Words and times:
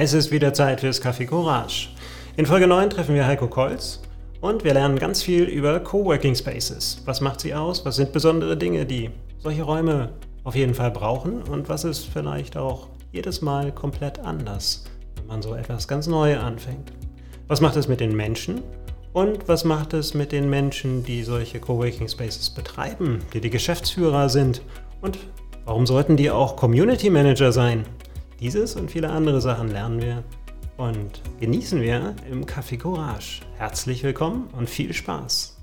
Es 0.00 0.12
ist 0.12 0.30
wieder 0.30 0.54
Zeit 0.54 0.82
fürs 0.82 1.02
Café 1.02 1.26
Courage. 1.26 1.88
In 2.36 2.46
Folge 2.46 2.68
9 2.68 2.88
treffen 2.88 3.16
wir 3.16 3.26
Heiko 3.26 3.48
Kolz 3.48 4.00
und 4.40 4.62
wir 4.62 4.72
lernen 4.72 4.96
ganz 4.96 5.24
viel 5.24 5.42
über 5.42 5.80
Coworking 5.80 6.36
Spaces. 6.36 7.02
Was 7.04 7.20
macht 7.20 7.40
sie 7.40 7.52
aus? 7.52 7.84
Was 7.84 7.96
sind 7.96 8.12
besondere 8.12 8.56
Dinge, 8.56 8.86
die 8.86 9.10
solche 9.40 9.64
Räume 9.64 10.10
auf 10.44 10.54
jeden 10.54 10.74
Fall 10.74 10.92
brauchen? 10.92 11.42
Und 11.42 11.68
was 11.68 11.82
ist 11.82 12.04
vielleicht 12.04 12.56
auch 12.56 12.86
jedes 13.10 13.42
Mal 13.42 13.72
komplett 13.72 14.20
anders, 14.20 14.84
wenn 15.16 15.26
man 15.26 15.42
so 15.42 15.56
etwas 15.56 15.88
ganz 15.88 16.06
neu 16.06 16.38
anfängt? 16.38 16.92
Was 17.48 17.60
macht 17.60 17.74
es 17.74 17.88
mit 17.88 17.98
den 17.98 18.14
Menschen? 18.14 18.62
Und 19.12 19.48
was 19.48 19.64
macht 19.64 19.94
es 19.94 20.14
mit 20.14 20.30
den 20.30 20.48
Menschen, 20.48 21.02
die 21.02 21.24
solche 21.24 21.58
Coworking 21.58 22.06
Spaces 22.06 22.50
betreiben, 22.50 23.18
die 23.34 23.40
die 23.40 23.50
Geschäftsführer 23.50 24.28
sind? 24.28 24.62
Und 25.00 25.18
warum 25.64 25.86
sollten 25.86 26.16
die 26.16 26.30
auch 26.30 26.54
Community 26.54 27.10
Manager 27.10 27.50
sein? 27.50 27.84
Dieses 28.40 28.76
und 28.76 28.88
viele 28.88 29.10
andere 29.10 29.40
Sachen 29.40 29.66
lernen 29.66 30.00
wir 30.00 30.22
und 30.76 31.22
genießen 31.40 31.82
wir 31.82 32.14
im 32.30 32.46
Café 32.46 32.78
Courage. 32.78 33.40
Herzlich 33.56 34.04
willkommen 34.04 34.48
und 34.56 34.70
viel 34.70 34.92
Spaß! 34.92 35.56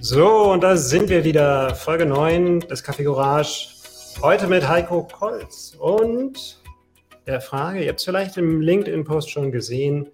So, 0.00 0.52
und 0.52 0.60
da 0.60 0.76
sind 0.76 1.08
wir 1.08 1.24
wieder. 1.24 1.74
Folge 1.74 2.06
9 2.06 2.60
des 2.60 2.84
Café 2.84 3.02
Courage. 3.02 3.70
Heute 4.22 4.46
mit 4.46 4.68
Heiko 4.68 5.02
Kolz 5.02 5.76
und 5.80 6.62
der 7.26 7.40
Frage, 7.40 7.82
ihr 7.82 7.88
habt 7.88 8.00
es 8.00 8.04
vielleicht 8.04 8.36
im 8.36 8.60
LinkedIn-Post 8.60 9.30
schon 9.30 9.50
gesehen, 9.52 10.10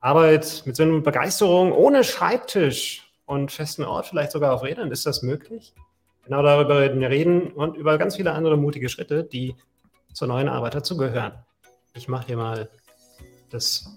Arbeit 0.00 0.62
mit 0.66 0.76
so 0.76 0.84
einer 0.84 1.00
Begeisterung 1.00 1.72
ohne 1.72 2.04
Schreibtisch 2.04 3.12
und 3.24 3.50
festen 3.50 3.84
Ort, 3.84 4.06
vielleicht 4.06 4.30
sogar 4.30 4.54
auf 4.54 4.62
Rädern, 4.62 4.90
ist 4.92 5.06
das 5.06 5.22
möglich? 5.22 5.74
Genau 6.24 6.42
darüber 6.42 6.80
reden 6.80 7.52
und 7.52 7.76
über 7.76 7.98
ganz 7.98 8.16
viele 8.16 8.32
andere 8.32 8.56
mutige 8.56 8.88
Schritte, 8.88 9.24
die 9.24 9.56
zur 10.12 10.28
neuen 10.28 10.48
Arbeit 10.48 10.74
dazugehören. 10.74 11.32
Ich 11.94 12.08
mache 12.08 12.26
hier 12.26 12.36
mal 12.36 12.68
das, 13.50 13.96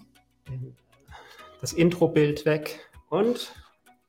das 1.60 1.72
Intro-Bild 1.72 2.44
weg 2.46 2.80
und 3.08 3.52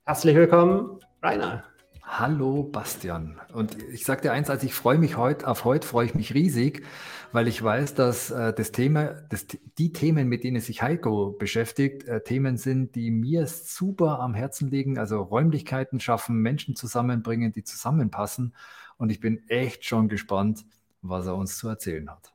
herzlich 0.05 0.35
willkommen, 0.35 0.99
Rainer. 1.21 1.63
Hallo 2.03 2.63
Bastian. 2.63 3.39
Und 3.53 3.77
ich 3.93 4.03
sage 4.03 4.21
dir 4.21 4.33
eins, 4.33 4.49
als 4.49 4.63
ich 4.63 4.73
freue 4.73 4.97
mich 4.97 5.15
heute, 5.15 5.47
auf 5.47 5.63
heute 5.63 5.87
freue 5.87 6.05
ich 6.07 6.13
mich 6.13 6.33
riesig, 6.33 6.83
weil 7.31 7.47
ich 7.47 7.63
weiß, 7.63 7.93
dass 7.95 8.31
äh, 8.31 8.53
das 8.53 8.71
Thema, 8.71 9.15
das, 9.29 9.47
die 9.77 9.93
Themen, 9.93 10.27
mit 10.27 10.43
denen 10.43 10.61
sich 10.61 10.81
Heiko 10.81 11.31
beschäftigt, 11.31 12.07
äh, 12.07 12.21
Themen 12.21 12.57
sind, 12.57 12.95
die 12.95 13.11
mir 13.11 13.47
super 13.47 14.19
am 14.19 14.33
Herzen 14.33 14.69
liegen. 14.69 14.97
Also 14.97 15.21
Räumlichkeiten 15.21 15.99
schaffen, 15.99 16.37
Menschen 16.37 16.75
zusammenbringen, 16.75 17.51
die 17.53 17.63
zusammenpassen. 17.63 18.53
Und 18.97 19.11
ich 19.11 19.19
bin 19.19 19.47
echt 19.47 19.85
schon 19.85 20.09
gespannt, 20.09 20.65
was 21.01 21.25
er 21.25 21.35
uns 21.35 21.57
zu 21.57 21.67
erzählen 21.67 22.09
hat. 22.09 22.33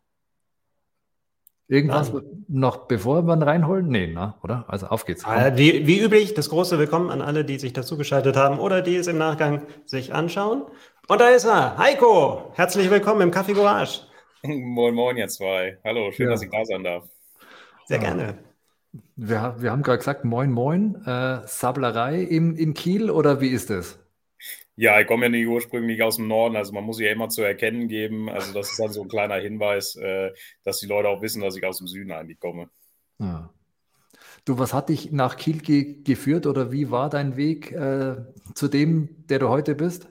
Irgendwas 1.68 2.12
Nein. 2.12 2.44
noch 2.46 2.86
bevor 2.86 3.22
wir 3.22 3.34
reinholen? 3.34 3.88
Nee, 3.88 4.12
na, 4.12 4.38
oder? 4.44 4.64
Also 4.68 4.86
auf 4.86 5.04
geht's. 5.04 5.24
Ah, 5.24 5.56
wie, 5.56 5.84
wie, 5.86 6.00
üblich, 6.00 6.32
das 6.34 6.48
große 6.48 6.78
Willkommen 6.78 7.10
an 7.10 7.20
alle, 7.20 7.44
die 7.44 7.58
sich 7.58 7.72
dazugeschaltet 7.72 8.36
haben 8.36 8.60
oder 8.60 8.82
die 8.82 8.94
es 8.94 9.08
im 9.08 9.18
Nachgang 9.18 9.62
sich 9.84 10.14
anschauen. 10.14 10.62
Und 11.08 11.20
da 11.20 11.28
ist 11.28 11.44
er, 11.44 11.76
Heiko. 11.76 12.52
Herzlich 12.54 12.88
willkommen 12.88 13.20
im 13.20 13.30
Café 13.32 13.52
Courage. 13.52 14.05
Moin, 14.76 14.94
moin, 14.94 15.16
ihr 15.16 15.28
zwei. 15.28 15.78
Hallo, 15.84 16.12
schön, 16.12 16.26
ja. 16.26 16.32
dass 16.32 16.42
ich 16.42 16.50
da 16.50 16.64
sein 16.64 16.84
darf. 16.84 17.08
Sehr 17.86 17.98
gerne. 17.98 18.38
Wir, 19.16 19.56
wir 19.58 19.70
haben 19.72 19.82
gerade 19.82 19.98
gesagt, 19.98 20.24
moin, 20.24 20.52
moin. 20.52 20.94
Äh, 21.04 21.46
Sablerei 21.46 22.22
im, 22.22 22.56
in 22.56 22.74
Kiel 22.74 23.10
oder 23.10 23.40
wie 23.40 23.48
ist 23.48 23.70
es? 23.70 23.98
Ja, 24.76 25.00
ich 25.00 25.06
komme 25.06 25.26
ja 25.26 25.28
nicht 25.30 25.46
ursprünglich 25.46 26.02
aus 26.02 26.16
dem 26.16 26.28
Norden, 26.28 26.54
also 26.54 26.72
man 26.72 26.84
muss 26.84 27.00
ja 27.00 27.10
immer 27.10 27.28
zu 27.28 27.42
erkennen 27.42 27.88
geben. 27.88 28.28
Also 28.28 28.52
das 28.52 28.70
ist 28.70 28.78
dann 28.78 28.92
so 28.92 29.02
ein 29.02 29.08
kleiner 29.08 29.36
Hinweis, 29.36 29.96
äh, 29.96 30.32
dass 30.64 30.78
die 30.80 30.86
Leute 30.86 31.08
auch 31.08 31.22
wissen, 31.22 31.42
dass 31.42 31.56
ich 31.56 31.64
aus 31.64 31.78
dem 31.78 31.86
Süden 31.86 32.12
eigentlich 32.12 32.38
komme. 32.38 32.68
Ja. 33.18 33.50
Du, 34.44 34.58
was 34.58 34.74
hat 34.74 34.90
dich 34.90 35.10
nach 35.12 35.36
Kiel 35.36 35.58
ge 35.58 36.02
geführt 36.04 36.46
oder 36.46 36.70
wie 36.72 36.90
war 36.90 37.10
dein 37.10 37.36
Weg 37.36 37.72
äh, 37.72 38.16
zu 38.54 38.68
dem, 38.68 39.26
der 39.26 39.38
du 39.40 39.48
heute 39.48 39.74
bist? 39.74 40.08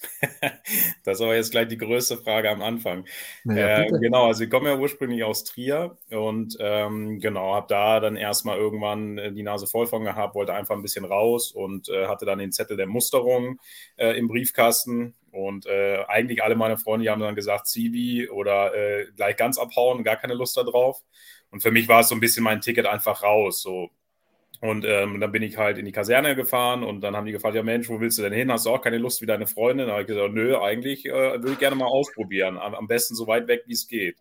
das 1.04 1.18
ist 1.18 1.20
aber 1.20 1.34
jetzt 1.34 1.50
gleich 1.50 1.68
die 1.68 1.78
größte 1.78 2.18
Frage 2.18 2.50
am 2.50 2.62
Anfang. 2.62 3.04
Ja, 3.44 3.80
äh, 3.80 3.88
genau, 3.88 4.26
also 4.26 4.44
ich 4.44 4.50
komme 4.50 4.68
ja 4.68 4.76
ursprünglich 4.76 5.24
aus 5.24 5.44
Trier 5.44 5.98
und 6.10 6.56
ähm, 6.60 7.18
genau, 7.18 7.54
habe 7.54 7.66
da 7.68 8.00
dann 8.00 8.16
erstmal 8.16 8.58
irgendwann 8.58 9.18
äh, 9.18 9.32
die 9.32 9.42
Nase 9.42 9.66
voll 9.66 9.86
von 9.86 10.04
gehabt, 10.04 10.34
wollte 10.34 10.54
einfach 10.54 10.76
ein 10.76 10.82
bisschen 10.82 11.04
raus 11.04 11.50
und 11.50 11.88
äh, 11.88 12.06
hatte 12.06 12.26
dann 12.26 12.38
den 12.38 12.52
Zettel 12.52 12.76
der 12.76 12.86
Musterung 12.86 13.58
äh, 13.96 14.16
im 14.16 14.28
Briefkasten. 14.28 15.14
Und 15.30 15.66
äh, 15.66 16.04
eigentlich 16.08 16.42
alle 16.42 16.56
meine 16.56 16.78
Freunde 16.78 17.10
haben 17.10 17.20
dann 17.20 17.34
gesagt, 17.34 17.66
Zivi 17.66 18.28
oder 18.28 18.74
äh, 18.74 19.06
gleich 19.14 19.36
ganz 19.36 19.58
abhauen, 19.58 20.02
gar 20.02 20.16
keine 20.16 20.34
Lust 20.34 20.56
darauf. 20.56 21.02
Und 21.50 21.60
für 21.60 21.70
mich 21.70 21.88
war 21.88 22.00
es 22.00 22.08
so 22.08 22.14
ein 22.14 22.20
bisschen 22.20 22.44
mein 22.44 22.60
Ticket 22.60 22.86
einfach 22.86 23.22
raus. 23.22 23.62
So, 23.62 23.90
und 24.60 24.84
ähm, 24.84 25.20
dann 25.20 25.30
bin 25.30 25.42
ich 25.42 25.56
halt 25.56 25.78
in 25.78 25.84
die 25.84 25.92
Kaserne 25.92 26.34
gefahren 26.34 26.82
und 26.82 27.00
dann 27.00 27.14
haben 27.16 27.26
die 27.26 27.32
gefragt, 27.32 27.54
ja 27.54 27.62
Mensch, 27.62 27.88
wo 27.88 28.00
willst 28.00 28.18
du 28.18 28.22
denn 28.22 28.32
hin? 28.32 28.50
Hast 28.50 28.66
du 28.66 28.70
auch 28.70 28.82
keine 28.82 28.98
Lust 28.98 29.22
wie 29.22 29.26
deine 29.26 29.46
Freundin? 29.46 29.86
Da 29.86 29.92
habe 29.92 30.02
ich 30.02 30.08
gesagt, 30.08 30.34
nö, 30.34 30.58
eigentlich 30.58 31.06
äh, 31.06 31.12
würde 31.12 31.52
ich 31.52 31.58
gerne 31.60 31.76
mal 31.76 31.86
ausprobieren. 31.86 32.58
Am, 32.58 32.74
am, 32.74 32.88
besten 32.88 33.14
so 33.14 33.28
weit 33.28 33.46
weg, 33.46 33.62
wie 33.66 33.74
es 33.74 33.86
geht. 33.86 34.16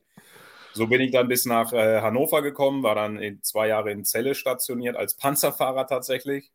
So 0.74 0.86
bin 0.86 1.02
ich 1.02 1.12
dann 1.12 1.28
bis 1.28 1.46
nach 1.46 1.74
äh, 1.74 2.02
Hannover 2.02 2.44
gekommen, 2.44 2.84
war 2.84 2.94
dann 2.94 3.18
in 3.18 3.42
zwei 3.42 3.68
Jahre 3.68 3.92
in 3.92 4.06
Celle 4.06 4.36
stationiert, 4.36 4.96
als 4.96 5.16
Panzerfahrer 5.16 5.88
tatsächlich. 5.88 6.52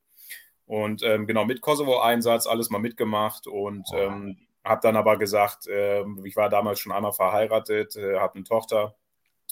Und 0.66 1.03
ähm, 1.03 1.26
genau, 1.26 1.44
mit 1.44 1.60
Kosovo-Einsatz, 1.60 2.47
alles 2.47 2.70
mal 2.70 2.78
mitgemacht 2.78 3.49
und 3.49 3.84
ähm, 3.94 4.38
habe 4.64 4.81
dann 4.81 4.97
aber 4.97 5.19
gesagt, 5.19 5.66
äh, 5.66 6.04
ich 6.22 6.37
war 6.37 6.49
damals 6.49 6.78
schon 6.78 6.93
einmal 6.93 7.12
verheiratet, 7.12 7.97
äh, 7.97 8.19
habe 8.19 8.37
eine 8.37 8.44
Tochter 8.44 8.94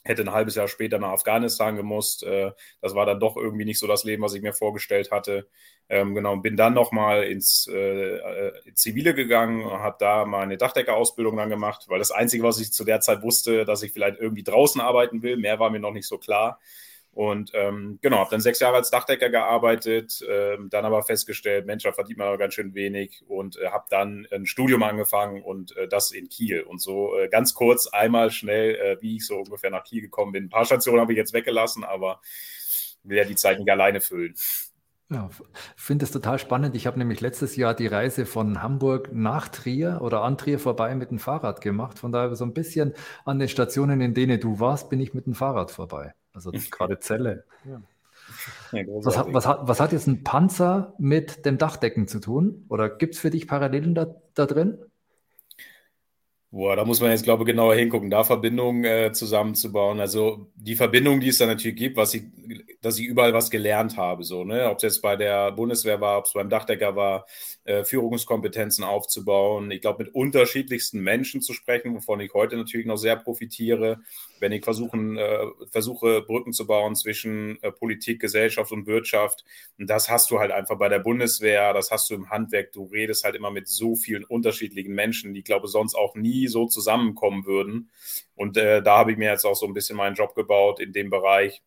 hätte 0.04 0.22
ein 0.22 0.32
halbes 0.32 0.54
Jahr 0.54 0.68
später 0.68 0.98
nach 0.98 1.10
Afghanistan 1.10 1.76
gemusst. 1.76 2.22
Äh, 2.22 2.52
das 2.80 2.94
war 2.94 3.06
dann 3.06 3.20
doch 3.20 3.36
irgendwie 3.36 3.64
nicht 3.64 3.78
so 3.78 3.86
das 3.86 4.04
Leben, 4.04 4.22
was 4.22 4.34
ich 4.34 4.42
mir 4.42 4.52
vorgestellt 4.52 5.10
hatte. 5.10 5.48
Ähm, 5.88 6.14
genau, 6.14 6.36
bin 6.36 6.56
dann 6.56 6.74
nochmal 6.74 7.24
ins 7.24 7.68
äh, 7.70 8.16
äh, 8.16 8.74
Zivile 8.74 9.14
gegangen, 9.14 9.64
habe 9.64 9.96
da 9.98 10.24
meine 10.24 10.56
Dachdeckerausbildung 10.56 11.36
dann 11.36 11.50
gemacht, 11.50 11.86
weil 11.88 11.98
das 11.98 12.12
Einzige, 12.12 12.44
was 12.44 12.60
ich 12.60 12.72
zu 12.72 12.84
der 12.84 13.00
Zeit 13.00 13.22
wusste, 13.22 13.64
dass 13.64 13.82
ich 13.82 13.92
vielleicht 13.92 14.18
irgendwie 14.20 14.44
draußen 14.44 14.80
arbeiten 14.80 15.22
will, 15.22 15.36
mehr 15.36 15.58
war 15.58 15.70
mir 15.70 15.80
noch 15.80 15.92
nicht 15.92 16.06
so 16.06 16.18
klar. 16.18 16.60
Und 17.12 17.50
ähm, 17.54 17.98
genau, 18.02 18.18
habe 18.18 18.30
dann 18.30 18.40
sechs 18.40 18.60
Jahre 18.60 18.76
als 18.76 18.90
Dachdecker 18.90 19.30
gearbeitet, 19.30 20.22
äh, 20.22 20.56
dann 20.68 20.84
aber 20.84 21.02
festgestellt, 21.02 21.66
Mensch, 21.66 21.82
da 21.82 21.92
verdient 21.92 22.18
man 22.18 22.28
aber 22.28 22.38
ganz 22.38 22.54
schön 22.54 22.74
wenig 22.74 23.24
und 23.26 23.58
äh, 23.58 23.68
habe 23.70 23.86
dann 23.90 24.28
ein 24.32 24.46
Studium 24.46 24.82
angefangen 24.84 25.42
und 25.42 25.76
äh, 25.76 25.88
das 25.88 26.12
in 26.12 26.28
Kiel. 26.28 26.62
Und 26.62 26.80
so 26.80 27.16
äh, 27.16 27.28
ganz 27.28 27.54
kurz 27.54 27.88
einmal 27.88 28.30
schnell, 28.30 28.76
äh, 28.76 28.96
wie 29.00 29.16
ich 29.16 29.26
so 29.26 29.38
ungefähr 29.38 29.70
nach 29.70 29.84
Kiel 29.84 30.02
gekommen 30.02 30.32
bin. 30.32 30.44
Ein 30.44 30.50
paar 30.50 30.64
Stationen 30.64 31.00
habe 31.00 31.12
ich 31.12 31.18
jetzt 31.18 31.32
weggelassen, 31.32 31.82
aber 31.82 32.20
will 33.02 33.16
ja 33.16 33.24
die 33.24 33.36
Zeit 33.36 33.58
nicht 33.58 33.70
alleine 33.70 34.00
füllen. 34.00 34.34
Ja, 35.12 35.28
finde 35.74 36.04
es 36.04 36.12
total 36.12 36.38
spannend. 36.38 36.76
Ich 36.76 36.86
habe 36.86 36.96
nämlich 36.96 37.20
letztes 37.20 37.56
Jahr 37.56 37.74
die 37.74 37.88
Reise 37.88 38.26
von 38.26 38.62
Hamburg 38.62 39.10
nach 39.12 39.48
Trier 39.48 39.98
oder 40.02 40.22
an 40.22 40.38
Trier 40.38 40.60
vorbei 40.60 40.94
mit 40.94 41.10
dem 41.10 41.18
Fahrrad 41.18 41.60
gemacht. 41.60 41.98
Von 41.98 42.12
daher 42.12 42.36
so 42.36 42.44
ein 42.44 42.54
bisschen 42.54 42.94
an 43.24 43.40
den 43.40 43.48
Stationen, 43.48 44.00
in 44.00 44.14
denen 44.14 44.38
du 44.38 44.60
warst, 44.60 44.88
bin 44.88 45.00
ich 45.00 45.12
mit 45.12 45.26
dem 45.26 45.34
Fahrrad 45.34 45.72
vorbei. 45.72 46.14
Also 46.32 46.50
gerade 46.70 46.98
Zelle. 47.00 47.44
Ja. 47.64 47.82
Ja, 48.72 48.84
was, 48.86 49.18
hat, 49.18 49.26
was, 49.32 49.46
hat, 49.46 49.58
was, 49.62 49.80
hat, 49.80 49.92
jetzt 49.92 50.06
ein 50.06 50.22
Panzer 50.22 50.94
mit 50.98 51.44
dem 51.46 51.58
Dachdecken 51.58 52.06
zu 52.06 52.20
tun? 52.20 52.64
Oder 52.68 52.88
gibt 52.88 53.14
es 53.14 53.20
für 53.20 53.30
dich 53.30 53.48
Parallelen 53.48 53.94
da, 53.94 54.06
da 54.34 54.46
drin? 54.46 54.78
Boah, 56.52 56.74
da 56.74 56.84
muss 56.84 57.00
man 57.00 57.12
jetzt, 57.12 57.22
glaube 57.22 57.44
ich, 57.44 57.46
genauer 57.46 57.76
hingucken, 57.76 58.10
da 58.10 58.24
Verbindungen 58.24 58.84
äh, 58.84 59.12
zusammenzubauen. 59.12 60.00
Also 60.00 60.48
die 60.56 60.74
Verbindung, 60.74 61.20
die 61.20 61.28
es 61.28 61.38
da 61.38 61.46
natürlich 61.46 61.78
gibt, 61.78 61.96
was 61.96 62.12
ich, 62.12 62.24
dass 62.82 62.98
ich 62.98 63.06
überall 63.06 63.32
was 63.32 63.52
gelernt 63.52 63.96
habe, 63.96 64.24
so, 64.24 64.42
ne? 64.42 64.68
Ob 64.68 64.78
es 64.78 64.82
jetzt 64.82 65.00
bei 65.00 65.14
der 65.14 65.52
Bundeswehr 65.52 66.00
war, 66.00 66.18
ob 66.18 66.24
es 66.24 66.32
beim 66.32 66.50
Dachdecker 66.50 66.96
war, 66.96 67.26
äh, 67.62 67.84
Führungskompetenzen 67.84 68.82
aufzubauen. 68.82 69.70
Ich 69.70 69.80
glaube, 69.80 70.02
mit 70.02 70.12
unterschiedlichsten 70.12 70.98
Menschen 71.00 71.40
zu 71.40 71.52
sprechen, 71.52 71.94
wovon 71.94 72.18
ich 72.18 72.34
heute 72.34 72.56
natürlich 72.56 72.86
noch 72.86 72.96
sehr 72.96 73.14
profitiere, 73.14 74.00
wenn 74.40 74.50
ich 74.50 74.64
versuchen, 74.64 75.18
äh, 75.18 75.46
versuche, 75.70 76.22
Brücken 76.22 76.52
zu 76.52 76.66
bauen 76.66 76.96
zwischen 76.96 77.62
äh, 77.62 77.70
Politik, 77.70 78.20
Gesellschaft 78.20 78.72
und 78.72 78.88
Wirtschaft. 78.88 79.44
Und 79.78 79.88
das 79.88 80.10
hast 80.10 80.32
du 80.32 80.40
halt 80.40 80.50
einfach 80.50 80.78
bei 80.78 80.88
der 80.88 80.98
Bundeswehr, 80.98 81.72
das 81.74 81.92
hast 81.92 82.10
du 82.10 82.14
im 82.14 82.28
Handwerk. 82.30 82.72
Du 82.72 82.86
redest 82.86 83.22
halt 83.22 83.36
immer 83.36 83.52
mit 83.52 83.68
so 83.68 83.94
vielen 83.94 84.24
unterschiedlichen 84.24 84.94
Menschen, 84.94 85.32
die, 85.32 85.40
ich 85.40 85.44
glaube, 85.44 85.68
sonst 85.68 85.94
auch 85.94 86.16
nie 86.16 86.39
so 86.48 86.66
zusammenkommen 86.66 87.46
würden. 87.46 87.90
Und 88.34 88.56
äh, 88.56 88.82
da 88.82 88.98
habe 88.98 89.12
ich 89.12 89.18
mir 89.18 89.30
jetzt 89.30 89.44
auch 89.44 89.56
so 89.56 89.66
ein 89.66 89.74
bisschen 89.74 89.96
meinen 89.96 90.14
Job 90.14 90.34
gebaut 90.34 90.80
in 90.80 90.92
dem 90.92 91.10
Bereich 91.10 91.62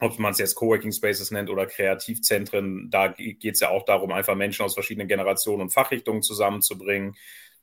ob 0.00 0.18
man 0.18 0.32
es 0.32 0.38
jetzt 0.38 0.54
Coworking 0.54 0.92
Spaces 0.92 1.30
nennt 1.30 1.50
oder 1.50 1.66
Kreativzentren, 1.66 2.90
da 2.90 3.08
geht 3.08 3.44
es 3.44 3.60
ja 3.60 3.70
auch 3.70 3.84
darum, 3.84 4.12
einfach 4.12 4.36
Menschen 4.36 4.64
aus 4.64 4.74
verschiedenen 4.74 5.08
Generationen 5.08 5.62
und 5.62 5.70
Fachrichtungen 5.70 6.22
zusammenzubringen. 6.22 7.16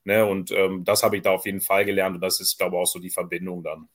Ne? 0.03 0.25
Und 0.25 0.51
ähm, 0.51 0.83
das 0.83 1.03
habe 1.03 1.17
ich 1.17 1.23
da 1.23 1.31
auf 1.31 1.45
jeden 1.45 1.61
Fall 1.61 1.85
gelernt 1.85 2.15
und 2.15 2.21
das 2.21 2.39
ist, 2.39 2.57
glaube 2.57 2.75
ich, 2.75 2.81
auch 2.81 2.87
so 2.87 2.99
die 2.99 3.09
Verbindung 3.09 3.63
dann. 3.63 3.87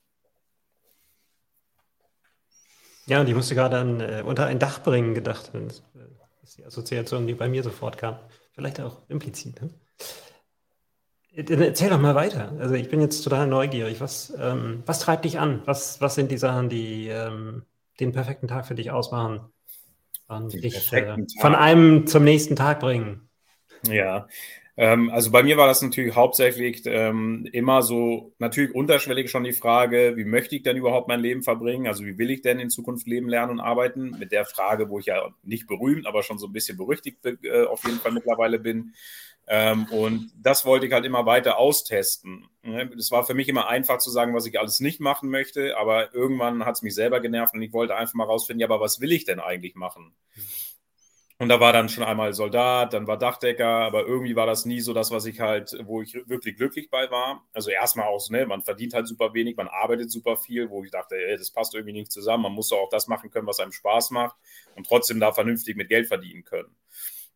Ja, 3.05 3.23
ich 3.23 3.33
musste 3.33 3.55
gerade 3.55 3.77
an 3.77 3.99
äh, 3.99 4.23
unter 4.25 4.45
ein 4.45 4.59
Dach 4.59 4.83
bringen 4.83 5.13
gedacht. 5.13 5.51
Das 5.53 5.83
ist 6.43 6.57
die 6.57 6.65
Assoziation, 6.65 7.27
die 7.27 7.33
bei 7.33 7.47
mir 7.47 7.63
sofort 7.63 7.97
kam. 7.97 8.19
Vielleicht 8.53 8.79
auch 8.79 9.01
implizit. 9.09 9.61
Ne? 9.61 9.69
Dann 11.35 11.61
erzähl 11.61 11.89
doch 11.89 11.99
mal 11.99 12.15
weiter. 12.15 12.53
Also 12.59 12.75
ich 12.75 12.89
bin 12.89 12.99
jetzt 12.99 13.21
total 13.23 13.47
neugierig. 13.47 14.01
Was, 14.01 14.33
ähm, 14.37 14.83
was 14.85 14.99
treibt 14.99 15.23
dich 15.23 15.39
an? 15.39 15.61
Was, 15.65 16.01
was 16.01 16.15
sind 16.15 16.29
die 16.29 16.37
Sachen, 16.37 16.67
die 16.67 17.07
ähm, 17.07 17.63
den 17.99 18.11
perfekten 18.11 18.47
Tag 18.47 18.65
für 18.67 18.75
dich 18.75 18.91
ausmachen 18.91 19.41
und 20.27 20.53
dich 20.53 20.91
äh, 20.91 21.15
von 21.39 21.55
einem 21.55 22.05
zum 22.07 22.25
nächsten 22.25 22.55
Tag 22.57 22.81
bringen? 22.81 23.29
Ja, 23.87 24.27
ähm, 24.77 25.09
also 25.09 25.31
bei 25.31 25.43
mir 25.43 25.57
war 25.57 25.67
das 25.67 25.81
natürlich 25.81 26.15
hauptsächlich 26.15 26.83
ähm, 26.85 27.47
immer 27.51 27.81
so, 27.81 28.33
natürlich 28.39 28.73
unterschwellig 28.73 29.29
schon 29.29 29.43
die 29.43 29.53
Frage, 29.53 30.13
wie 30.15 30.25
möchte 30.25 30.55
ich 30.55 30.63
denn 30.63 30.77
überhaupt 30.77 31.07
mein 31.07 31.19
Leben 31.19 31.43
verbringen? 31.43 31.87
Also 31.87 32.05
wie 32.05 32.17
will 32.17 32.31
ich 32.31 32.41
denn 32.41 32.59
in 32.59 32.69
Zukunft 32.69 33.05
leben, 33.05 33.29
lernen 33.29 33.51
und 33.51 33.59
arbeiten? 33.59 34.15
Mit 34.17 34.31
der 34.31 34.45
Frage, 34.45 34.89
wo 34.89 34.99
ich 34.99 35.05
ja 35.05 35.29
nicht 35.43 35.67
berühmt, 35.67 36.07
aber 36.07 36.23
schon 36.23 36.37
so 36.37 36.47
ein 36.47 36.53
bisschen 36.53 36.77
berüchtigt 36.77 37.25
äh, 37.25 37.65
auf 37.65 37.83
jeden 37.83 37.99
Fall 37.99 38.11
mittlerweile 38.11 38.59
bin. 38.59 38.93
Ähm, 39.47 39.85
und 39.91 40.31
das 40.35 40.65
wollte 40.65 40.85
ich 40.85 40.93
halt 40.93 41.05
immer 41.05 41.25
weiter 41.25 41.57
austesten. 41.57 42.47
Es 42.97 43.11
war 43.11 43.25
für 43.25 43.33
mich 43.33 43.49
immer 43.49 43.67
einfach 43.67 43.97
zu 43.97 44.09
sagen, 44.09 44.33
was 44.33 44.45
ich 44.45 44.59
alles 44.59 44.79
nicht 44.79 44.99
machen 44.99 45.29
möchte, 45.29 45.77
aber 45.77 46.13
irgendwann 46.13 46.65
hat 46.65 46.75
es 46.75 46.81
mich 46.83 46.95
selber 46.95 47.19
genervt 47.19 47.53
und 47.53 47.61
ich 47.61 47.73
wollte 47.73 47.95
einfach 47.95 48.13
mal 48.13 48.25
rausfinden, 48.25 48.61
ja, 48.61 48.67
aber 48.67 48.79
was 48.79 49.01
will 49.01 49.11
ich 49.11 49.25
denn 49.25 49.39
eigentlich 49.39 49.75
machen? 49.75 50.13
Und 51.41 51.49
da 51.49 51.59
war 51.59 51.73
dann 51.73 51.89
schon 51.89 52.03
einmal 52.03 52.35
Soldat, 52.35 52.93
dann 52.93 53.07
war 53.07 53.17
Dachdecker, 53.17 53.65
aber 53.67 54.05
irgendwie 54.05 54.35
war 54.35 54.45
das 54.45 54.65
nie 54.65 54.79
so 54.79 54.93
das, 54.93 55.09
was 55.09 55.25
ich 55.25 55.39
halt, 55.39 55.75
wo 55.85 56.03
ich 56.03 56.13
wirklich 56.29 56.55
glücklich 56.55 56.91
bei 56.91 57.09
war. 57.09 57.43
Also 57.51 57.71
erstmal 57.71 58.05
auch, 58.05 58.29
ne, 58.29 58.45
man 58.45 58.61
verdient 58.61 58.93
halt 58.93 59.07
super 59.07 59.33
wenig, 59.33 59.57
man 59.57 59.67
arbeitet 59.67 60.11
super 60.11 60.37
viel, 60.37 60.69
wo 60.69 60.83
ich 60.83 60.91
dachte, 60.91 61.15
ey, 61.15 61.35
das 61.35 61.49
passt 61.49 61.73
irgendwie 61.73 61.93
nicht 61.93 62.11
zusammen. 62.11 62.43
Man 62.43 62.51
muss 62.51 62.69
doch 62.69 62.77
auch 62.77 62.89
das 62.89 63.07
machen 63.07 63.31
können, 63.31 63.47
was 63.47 63.59
einem 63.59 63.71
Spaß 63.71 64.11
macht 64.11 64.35
und 64.75 64.85
trotzdem 64.85 65.19
da 65.19 65.31
vernünftig 65.31 65.75
mit 65.75 65.89
Geld 65.89 66.07
verdienen 66.07 66.43
können. 66.43 66.75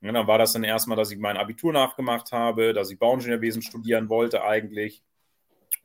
Und 0.02 0.14
dann 0.14 0.28
war 0.28 0.38
das 0.38 0.54
dann 0.54 0.64
erstmal, 0.64 0.98
dass 0.98 1.12
ich 1.12 1.18
mein 1.18 1.38
Abitur 1.38 1.74
nachgemacht 1.74 2.32
habe, 2.32 2.74
dass 2.74 2.92
ich 2.92 3.00
Bauingenieurwesen 3.00 3.62
studieren 3.62 4.10
wollte 4.10 4.44
eigentlich 4.44 5.04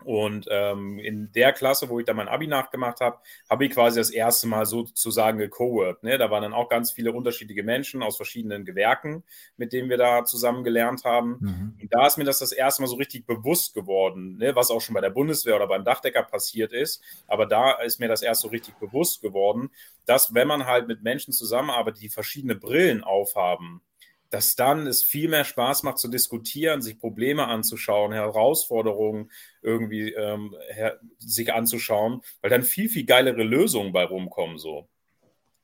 und 0.05 0.47
ähm, 0.51 0.99
in 0.99 1.31
der 1.33 1.53
Klasse, 1.53 1.89
wo 1.89 1.99
ich 1.99 2.07
dann 2.07 2.17
mein 2.17 2.29
Abi 2.29 2.47
nachgemacht 2.47 3.01
habe, 3.01 3.19
habe 3.49 3.67
ich 3.67 3.73
quasi 3.73 3.99
das 3.99 4.11
erste 4.11 4.47
Mal 4.47 4.67
sozusagen 4.67 5.39
gecoworked. 5.39 6.03
Ne? 6.03 6.19
Da 6.19 6.31
waren 6.31 6.43
dann 6.43 6.53
auch 6.53 6.69
ganz 6.69 6.93
viele 6.93 7.13
unterschiedliche 7.13 7.63
Menschen 7.63 8.03
aus 8.03 8.17
verschiedenen 8.17 8.65
Gewerken, 8.65 9.25
mit 9.57 9.73
denen 9.73 9.91
wir 9.91 9.99
da 9.99 10.25
zusammen 10.25 10.65
gelernt 10.65 11.05
haben. 11.05 11.37
Mhm. 11.41 11.79
Und 11.81 11.95
da 11.95 12.07
ist 12.07 12.17
mir 12.17 12.25
das 12.25 12.39
das 12.39 12.53
erste 12.53 12.83
Mal 12.83 12.89
so 12.89 12.97
richtig 12.97 13.27
bewusst 13.27 13.75
geworden, 13.75 14.39
ne? 14.39 14.55
was 14.57 14.71
auch 14.71 14.81
schon 14.81 14.95
bei 14.95 15.01
der 15.01 15.11
Bundeswehr 15.11 15.57
oder 15.57 15.67
beim 15.67 15.85
Dachdecker 15.85 16.23
passiert 16.23 16.73
ist. 16.73 17.03
Aber 17.27 17.47
da 17.47 17.73
ist 17.73 18.01
mir 18.01 18.09
das 18.09 18.23
erst 18.23 18.43
so 18.43 18.49
richtig 18.49 18.75
bewusst 18.77 19.21
geworden, 19.21 19.71
dass 20.07 20.35
wenn 20.35 20.49
man 20.49 20.67
halt 20.67 20.89
mit 20.89 21.03
Menschen 21.03 21.33
zusammenarbeitet, 21.33 22.03
die 22.03 22.09
verschiedene 22.09 22.55
Brillen 22.55 23.05
aufhaben, 23.05 23.83
dass 24.31 24.55
dann 24.55 24.87
es 24.87 25.03
viel 25.03 25.29
mehr 25.29 25.45
Spaß 25.45 25.83
macht 25.83 25.99
zu 25.99 26.09
diskutieren, 26.09 26.83
sich 26.83 26.99
Probleme 26.99 27.47
anzuschauen, 27.49 28.13
Herausforderungen 28.13 29.31
irgendwie 29.61 30.13
ähm, 30.13 30.57
her 30.69 30.99
sich 31.19 31.53
anzuschauen, 31.53 32.23
weil 32.41 32.51
dann 32.51 32.63
viel, 32.63 32.89
viel 32.89 33.05
geilere 33.05 33.43
Lösungen 33.43 33.93
bei 33.93 34.05
rumkommen 34.05 34.59
so. 34.59 34.89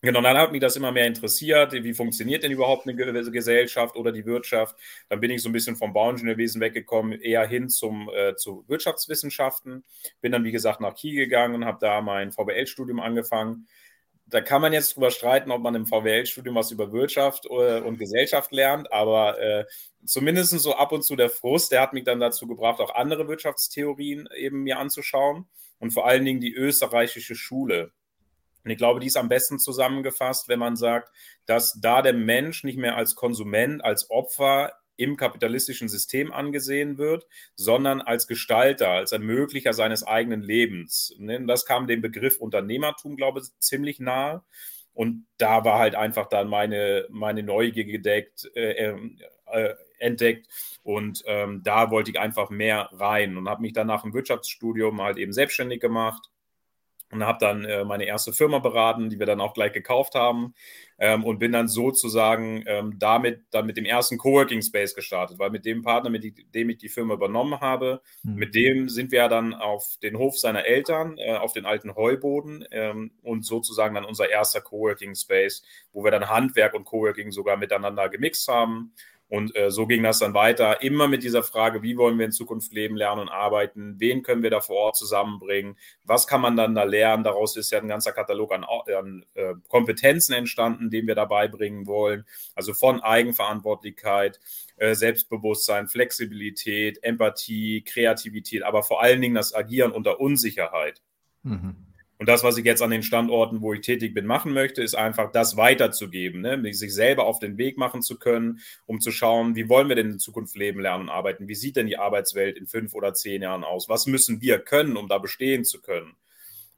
Genau, 0.03 0.21
dann 0.21 0.37
hat 0.37 0.53
mich 0.53 0.61
das 0.61 0.77
immer 0.77 0.93
mehr 0.93 1.07
interessiert, 1.07 1.73
wie 1.73 1.95
funktioniert 1.95 2.45
denn 2.45 2.53
überhaupt 2.53 2.87
eine 2.87 2.95
Gesellschaft 2.95 3.97
oder 3.97 4.13
die 4.13 4.27
Wirtschaft. 4.27 4.77
Dann 5.09 5.21
bin 5.21 5.31
ich 5.31 5.43
so 5.43 5.49
ein 5.49 5.53
bisschen 5.53 5.75
vom 5.75 5.93
Bauingenieurwesen 5.93 6.61
weggekommen, 6.61 7.19
eher 7.21 7.47
hin 7.47 7.69
zum, 7.69 8.09
äh, 8.15 8.37
zu 8.37 8.65
Wirtschaftswissenschaften. 8.69 9.85
Bin 10.21 10.33
dann, 10.33 10.45
wie 10.45 10.53
gesagt, 10.53 10.81
nach 10.81 10.95
Kiel 10.95 11.17
gegangen, 11.17 11.65
habe 11.65 11.79
da 11.81 12.03
mein 12.03 12.31
VWL-Studium 12.31 13.01
angefangen 13.01 13.67
da 14.27 14.41
kann 14.41 14.61
man 14.61 14.73
jetzt 14.73 14.97
drüber 14.97 15.11
streiten, 15.11 15.51
ob 15.51 15.63
man 15.63 15.75
im 15.75 15.87
VWL-Studium 15.87 16.57
was 16.57 16.73
über 16.73 16.93
Wirtschaft 16.93 17.47
äh, 17.47 17.81
und 17.81 17.99
Gesellschaft 17.99 18.53
lernt, 18.53 18.93
aber 18.93 19.41
äh, 19.41 19.65
zumindest 20.05 20.51
so 20.59 20.75
ab 20.75 20.93
und 20.93 21.05
zu 21.05 21.15
der 21.17 21.31
Frust, 21.31 21.73
der 21.73 21.81
hat 21.81 21.93
mich 21.93 22.05
dann 22.05 22.21
dazu 22.21 22.47
gebracht, 22.47 22.81
auch 22.81 22.95
andere 22.95 23.29
Wirtschaftstheorien 23.29 24.29
eben 24.37 24.63
mir 24.63 24.79
anzuschauen 24.79 25.47
und 25.79 25.93
vor 25.93 26.07
allen 26.07 26.25
Dingen 26.25 26.41
die 26.41 26.55
österreichische 26.55 27.37
Schule. 27.37 27.93
Und 28.65 28.73
ich 28.73 28.79
glaube, 28.79 28.99
die 28.99 29.07
ist 29.07 29.17
am 29.17 29.29
besten 29.29 29.61
zusammengefasst, 29.61 30.49
wenn 30.49 30.59
man 30.59 30.75
sagt, 30.75 31.13
dass 31.47 31.79
da 31.81 32.03
der 32.03 32.15
Mensch 32.15 32.65
nicht 32.65 32.79
mehr 32.79 32.97
als 32.97 33.15
Konsument, 33.15 33.85
als 33.85 34.11
Opfer 34.11 34.73
im 34.97 35.17
kapitalistischen 35.17 35.89
System 35.89 36.33
angesehen 36.33 36.99
wird, 36.99 37.27
sondern 37.55 38.01
als 38.01 38.27
Gestalter, 38.27 38.91
als 38.91 39.13
Ermöglicher 39.13 39.73
seines 39.73 40.07
eigenen 40.07 40.43
Lebens. 40.43 41.15
Ne, 41.19 41.45
das 41.47 41.67
kam 41.67 41.87
dem 41.87 42.01
Begriff 42.01 42.39
Unternehmertum, 42.39 43.17
glaube 43.17 43.41
ich, 43.41 43.47
ziemlich 43.59 44.01
nahe. 44.01 44.43
Und 44.95 45.27
da 45.37 45.65
war 45.65 45.79
halt 45.79 45.95
einfach 45.95 46.27
dann 46.27 46.49
meine, 46.49 47.07
meine 47.11 47.43
Neugier 47.43 47.85
gedeckt, 47.85 48.51
äh, 48.55 48.73
ähm, 48.73 49.19
äh, 49.47 49.75
entdeckt. 49.99 50.49
Und 50.83 51.23
ähm, 51.27 51.63
da 51.63 51.91
wollte 51.91 52.11
ich 52.11 52.19
einfach 52.19 52.49
mehr 52.49 52.89
rein 52.93 53.37
und 53.37 53.49
habe 53.49 53.63
mich 53.63 53.75
dann 53.75 53.89
nach 53.89 54.03
dem 54.03 54.15
Wirtschaftsstudium 54.15 55.03
halt 55.03 55.19
eben 55.19 55.33
selbstständig 55.33 55.81
gemacht 55.81 56.31
und 57.11 57.25
habe 57.25 57.39
dann 57.41 57.65
äh, 57.65 57.85
meine 57.85 58.05
erste 58.05 58.33
Firma 58.33 58.59
beraten, 58.59 59.11
die 59.11 59.19
wir 59.19 59.27
dann 59.27 59.41
auch 59.41 59.55
gleich 59.55 59.73
gekauft 59.73 60.15
haben 60.15 60.55
ähm, 60.99 61.25
und 61.25 61.39
bin 61.39 61.53
dann 61.53 61.69
sozusagen 61.69 62.65
ähm, 62.67 62.97
damit 62.99 63.45
dann 63.51 63.67
mit 63.67 63.77
dem 63.77 63.85
ersten 63.85 64.19
Coworking 64.19 64.63
Space 64.63 64.95
gestartet, 64.95 65.39
weil 65.39 65.51
mit 65.51 65.65
dem 65.65 65.83
Partner, 65.83 66.11
mit 66.11 66.25
dem 66.55 66.71
ich 66.71 66.79
die 66.79 66.89
Firma 66.89 67.15
übernommen 67.15 67.61
habe, 67.61 68.01
mhm. 68.23 68.35
mit 68.35 68.55
dem 68.55 68.89
sind 68.89 69.13
wir 69.13 69.29
dann 69.29 69.55
auf 69.55 69.97
den 70.03 70.19
Hof 70.19 70.39
seiner 70.39 70.65
Eltern, 70.65 71.17
äh, 71.19 71.37
auf 71.37 71.53
den 71.53 71.65
alten 71.65 71.95
Heuboden 71.95 72.65
ähm, 72.73 73.13
und 73.23 73.45
sozusagen 73.45 73.95
dann 73.95 74.05
unser 74.05 74.29
erster 74.29 74.61
Coworking 74.61 75.15
Space, 75.15 75.63
wo 75.93 76.03
wir 76.03 76.11
dann 76.11 76.29
Handwerk 76.29 76.75
und 76.75 76.85
Coworking 76.85 77.31
sogar 77.31 77.57
miteinander 77.57 78.09
gemixt 78.09 78.49
haben 78.49 78.93
und 79.29 79.57
äh, 79.57 79.71
so 79.71 79.87
ging 79.87 80.05
das 80.05 80.21
dann 80.21 80.35
weiter, 80.35 80.83
immer 80.83 81.09
mit 81.09 81.25
dieser 81.25 81.43
Frage, 81.43 81.83
wie 81.83 81.97
wollen 81.97 82.19
wir 82.19 82.27
in 82.27 82.33
Zukunft 82.33 82.73
leben, 82.73 82.97
lernen 82.97 83.23
und 83.23 83.29
arbeiten, 83.29 83.97
wen 83.99 84.23
können 84.23 84.43
wir 84.43 84.51
da 84.51 84.61
vor 84.61 84.77
Ort 84.77 84.97
zusammenbringen, 84.97 85.77
was 86.05 86.29
kann 86.29 86.41
man 86.41 86.57
dann 86.57 86.77
da 86.77 86.85
lernen. 86.85 87.25
Daraus 87.25 87.57
ist 87.57 87.73
ja 87.73 87.81
ein 87.81 87.89
ganzer 87.89 88.13
Katalog 88.13 88.53
an, 88.53 88.65
an 88.65 89.25
äh, 89.35 89.55
Kompetenzen 89.69 90.33
entstanden, 90.33 90.91
den 90.91 91.09
wir 91.09 91.17
dabei 91.17 91.49
bringen 91.49 91.87
wollen. 91.87 92.25
Also 92.55 92.73
von 92.73 93.01
Eigenverantwortlichkeit, 93.01 94.39
äh, 94.77 94.95
Selbstbewusstsein, 94.95 95.89
Flexibilität, 95.89 97.03
Empathie, 97.03 97.83
Kreativität, 97.83 98.63
aber 98.63 98.85
vor 98.85 99.03
allen 99.03 99.21
Dingen 99.21 99.35
das 99.35 99.55
Agieren 99.55 99.91
unter 99.91 100.21
Unsicherheit. 100.21 101.03
Mhm. 101.43 101.86
Und 102.19 102.29
das, 102.29 102.43
was 102.43 102.57
ich 102.57 102.65
jetzt 102.65 102.83
an 102.83 102.91
den 102.91 103.03
Standorten, 103.03 103.61
wo 103.61 103.75
ich 103.75 103.83
tätig 103.83 104.15
bin, 104.15 104.25
machen 104.25 104.53
möchte, 104.53 104.83
ist 104.83 104.95
einfach 104.95 105.31
das 105.33 105.57
weiterzugeben, 105.57 106.41
ne? 106.41 106.73
sich 106.73 106.95
selber 106.95 107.27
auf 107.27 107.39
den 107.41 107.59
Weg 107.59 107.77
machen 107.77 108.01
zu 108.01 108.19
können, 108.19 108.61
um 108.87 109.01
zu 109.01 109.11
schauen, 109.11 109.55
wie 109.55 109.69
wollen 109.69 109.89
wir 109.89 109.97
denn 109.97 110.13
in 110.13 110.19
Zukunft 110.19 110.57
leben, 110.57 110.81
lernen 110.81 111.05
und 111.05 111.11
arbeiten? 111.11 111.47
Wie 111.49 111.55
sieht 111.55 111.77
denn 111.77 111.87
die 111.87 111.99
Arbeitswelt 111.99 112.57
in 112.57 112.67
fünf 112.67 112.95
oder 112.95 113.13
zehn 113.13 113.43
Jahren 113.43 113.65
aus? 113.65 113.89
Was 113.89 114.07
müssen 114.07 114.41
wir 114.41 114.59
können, 114.59 114.97
um 114.97 115.09
da 115.09 115.19
bestehen 115.19 115.65
zu 115.65 115.83
können? 115.83 116.17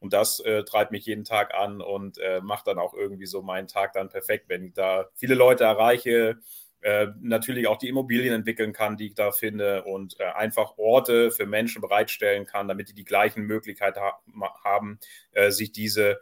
Und 0.01 0.13
das 0.13 0.41
äh, 0.41 0.65
treibt 0.65 0.93
mich 0.93 1.07
jeden 1.07 1.25
Tag 1.25 1.55
an 1.55 1.81
und 1.81 2.19
äh, 2.19 2.41
macht 2.41 2.67
dann 2.67 2.79
auch 2.79 2.95
irgendwie 2.95 3.27
so 3.27 3.43
meinen 3.43 3.67
Tag 3.69 3.93
dann 3.93 4.09
perfekt, 4.09 4.49
wenn 4.49 4.65
ich 4.65 4.75
da 4.75 5.09
viele 5.15 5.35
Leute 5.35 5.65
erreiche, 5.65 6.39
äh, 6.81 7.09
natürlich 7.21 7.67
auch 7.67 7.77
die 7.77 7.89
Immobilien 7.89 8.35
entwickeln 8.35 8.73
kann, 8.73 8.97
die 8.97 9.07
ich 9.07 9.15
da 9.15 9.33
finde 9.33 9.85
und 9.85 10.19
äh, 10.21 10.25
einfach 10.25 10.79
Orte 10.79 11.31
für 11.31 11.47
Menschen 11.47 11.83
bereitstellen 11.83 12.47
kann, 12.47 12.69
damit 12.69 12.89
die 12.89 12.95
die 12.95 13.05
gleichen 13.05 13.43
Möglichkeiten 13.43 14.01
ha 14.01 14.21
haben, 14.63 15.01
äh, 15.33 15.51
sich 15.51 15.73
diese 15.73 16.21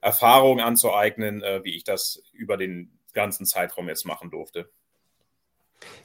Erfahrungen 0.00 0.64
anzueignen, 0.64 1.42
äh, 1.42 1.64
wie 1.64 1.74
ich 1.74 1.82
das 1.82 2.22
über 2.32 2.56
den 2.56 2.92
ganzen 3.14 3.46
Zeitraum 3.46 3.88
jetzt 3.88 4.06
machen 4.06 4.30
durfte. 4.30 4.70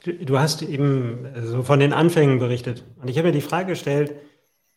Du, 0.04 0.38
hast 0.38 0.62
eben 0.62 1.32
so 1.44 1.62
von 1.62 1.78
den 1.78 1.92
Anfängen 1.92 2.38
berichtet 2.38 2.84
und 3.00 3.08
ich 3.08 3.16
habe 3.16 3.28
mir 3.28 3.32
die 3.32 3.40
Frage 3.40 3.68
gestellt, 3.68 4.14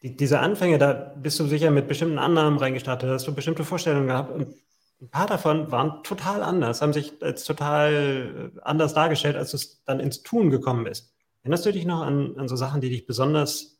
die, 0.04 0.16
diese 0.16 0.40
Anfänge, 0.40 0.78
da 0.78 0.94
bist 0.94 1.40
du 1.40 1.46
sicher 1.46 1.72
mit 1.72 1.88
bestimmten 1.88 2.20
Annahmen 2.20 2.60
reingestartet, 2.60 3.10
hast 3.10 3.28
du 3.28 3.34
bestimmte 3.34 3.64
Vorstellungen 3.64 4.08
gehabt 4.08 4.32
und 4.32 4.54
ein 5.02 5.10
paar 5.10 5.28
davon 5.28 5.72
waren 5.72 6.04
total 6.04 6.42
anders, 6.42 6.82
haben 6.82 6.94
sich 6.94 7.22
als 7.22 7.44
total 7.44 8.52
äh, 8.56 8.60
anders 8.62 8.94
dargestellt, 8.94 9.36
als 9.36 9.54
es 9.54 9.84
dann 9.84 10.00
ins 10.00 10.24
Tun 10.24 10.50
gekommen 10.50 10.86
ist. 10.86 11.14
Erinnerst 11.44 11.66
du 11.66 11.72
dich 11.72 11.86
noch 11.86 12.02
an, 12.02 12.38
an 12.38 12.48
so 12.48 12.56
Sachen, 12.56 12.82
die 12.82 12.90
dich 12.90 13.06
besonders 13.06 13.80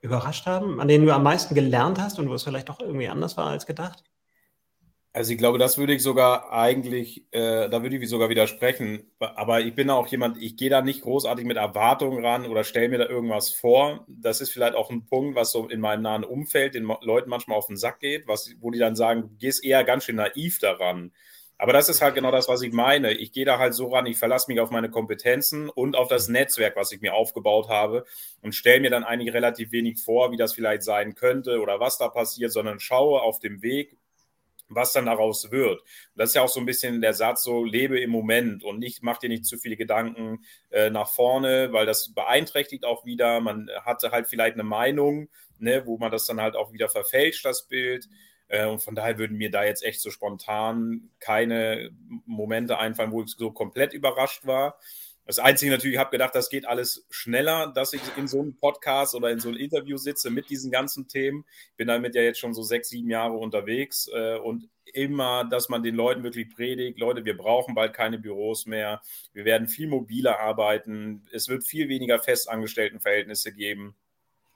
überrascht 0.00 0.46
haben, 0.46 0.80
an 0.80 0.88
denen 0.88 1.04
du 1.04 1.12
am 1.12 1.22
meisten 1.22 1.54
gelernt 1.54 2.00
hast 2.00 2.18
und 2.18 2.28
wo 2.28 2.34
es 2.34 2.44
vielleicht 2.44 2.68
doch 2.68 2.80
irgendwie 2.80 3.08
anders 3.08 3.36
war 3.36 3.46
als 3.46 3.66
gedacht? 3.66 4.04
Also 5.16 5.32
ich 5.32 5.38
glaube, 5.38 5.56
das 5.56 5.78
würde 5.78 5.94
ich 5.94 6.02
sogar 6.02 6.52
eigentlich, 6.52 7.24
äh, 7.32 7.70
da 7.70 7.82
würde 7.82 7.96
ich 7.96 8.06
sogar 8.06 8.28
widersprechen. 8.28 9.10
Aber 9.18 9.62
ich 9.62 9.74
bin 9.74 9.88
auch 9.88 10.06
jemand, 10.08 10.36
ich 10.42 10.58
gehe 10.58 10.68
da 10.68 10.82
nicht 10.82 11.00
großartig 11.00 11.46
mit 11.46 11.56
Erwartungen 11.56 12.22
ran 12.22 12.44
oder 12.44 12.64
stelle 12.64 12.90
mir 12.90 12.98
da 12.98 13.06
irgendwas 13.06 13.50
vor. 13.50 14.04
Das 14.08 14.42
ist 14.42 14.52
vielleicht 14.52 14.74
auch 14.74 14.90
ein 14.90 15.06
Punkt, 15.06 15.34
was 15.34 15.52
so 15.52 15.68
in 15.68 15.80
meinem 15.80 16.02
nahen 16.02 16.22
Umfeld 16.22 16.74
den 16.74 16.84
Leuten 17.00 17.30
manchmal 17.30 17.56
auf 17.56 17.68
den 17.68 17.78
Sack 17.78 18.00
geht, 18.00 18.28
was, 18.28 18.50
wo 18.60 18.70
die 18.70 18.78
dann 18.78 18.94
sagen, 18.94 19.22
du 19.22 19.28
gehst 19.38 19.64
eher 19.64 19.84
ganz 19.84 20.04
schön 20.04 20.16
naiv 20.16 20.58
daran. 20.58 21.12
Aber 21.56 21.72
das 21.72 21.88
ist 21.88 22.02
halt 22.02 22.14
genau 22.14 22.30
das, 22.30 22.46
was 22.46 22.60
ich 22.60 22.74
meine. 22.74 23.14
Ich 23.14 23.32
gehe 23.32 23.46
da 23.46 23.58
halt 23.58 23.72
so 23.72 23.86
ran, 23.88 24.04
ich 24.04 24.18
verlasse 24.18 24.50
mich 24.50 24.60
auf 24.60 24.70
meine 24.70 24.90
Kompetenzen 24.90 25.70
und 25.70 25.96
auf 25.96 26.08
das 26.08 26.28
Netzwerk, 26.28 26.76
was 26.76 26.92
ich 26.92 27.00
mir 27.00 27.14
aufgebaut 27.14 27.70
habe 27.70 28.04
und 28.42 28.54
stelle 28.54 28.80
mir 28.80 28.90
dann 28.90 29.02
eigentlich 29.04 29.32
relativ 29.32 29.72
wenig 29.72 29.98
vor, 29.98 30.30
wie 30.30 30.36
das 30.36 30.52
vielleicht 30.52 30.82
sein 30.82 31.14
könnte 31.14 31.60
oder 31.60 31.80
was 31.80 31.96
da 31.96 32.08
passiert, 32.08 32.52
sondern 32.52 32.80
schaue 32.80 33.22
auf 33.22 33.38
dem 33.38 33.62
Weg, 33.62 33.96
was 34.68 34.92
dann 34.92 35.06
daraus 35.06 35.50
wird. 35.50 35.80
Und 35.80 35.88
das 36.16 36.30
ist 36.30 36.34
ja 36.34 36.42
auch 36.42 36.48
so 36.48 36.60
ein 36.60 36.66
bisschen 36.66 37.00
der 37.00 37.14
Satz, 37.14 37.42
so 37.44 37.64
lebe 37.64 38.00
im 38.00 38.10
Moment 38.10 38.64
und 38.64 38.78
nicht, 38.78 39.02
mach 39.02 39.18
dir 39.18 39.28
nicht 39.28 39.44
zu 39.44 39.58
viele 39.58 39.76
Gedanken 39.76 40.44
äh, 40.70 40.90
nach 40.90 41.08
vorne, 41.08 41.72
weil 41.72 41.86
das 41.86 42.12
beeinträchtigt 42.14 42.84
auch 42.84 43.04
wieder. 43.04 43.40
Man 43.40 43.70
hatte 43.84 44.10
halt 44.10 44.28
vielleicht 44.28 44.54
eine 44.54 44.64
Meinung, 44.64 45.28
ne, 45.58 45.86
wo 45.86 45.98
man 45.98 46.10
das 46.10 46.26
dann 46.26 46.40
halt 46.40 46.56
auch 46.56 46.72
wieder 46.72 46.88
verfälscht, 46.88 47.44
das 47.44 47.66
Bild. 47.68 48.08
Äh, 48.48 48.66
und 48.66 48.80
von 48.80 48.94
daher 48.94 49.18
würden 49.18 49.36
mir 49.36 49.50
da 49.50 49.64
jetzt 49.64 49.84
echt 49.84 50.00
so 50.00 50.10
spontan 50.10 51.10
keine 51.20 51.90
Momente 52.26 52.78
einfallen, 52.78 53.12
wo 53.12 53.22
ich 53.22 53.34
so 53.36 53.50
komplett 53.50 53.92
überrascht 53.92 54.46
war. 54.46 54.78
Das 55.26 55.40
Einzige 55.40 55.72
natürlich, 55.72 55.94
ich 55.94 56.00
habe 56.00 56.12
gedacht, 56.12 56.36
das 56.36 56.48
geht 56.48 56.66
alles 56.66 57.04
schneller, 57.10 57.72
dass 57.74 57.92
ich 57.92 58.00
in 58.16 58.28
so 58.28 58.40
einem 58.40 58.56
Podcast 58.56 59.12
oder 59.16 59.30
in 59.30 59.40
so 59.40 59.48
einem 59.48 59.58
Interview 59.58 59.96
sitze 59.96 60.30
mit 60.30 60.48
diesen 60.50 60.70
ganzen 60.70 61.08
Themen. 61.08 61.44
Ich 61.70 61.76
bin 61.76 61.88
damit 61.88 62.14
ja 62.14 62.22
jetzt 62.22 62.38
schon 62.38 62.54
so 62.54 62.62
sechs, 62.62 62.90
sieben 62.90 63.10
Jahre 63.10 63.36
unterwegs 63.36 64.08
äh, 64.14 64.38
und 64.38 64.68
immer, 64.84 65.44
dass 65.44 65.68
man 65.68 65.82
den 65.82 65.96
Leuten 65.96 66.22
wirklich 66.22 66.48
predigt, 66.48 67.00
Leute, 67.00 67.24
wir 67.24 67.36
brauchen 67.36 67.74
bald 67.74 67.92
keine 67.92 68.18
Büros 68.18 68.66
mehr, 68.66 69.02
wir 69.32 69.44
werden 69.44 69.66
viel 69.66 69.88
mobiler 69.88 70.38
arbeiten, 70.38 71.26
es 71.32 71.48
wird 71.48 71.66
viel 71.66 71.88
weniger 71.88 72.20
Festangestelltenverhältnisse 72.20 73.52
geben. 73.52 73.96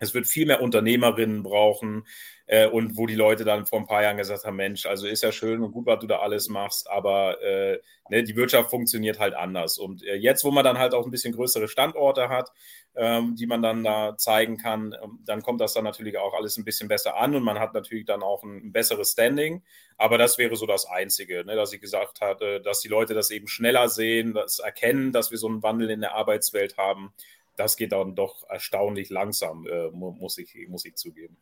Es 0.00 0.14
wird 0.14 0.26
viel 0.26 0.46
mehr 0.46 0.62
Unternehmerinnen 0.62 1.42
brauchen 1.42 2.06
äh, 2.46 2.66
und 2.66 2.96
wo 2.96 3.06
die 3.06 3.14
Leute 3.14 3.44
dann 3.44 3.66
vor 3.66 3.78
ein 3.78 3.86
paar 3.86 4.02
Jahren 4.02 4.16
gesagt 4.16 4.44
haben, 4.44 4.56
Mensch, 4.56 4.86
also 4.86 5.06
ist 5.06 5.22
ja 5.22 5.30
schön 5.30 5.62
und 5.62 5.72
gut, 5.72 5.86
was 5.86 6.00
du 6.00 6.06
da 6.06 6.20
alles 6.20 6.48
machst, 6.48 6.90
aber 6.90 7.40
äh, 7.42 7.78
ne, 8.08 8.24
die 8.24 8.34
Wirtschaft 8.34 8.70
funktioniert 8.70 9.18
halt 9.18 9.34
anders. 9.34 9.78
Und 9.78 10.02
äh, 10.02 10.16
jetzt, 10.16 10.42
wo 10.42 10.50
man 10.50 10.64
dann 10.64 10.78
halt 10.78 10.94
auch 10.94 11.04
ein 11.04 11.10
bisschen 11.10 11.34
größere 11.34 11.68
Standorte 11.68 12.30
hat, 12.30 12.50
ähm, 12.96 13.36
die 13.36 13.46
man 13.46 13.62
dann 13.62 13.84
da 13.84 14.16
zeigen 14.16 14.56
kann, 14.56 14.96
ähm, 15.00 15.20
dann 15.24 15.42
kommt 15.42 15.60
das 15.60 15.74
dann 15.74 15.84
natürlich 15.84 16.18
auch 16.18 16.34
alles 16.34 16.56
ein 16.56 16.64
bisschen 16.64 16.88
besser 16.88 17.16
an 17.16 17.34
und 17.34 17.42
man 17.42 17.60
hat 17.60 17.74
natürlich 17.74 18.06
dann 18.06 18.22
auch 18.22 18.42
ein, 18.42 18.56
ein 18.56 18.72
besseres 18.72 19.12
Standing. 19.12 19.62
Aber 19.98 20.16
das 20.16 20.38
wäre 20.38 20.56
so 20.56 20.66
das 20.66 20.86
Einzige, 20.86 21.44
ne, 21.44 21.56
dass 21.56 21.72
ich 21.74 21.80
gesagt 21.80 22.22
hatte, 22.22 22.60
dass 22.62 22.80
die 22.80 22.88
Leute 22.88 23.12
das 23.12 23.30
eben 23.30 23.48
schneller 23.48 23.88
sehen, 23.90 24.32
das 24.32 24.60
erkennen, 24.60 25.12
dass 25.12 25.30
wir 25.30 25.38
so 25.38 25.46
einen 25.46 25.62
Wandel 25.62 25.90
in 25.90 26.00
der 26.00 26.14
Arbeitswelt 26.14 26.78
haben 26.78 27.12
das 27.60 27.76
geht 27.76 27.92
dann 27.92 28.14
doch 28.14 28.42
erstaunlich 28.48 29.10
langsam, 29.10 29.66
äh, 29.66 29.90
muss, 29.90 30.38
ich, 30.38 30.56
muss 30.68 30.86
ich 30.86 30.96
zugeben. 30.96 31.36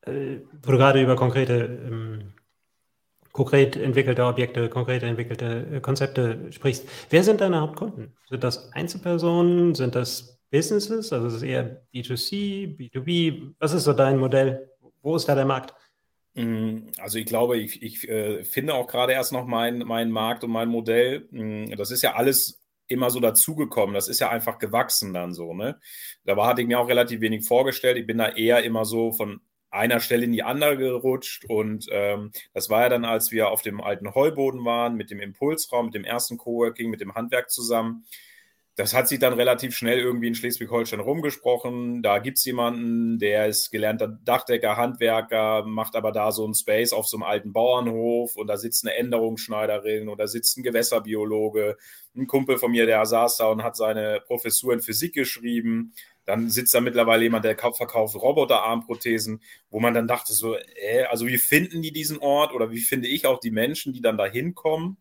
Äh, 0.00 0.38
wo 0.62 0.72
du 0.72 0.78
gerade 0.78 1.02
über 1.02 1.14
konkrete, 1.14 1.64
ähm, 1.84 2.32
konkret 3.32 3.76
entwickelte 3.76 4.24
Objekte, 4.24 4.70
konkret 4.70 5.02
entwickelte 5.02 5.66
äh, 5.74 5.80
Konzepte 5.80 6.50
sprichst, 6.50 6.88
wer 7.10 7.22
sind 7.22 7.42
deine 7.42 7.60
Hauptkunden? 7.60 8.16
Sind 8.30 8.42
das 8.42 8.72
Einzelpersonen? 8.72 9.74
Sind 9.74 9.94
das 9.94 10.40
Businesses? 10.50 11.12
Also 11.12 11.26
ist 11.26 11.34
es 11.34 11.42
eher 11.42 11.82
B2C, 11.92 12.78
B2B? 12.78 13.54
Was 13.58 13.74
ist 13.74 13.84
so 13.84 13.92
dein 13.92 14.18
Modell? 14.18 14.70
Wo 15.02 15.16
ist 15.16 15.28
da 15.28 15.34
der 15.34 15.44
Markt? 15.44 15.74
Mm, 16.32 16.88
also 16.96 17.18
ich 17.18 17.26
glaube, 17.26 17.58
ich, 17.58 17.82
ich 17.82 18.08
äh, 18.08 18.42
finde 18.42 18.72
auch 18.72 18.86
gerade 18.86 19.12
erst 19.12 19.32
noch 19.32 19.44
meinen 19.44 19.86
mein 19.86 20.10
Markt 20.10 20.44
und 20.44 20.50
mein 20.50 20.68
Modell. 20.68 21.28
Mm, 21.30 21.76
das 21.76 21.90
ist 21.90 22.00
ja 22.00 22.14
alles 22.14 22.58
immer 22.88 23.10
so 23.10 23.20
dazugekommen. 23.20 23.94
Das 23.94 24.08
ist 24.08 24.20
ja 24.20 24.30
einfach 24.30 24.58
gewachsen 24.58 25.14
dann 25.14 25.32
so, 25.32 25.54
ne? 25.54 25.78
Da 26.24 26.36
war, 26.36 26.46
hatte 26.46 26.62
ich 26.62 26.68
mir 26.68 26.80
auch 26.80 26.88
relativ 26.88 27.20
wenig 27.20 27.46
vorgestellt. 27.46 27.96
Ich 27.96 28.06
bin 28.06 28.18
da 28.18 28.28
eher 28.30 28.64
immer 28.64 28.84
so 28.84 29.12
von 29.12 29.40
einer 29.70 30.00
Stelle 30.00 30.24
in 30.24 30.32
die 30.32 30.42
andere 30.42 30.78
gerutscht 30.78 31.44
und 31.46 31.86
ähm, 31.90 32.32
das 32.54 32.70
war 32.70 32.82
ja 32.82 32.88
dann, 32.88 33.04
als 33.04 33.30
wir 33.32 33.50
auf 33.50 33.60
dem 33.60 33.82
alten 33.82 34.14
Heuboden 34.14 34.64
waren, 34.64 34.96
mit 34.96 35.10
dem 35.10 35.20
Impulsraum, 35.20 35.86
mit 35.86 35.94
dem 35.94 36.04
ersten 36.04 36.38
Coworking, 36.38 36.90
mit 36.90 37.02
dem 37.02 37.14
Handwerk 37.14 37.50
zusammen 37.50 38.04
das 38.78 38.94
hat 38.94 39.08
sich 39.08 39.18
dann 39.18 39.32
relativ 39.32 39.76
schnell 39.76 39.98
irgendwie 39.98 40.28
in 40.28 40.36
Schleswig-Holstein 40.36 41.00
rumgesprochen. 41.00 42.00
Da 42.00 42.20
gibt 42.20 42.38
es 42.38 42.44
jemanden, 42.44 43.18
der 43.18 43.48
ist 43.48 43.72
gelernter 43.72 44.06
Dachdecker, 44.06 44.76
Handwerker, 44.76 45.64
macht 45.64 45.96
aber 45.96 46.12
da 46.12 46.30
so 46.30 46.44
einen 46.44 46.54
Space 46.54 46.92
auf 46.92 47.08
so 47.08 47.16
einem 47.16 47.24
alten 47.24 47.52
Bauernhof 47.52 48.36
und 48.36 48.46
da 48.46 48.56
sitzt 48.56 48.86
eine 48.86 48.94
Änderungsschneiderin 48.94 50.08
oder 50.08 50.28
sitzt 50.28 50.56
ein 50.56 50.62
Gewässerbiologe. 50.62 51.76
Ein 52.16 52.28
Kumpel 52.28 52.56
von 52.56 52.70
mir, 52.70 52.86
der 52.86 53.04
saß 53.04 53.38
da 53.38 53.48
und 53.48 53.64
hat 53.64 53.74
seine 53.74 54.20
Professur 54.24 54.72
in 54.74 54.80
Physik 54.80 55.12
geschrieben. 55.12 55.92
Dann 56.24 56.48
sitzt 56.48 56.72
da 56.72 56.80
mittlerweile 56.80 57.24
jemand, 57.24 57.46
der 57.46 57.58
verkauft 57.58 58.14
Roboterarmprothesen, 58.14 59.42
wo 59.70 59.80
man 59.80 59.92
dann 59.92 60.06
dachte 60.06 60.32
so, 60.32 60.54
äh, 60.54 61.02
also 61.10 61.26
wie 61.26 61.38
finden 61.38 61.82
die 61.82 61.92
diesen 61.92 62.18
Ort 62.18 62.52
oder 62.52 62.70
wie 62.70 62.78
finde 62.78 63.08
ich 63.08 63.26
auch 63.26 63.40
die 63.40 63.50
Menschen, 63.50 63.92
die 63.92 64.02
dann 64.02 64.16
da 64.16 64.26
hinkommen? 64.26 64.98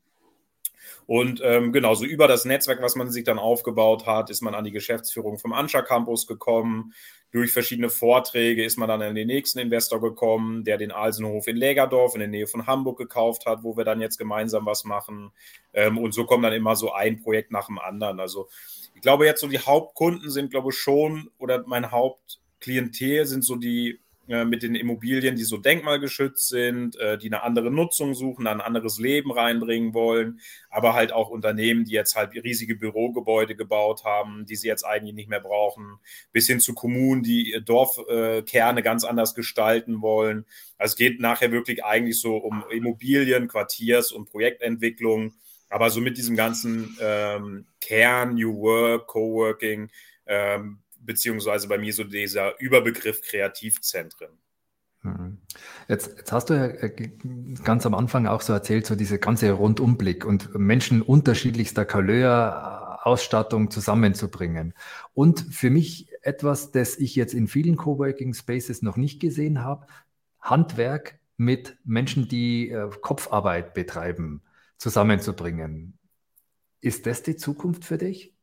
Und 1.05 1.41
ähm, 1.43 1.71
genau, 1.71 1.95
so 1.95 2.05
über 2.05 2.27
das 2.27 2.45
Netzwerk, 2.45 2.81
was 2.81 2.95
man 2.95 3.11
sich 3.11 3.23
dann 3.23 3.39
aufgebaut 3.39 4.05
hat, 4.05 4.29
ist 4.29 4.41
man 4.41 4.55
an 4.55 4.65
die 4.65 4.71
Geschäftsführung 4.71 5.37
vom 5.37 5.53
Anscha 5.53 5.81
Campus 5.81 6.27
gekommen. 6.27 6.93
Durch 7.31 7.51
verschiedene 7.51 7.89
Vorträge 7.89 8.63
ist 8.63 8.77
man 8.77 8.87
dann 8.87 9.01
an 9.01 9.15
den 9.15 9.27
nächsten 9.27 9.59
Investor 9.59 10.01
gekommen, 10.01 10.63
der 10.63 10.77
den 10.77 10.91
Alsenhof 10.91 11.47
in 11.47 11.57
Lägerdorf 11.57 12.13
in 12.13 12.19
der 12.19 12.29
Nähe 12.29 12.47
von 12.47 12.67
Hamburg 12.67 12.97
gekauft 12.97 13.45
hat, 13.45 13.63
wo 13.63 13.75
wir 13.75 13.83
dann 13.83 14.01
jetzt 14.01 14.17
gemeinsam 14.17 14.65
was 14.65 14.85
machen. 14.85 15.31
Ähm, 15.73 15.97
und 15.97 16.13
so 16.13 16.25
kommt 16.25 16.45
dann 16.45 16.53
immer 16.53 16.75
so 16.75 16.93
ein 16.93 17.21
Projekt 17.21 17.51
nach 17.51 17.67
dem 17.67 17.79
anderen. 17.79 18.19
Also 18.19 18.47
ich 18.95 19.01
glaube 19.01 19.25
jetzt 19.25 19.41
so 19.41 19.47
die 19.47 19.59
Hauptkunden 19.59 20.31
sind, 20.31 20.51
glaube 20.51 20.69
ich, 20.69 20.77
schon, 20.77 21.29
oder 21.37 21.63
mein 21.67 21.91
Hauptklientel 21.91 23.25
sind 23.25 23.43
so 23.43 23.55
die 23.55 23.99
mit 24.27 24.61
den 24.61 24.75
Immobilien, 24.75 25.35
die 25.35 25.43
so 25.43 25.57
denkmalgeschützt 25.57 26.49
sind, 26.49 26.97
äh, 26.97 27.17
die 27.17 27.27
eine 27.27 27.43
andere 27.43 27.71
Nutzung 27.71 28.13
suchen, 28.13 28.45
ein 28.45 28.59
anderes 28.59 28.99
Leben 28.99 29.31
reinbringen 29.31 29.93
wollen, 29.93 30.41
aber 30.69 30.93
halt 30.93 31.13
auch 31.13 31.29
Unternehmen, 31.29 31.85
die 31.85 31.93
jetzt 31.93 32.15
halt 32.15 32.33
riesige 32.33 32.75
Bürogebäude 32.75 33.55
gebaut 33.55 34.03
haben, 34.03 34.45
die 34.45 34.57
sie 34.57 34.67
jetzt 34.67 34.85
eigentlich 34.85 35.15
nicht 35.15 35.29
mehr 35.29 35.39
brauchen, 35.39 35.99
bis 36.33 36.47
hin 36.47 36.59
zu 36.59 36.73
Kommunen, 36.73 37.23
die 37.23 37.61
Dorfkerne 37.65 38.83
ganz 38.83 39.05
anders 39.05 39.33
gestalten 39.33 40.01
wollen. 40.01 40.45
Also 40.77 40.93
es 40.93 40.97
geht 40.97 41.19
nachher 41.21 41.51
wirklich 41.51 41.85
eigentlich 41.85 42.19
so 42.19 42.35
um 42.37 42.65
Immobilien, 42.69 43.47
Quartiers- 43.47 44.11
und 44.11 44.29
Projektentwicklung, 44.29 45.33
aber 45.69 45.89
so 45.89 46.01
mit 46.01 46.17
diesem 46.17 46.35
ganzen 46.35 46.97
ähm, 47.01 47.65
Kern, 47.79 48.35
New 48.35 48.57
Work, 48.59 49.07
Coworking, 49.07 49.89
ähm, 50.25 50.79
beziehungsweise 51.07 51.67
bei 51.67 51.79
mir 51.79 51.93
so 51.93 52.03
dieser 52.03 52.59
Überbegriff 52.59 53.21
Kreativzentren. 53.21 54.29
Mhm. 55.01 55.37
Jetzt, 55.87 56.17
jetzt, 56.17 56.31
hast 56.31 56.49
du 56.49 56.53
ja 56.53 56.65
äh, 56.65 57.09
ganz 57.63 57.85
am 57.85 57.95
Anfang 57.95 58.27
auch 58.27 58.41
so 58.41 58.53
erzählt, 58.53 58.85
so 58.85 58.95
diese 58.95 59.17
ganze 59.17 59.51
Rundumblick 59.51 60.25
und 60.25 60.53
Menschen 60.53 61.01
unterschiedlichster 61.01 61.85
Couleur, 61.85 62.99
äh, 63.03 63.07
Ausstattung 63.07 63.71
zusammenzubringen. 63.71 64.73
Und 65.13 65.39
für 65.39 65.69
mich 65.69 66.09
etwas, 66.21 66.71
das 66.71 66.97
ich 66.97 67.15
jetzt 67.15 67.33
in 67.33 67.47
vielen 67.47 67.77
Coworking 67.77 68.33
Spaces 68.33 68.81
noch 68.81 68.97
nicht 68.97 69.19
gesehen 69.21 69.63
habe, 69.63 69.87
Handwerk 70.41 71.19
mit 71.37 71.77
Menschen, 71.85 72.27
die 72.27 72.69
äh, 72.69 72.89
Kopfarbeit 73.01 73.73
betreiben, 73.73 74.41
zusammenzubringen. 74.77 75.97
Ist 76.81 77.05
das 77.05 77.23
die 77.23 77.37
Zukunft 77.37 77.85
für 77.85 77.97
dich? 77.97 78.36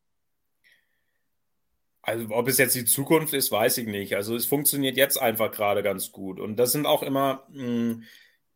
Also 2.07 2.27
ob 2.31 2.49
es 2.49 2.59
jetzt 2.59 2.75
die 2.75 2.85
Zukunft 2.85 3.33
ist, 3.35 3.51
weiß 3.51 3.79
ich 3.79 3.87
nicht. 3.87 4.15
Also 4.15 4.37
es 4.37 4.47
funktioniert 4.47 4.97
jetzt 4.97 5.17
einfach 5.21 5.51
gerade 5.51 5.83
ganz 5.83 6.13
gut. 6.13 6.39
Und 6.41 6.57
das 6.57 6.73
sind 6.73 6.87
auch 6.87 7.03
immer, 7.03 7.47
mh, 7.51 7.63
hm, 7.63 8.03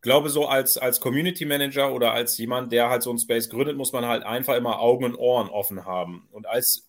glaube 0.01 0.29
so 0.29 0.47
als, 0.47 0.77
als 0.77 0.99
Community 1.01 1.45
Manager 1.45 1.93
oder 1.93 2.13
als 2.13 2.37
jemand, 2.37 2.71
der 2.71 2.89
halt 2.89 3.03
so 3.03 3.09
einen 3.09 3.19
Space 3.19 3.49
gründet, 3.49 3.77
muss 3.77 3.91
man 3.91 4.05
halt 4.05 4.23
einfach 4.23 4.55
immer 4.55 4.79
Augen 4.79 5.03
und 5.05 5.15
Ohren 5.15 5.49
offen 5.49 5.85
haben. 5.85 6.27
Und 6.31 6.47
als 6.47 6.88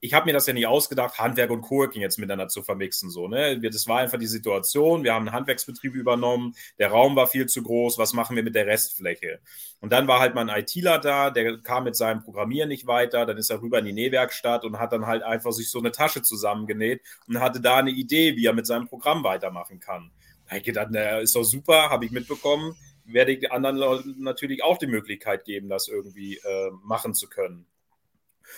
ich 0.00 0.14
habe 0.14 0.26
mir 0.26 0.32
das 0.32 0.46
ja 0.46 0.52
nicht 0.52 0.66
ausgedacht, 0.66 1.18
Handwerk 1.18 1.50
und 1.50 1.62
Coworking 1.62 2.02
jetzt 2.02 2.18
miteinander 2.18 2.48
zu 2.48 2.62
vermixen. 2.62 3.10
So, 3.10 3.26
ne? 3.26 3.58
Das 3.60 3.88
war 3.88 3.98
einfach 3.98 4.18
die 4.18 4.26
Situation. 4.26 5.02
Wir 5.02 5.12
haben 5.12 5.26
einen 5.26 5.34
Handwerksbetrieb 5.34 5.94
übernommen, 5.94 6.54
der 6.78 6.88
Raum 6.90 7.16
war 7.16 7.26
viel 7.26 7.46
zu 7.46 7.62
groß, 7.62 7.98
was 7.98 8.12
machen 8.12 8.36
wir 8.36 8.44
mit 8.44 8.54
der 8.54 8.66
Restfläche? 8.66 9.40
Und 9.80 9.92
dann 9.92 10.06
war 10.06 10.20
halt 10.20 10.34
mal 10.34 10.48
ein 10.48 10.60
ITler 10.62 10.98
da, 10.98 11.30
der 11.30 11.58
kam 11.58 11.84
mit 11.84 11.96
seinem 11.96 12.22
Programmieren 12.22 12.68
nicht 12.68 12.86
weiter, 12.86 13.26
dann 13.26 13.38
ist 13.38 13.50
er 13.50 13.60
rüber 13.60 13.80
in 13.80 13.86
die 13.86 13.92
Nähwerkstatt 13.92 14.64
und 14.64 14.78
hat 14.78 14.92
dann 14.92 15.06
halt 15.06 15.22
einfach 15.22 15.52
sich 15.52 15.70
so 15.70 15.78
eine 15.78 15.90
Tasche 15.90 16.22
zusammengenäht 16.22 17.02
und 17.26 17.40
hatte 17.40 17.60
da 17.60 17.78
eine 17.78 17.90
Idee, 17.90 18.36
wie 18.36 18.46
er 18.46 18.52
mit 18.52 18.66
seinem 18.66 18.86
Programm 18.86 19.24
weitermachen 19.24 19.80
kann. 19.80 20.12
Da 20.48 20.56
ich 20.56 20.62
gedacht, 20.62 20.88
na, 20.90 21.18
ist 21.18 21.34
doch 21.34 21.44
super, 21.44 21.90
habe 21.90 22.04
ich 22.04 22.12
mitbekommen, 22.12 22.76
werde 23.04 23.32
ich 23.32 23.50
anderen 23.50 23.76
Leuten 23.76 24.22
natürlich 24.22 24.62
auch 24.62 24.78
die 24.78 24.86
Möglichkeit 24.86 25.44
geben, 25.44 25.68
das 25.68 25.88
irgendwie 25.88 26.36
äh, 26.36 26.70
machen 26.84 27.14
zu 27.14 27.28
können. 27.28 27.66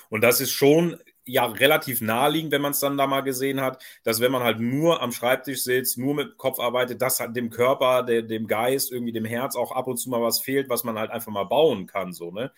Und 0.08 0.22
das 0.22 0.40
ist 0.40 0.52
schon 0.52 0.98
ja 1.26 1.46
relativ 1.46 2.00
naheliegend, 2.00 2.52
wenn 2.52 2.62
man 2.62 2.72
es 2.72 2.80
dann 2.80 2.96
da 2.96 3.06
mal 3.06 3.20
gesehen 3.22 3.60
hat, 3.60 3.82
dass 4.04 4.20
wenn 4.20 4.32
man 4.32 4.42
halt 4.42 4.60
nur 4.60 5.02
am 5.02 5.12
Schreibtisch 5.12 5.62
sitzt, 5.62 5.98
nur 5.98 6.14
mit 6.14 6.36
Kopf 6.38 6.58
arbeitet, 6.58 7.02
dass 7.02 7.20
halt 7.20 7.36
dem 7.36 7.50
Körper, 7.50 8.02
der, 8.02 8.22
dem 8.22 8.46
Geist, 8.46 8.90
irgendwie 8.92 9.12
dem 9.12 9.24
Herz 9.24 9.56
auch 9.56 9.72
ab 9.72 9.86
und 9.86 9.98
zu 9.98 10.10
mal 10.10 10.22
was 10.22 10.40
fehlt, 10.40 10.68
was 10.68 10.84
man 10.84 10.98
halt 10.98 11.10
einfach 11.10 11.32
mal 11.32 11.44
bauen 11.44 11.86
kann, 11.86 12.12
so, 12.12 12.30
ne? 12.30 12.52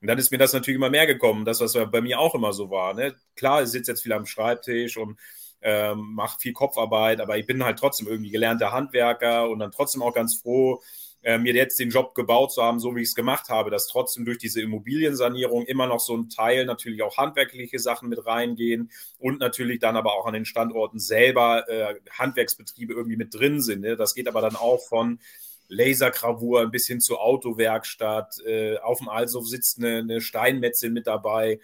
Und 0.00 0.08
dann 0.08 0.18
ist 0.18 0.30
mir 0.30 0.38
das 0.38 0.52
natürlich 0.52 0.76
immer 0.76 0.90
mehr 0.90 1.06
gekommen, 1.06 1.44
das, 1.44 1.60
was 1.60 1.72
bei 1.90 2.00
mir 2.00 2.20
auch 2.20 2.34
immer 2.34 2.52
so 2.52 2.70
war, 2.70 2.94
ne? 2.94 3.14
Klar, 3.34 3.62
ich 3.62 3.68
sitze 3.70 3.92
jetzt 3.92 4.02
viel 4.02 4.12
am 4.12 4.26
Schreibtisch 4.26 4.96
und 4.96 5.18
ähm, 5.62 6.12
mache 6.14 6.38
viel 6.38 6.52
Kopfarbeit, 6.52 7.20
aber 7.20 7.38
ich 7.38 7.46
bin 7.46 7.64
halt 7.64 7.78
trotzdem 7.78 8.06
irgendwie 8.06 8.30
gelernter 8.30 8.72
Handwerker 8.72 9.48
und 9.48 9.58
dann 9.58 9.72
trotzdem 9.72 10.02
auch 10.02 10.14
ganz 10.14 10.36
froh, 10.36 10.82
äh, 11.26 11.38
mir 11.38 11.54
jetzt 11.54 11.80
den 11.80 11.90
Job 11.90 12.14
gebaut 12.14 12.52
zu 12.52 12.62
haben, 12.62 12.78
so 12.78 12.94
wie 12.94 13.00
ich 13.02 13.08
es 13.08 13.16
gemacht 13.16 13.48
habe, 13.48 13.68
dass 13.68 13.88
trotzdem 13.88 14.24
durch 14.24 14.38
diese 14.38 14.60
Immobiliensanierung 14.60 15.64
immer 15.66 15.88
noch 15.88 15.98
so 15.98 16.16
ein 16.16 16.28
Teil 16.28 16.66
natürlich 16.66 17.02
auch 17.02 17.16
handwerkliche 17.16 17.80
Sachen 17.80 18.08
mit 18.08 18.24
reingehen 18.24 18.92
und 19.18 19.40
natürlich 19.40 19.80
dann 19.80 19.96
aber 19.96 20.14
auch 20.14 20.26
an 20.26 20.34
den 20.34 20.44
Standorten 20.44 21.00
selber 21.00 21.68
äh, 21.68 21.96
Handwerksbetriebe 22.12 22.94
irgendwie 22.94 23.16
mit 23.16 23.34
drin 23.34 23.60
sind. 23.60 23.80
Ne? 23.80 23.96
Das 23.96 24.14
geht 24.14 24.28
aber 24.28 24.40
dann 24.40 24.54
auch 24.54 24.80
von 24.86 25.18
Lasergravur 25.66 26.68
bis 26.68 26.86
hin 26.86 27.00
zur 27.00 27.20
Autowerkstatt. 27.20 28.38
Äh, 28.46 28.78
auf 28.78 28.98
dem 28.98 29.08
Alshof 29.08 29.48
sitzt 29.48 29.78
eine, 29.78 29.98
eine 29.98 30.20
Steinmetze 30.20 30.90
mit 30.90 31.08
dabei. 31.08 31.58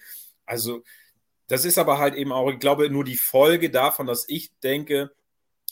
Also 0.44 0.82
das 1.46 1.64
ist 1.64 1.78
aber 1.78 2.00
halt 2.00 2.16
eben 2.16 2.32
auch, 2.32 2.50
ich 2.50 2.58
glaube, 2.58 2.90
nur 2.90 3.04
die 3.04 3.14
Folge 3.14 3.70
davon, 3.70 4.08
dass 4.08 4.28
ich 4.28 4.50
denke, 4.64 5.12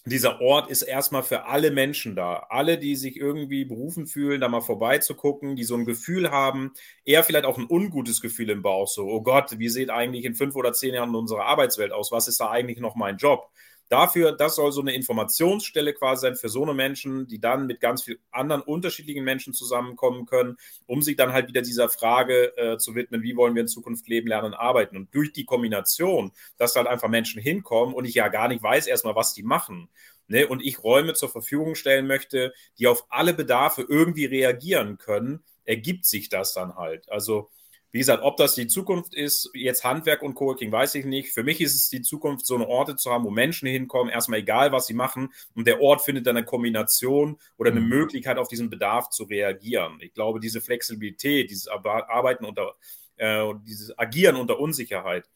dieser 0.07 0.41
Ort 0.41 0.71
ist 0.71 0.83
erstmal 0.83 1.23
für 1.23 1.45
alle 1.45 1.71
Menschen 1.71 2.17
da. 2.17 2.47
Alle, 2.49 2.79
die 2.79 2.97
sich 2.97 3.17
irgendwie 3.17 3.65
berufen 3.65 4.07
fühlen, 4.07 4.41
da 4.41 4.49
mal 4.49 4.63
vorbeizugucken, 4.63 5.57
die 5.57 5.65
so 5.65 5.75
ein 5.77 5.85
Gefühl 5.85 6.31
haben, 6.31 6.73
eher 7.05 7.23
vielleicht 7.25 7.45
auch 7.45 7.59
ein 7.59 7.67
ungutes 7.69 8.21
Gefühl 8.21 8.51
im 8.51 8.63
Bauch, 8.63 8.89
so, 8.89 9.07
oh 9.07 9.23
Gott, 9.23 9.59
wie 9.59 9.69
sieht 9.69 9.91
eigentlich 9.91 10.25
in 10.25 10.35
fünf 10.35 10.57
oder 10.57 10.73
zehn 10.73 10.95
Jahren 10.95 11.15
unsere 11.15 11.45
Arbeitswelt 11.45 11.93
aus? 11.93 12.13
Was 12.13 12.29
ist 12.29 12.41
da 12.41 12.51
eigentlich 12.51 12.81
noch 12.81 12.97
mein 12.97 13.19
Job? 13.19 13.51
Dafür, 13.91 14.33
das 14.33 14.55
soll 14.55 14.73
so 14.73 14.81
eine 14.81 14.95
Informationsstelle 14.95 15.93
quasi 15.93 16.23
sein 16.23 16.37
für 16.37 16.49
so 16.49 16.63
eine 16.63 16.75
Menschen, 16.75 17.27
die 17.27 17.41
dann 17.41 17.67
mit 17.67 17.81
ganz 17.81 18.05
vielen 18.05 18.21
anderen 18.31 18.63
unterschiedlichen 18.63 19.25
Menschen 19.25 19.53
zusammenkommen 19.53 20.27
können, 20.27 20.57
um 20.87 21.03
sich 21.03 21.17
dann 21.17 21.33
halt 21.33 21.49
wieder 21.49 21.61
dieser 21.63 21.89
Frage 21.89 22.57
äh, 22.57 22.79
zu 22.79 22.95
widmen, 22.95 23.23
wie 23.23 23.37
wollen 23.37 23.55
wir 23.57 23.63
in 23.63 23.69
Zukunft 23.69 24.09
leben, 24.09 24.29
lernen, 24.29 24.55
arbeiten. 24.55 24.97
Und 24.97 25.15
durch 25.15 25.33
die 25.33 25.45
Kombination, 25.45 26.33
dass 26.57 26.73
dann 26.73 26.87
einfach 26.87 27.09
Menschen 27.09 27.43
hinkommen 27.43 27.95
und 27.95 28.05
ich 28.05 28.15
ja 28.15 28.29
gar 28.29 28.49
nicht 28.49 28.63
weiß 28.63 28.87
erstmal, 28.87 29.17
was 29.17 29.35
die 29.35 29.43
machen, 29.43 29.89
ne, 30.29 30.47
und 30.47 30.63
ich 30.65 30.83
Räume 30.85 31.15
zur 31.15 31.29
Verfügung 31.29 31.75
stellen 31.75 32.07
möchte, 32.07 32.53
die 32.79 32.87
auf 32.87 33.07
alle 33.11 33.35
Bedarfe 33.35 33.83
irgendwie 33.89 34.27
reagieren 34.27 34.99
können, 34.99 35.43
ergibt 35.65 36.07
sich 36.07 36.29
das 36.29 36.53
dann 36.55 36.77
halt. 36.77 37.11
Also 37.11 37.51
wie 37.93 37.99
gesagt, 37.99 38.23
ob 38.23 38.37
das 38.37 38.55
die 38.55 38.69
Zukunft 38.69 39.15
ist, 39.15 39.51
jetzt 39.53 39.85
Handwerk 39.85 40.23
und 40.23 40.35
Coworking, 40.35 40.71
weiß 40.71 40.95
ich 40.95 41.05
nicht. 41.05 41.33
Für 41.33 41.43
mich 41.43 41.61
ist 41.61 41.75
es 41.75 41.89
die 41.89 42.03
Zukunft, 42.03 42.47
so 42.47 42.55
eine 42.55 42.69
Orte 42.69 42.97
zu 42.97 43.11
haben, 43.11 43.25
wo 43.25 43.31
Menschen 43.31 43.67
hinkommen, 43.67 44.13
erstmal 44.13 44.41
egal, 44.41 44.71
was 44.71 44.87
sie 44.87 44.95
machen. 44.95 45.33
Und 45.55 45.67
der 45.67 45.81
Ort 45.81 46.03
findet 46.03 46.27
dann 46.27 46.37
eine 46.37 46.47
Kombination 46.47 47.39
oder 47.57 47.71
eine 47.71 47.81
mhm. 47.81 47.89
Möglichkeit, 47.89 48.39
auf 48.39 48.49
diesen 48.49 48.71
Bedarf 48.71 49.11
zu 49.11 49.25
reagieren. 49.25 49.99
Ich 50.01 50.15
glaube, 50.15 50.39
diese 50.39 50.61
Flexibilität, 50.61 51.51
dieses 51.51 51.67
Arbeiten 51.67 52.45
unter, 52.45 52.75
äh, 53.17 53.53
dieses 53.65 53.99
Agieren 53.99 54.37
unter 54.37 54.61
Unsicherheit, 54.61 55.29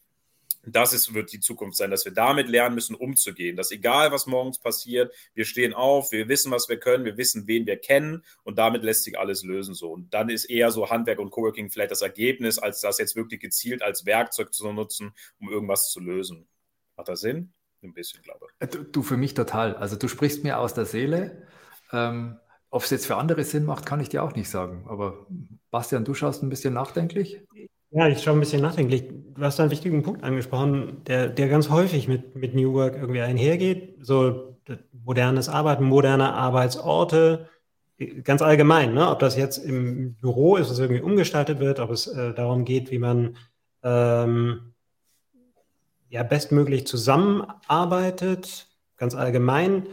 das 0.67 0.93
ist, 0.93 1.15
wird 1.15 1.33
die 1.33 1.41
Zukunft 1.41 1.77
sein, 1.77 1.91
dass 1.91 2.05
wir 2.05 2.13
damit 2.13 2.49
lernen 2.49 2.75
müssen, 2.75 2.95
umzugehen. 2.95 3.57
Dass 3.57 3.71
egal, 3.71 4.13
was 4.13 4.27
morgens 4.27 4.59
passiert, 4.59 5.15
wir 5.35 5.45
stehen 5.45 5.75
auf, 5.75 6.13
wir 6.13 6.29
wissen, 6.29 6.51
was 6.51 6.69
wir 6.69 6.79
können, 6.79 7.05
wir 7.05 7.17
wissen, 7.17 7.47
wen 7.47 7.67
wir 7.67 7.77
kennen 7.77 8.25
und 8.43 8.59
damit 8.59 8.83
lässt 8.83 9.05
sich 9.05 9.19
alles 9.19 9.43
lösen 9.43 9.75
so. 9.75 9.93
Und 9.93 10.13
dann 10.15 10.29
ist 10.29 10.47
eher 10.47 10.71
so 10.71 10.91
Handwerk 10.91 11.19
und 11.19 11.31
Coworking 11.31 11.71
vielleicht 11.71 11.91
das 11.91 12.03
Ergebnis, 12.03 12.59
als 12.59 12.81
das 12.81 12.99
jetzt 12.99 13.17
wirklich 13.17 13.41
gezielt 13.41 13.83
als 13.83 14.07
Werkzeug 14.07 14.53
zu 14.53 14.73
nutzen, 14.73 15.13
um 15.41 15.51
irgendwas 15.51 15.91
zu 15.91 16.01
lösen. 16.01 16.47
Macht 16.97 17.09
das 17.09 17.21
Sinn? 17.21 17.53
Ein 17.83 17.93
bisschen, 17.93 18.23
glaube 18.23 18.47
ich. 18.61 18.69
Du, 18.71 18.83
du 18.83 19.03
für 19.03 19.19
mich 19.19 19.35
total. 19.35 19.77
Also 19.77 19.97
du 19.97 20.09
sprichst 20.09 20.43
mir 20.43 20.59
aus 20.59 20.73
der 20.73 20.87
Seele. 20.87 21.47
Ähm, 21.93 22.39
Ob 22.71 22.83
es 22.83 22.91
jetzt 22.91 23.07
für 23.07 23.17
andere 23.17 23.45
Sinn 23.45 23.67
macht, 23.67 23.85
kann 23.85 24.01
ich 24.01 24.09
dir 24.09 24.23
auch 24.23 24.35
nicht 24.35 24.49
sagen. 24.49 24.87
Aber 24.89 25.27
Bastian, 25.71 26.05
du 26.05 26.15
schaust 26.15 26.43
ein 26.43 26.49
bisschen 26.49 26.73
nachdenklich. 26.73 27.43
Ja, 27.97 28.09
ich 28.09 28.21
schaue 28.23 28.35
ein 28.35 28.41
bisschen 28.41 28.61
nachdenklich. 28.61 29.05
Du 29.09 29.41
hast 29.41 29.57
da 29.59 29.63
einen 29.63 29.71
wichtigen 29.71 30.03
Punkt 30.03 30.25
angesprochen, 30.25 31.05
der, 31.05 31.29
der 31.29 31.49
ganz 31.49 31.71
häufig 31.71 32.09
mit, 32.09 32.35
mit 32.35 32.53
New 32.53 32.73
Work 32.73 32.97
irgendwie 32.97 33.21
einhergeht. 33.21 33.99
So 34.01 34.59
modernes 35.05 35.49
Arbeiten, 35.49 35.85
moderne 35.85 36.33
Arbeitsorte, 36.33 37.49
ganz 38.25 38.43
allgemein, 38.43 38.95
ne? 38.95 39.09
ob 39.09 39.21
das 39.21 39.37
jetzt 39.37 39.59
im 39.59 40.15
Büro 40.15 40.57
ist, 40.57 40.71
was 40.71 40.81
irgendwie 40.81 41.03
umgestaltet 41.03 41.61
wird, 41.61 41.79
ob 41.79 41.91
es 41.91 42.09
äh, 42.09 42.35
darum 42.35 42.65
geht, 42.65 42.91
wie 42.91 42.99
man 42.99 43.37
ähm, 43.85 44.75
ja, 46.09 46.25
bestmöglich 46.25 46.89
zusammenarbeitet, 46.89 48.67
ganz 48.97 49.15
allgemein. 49.15 49.87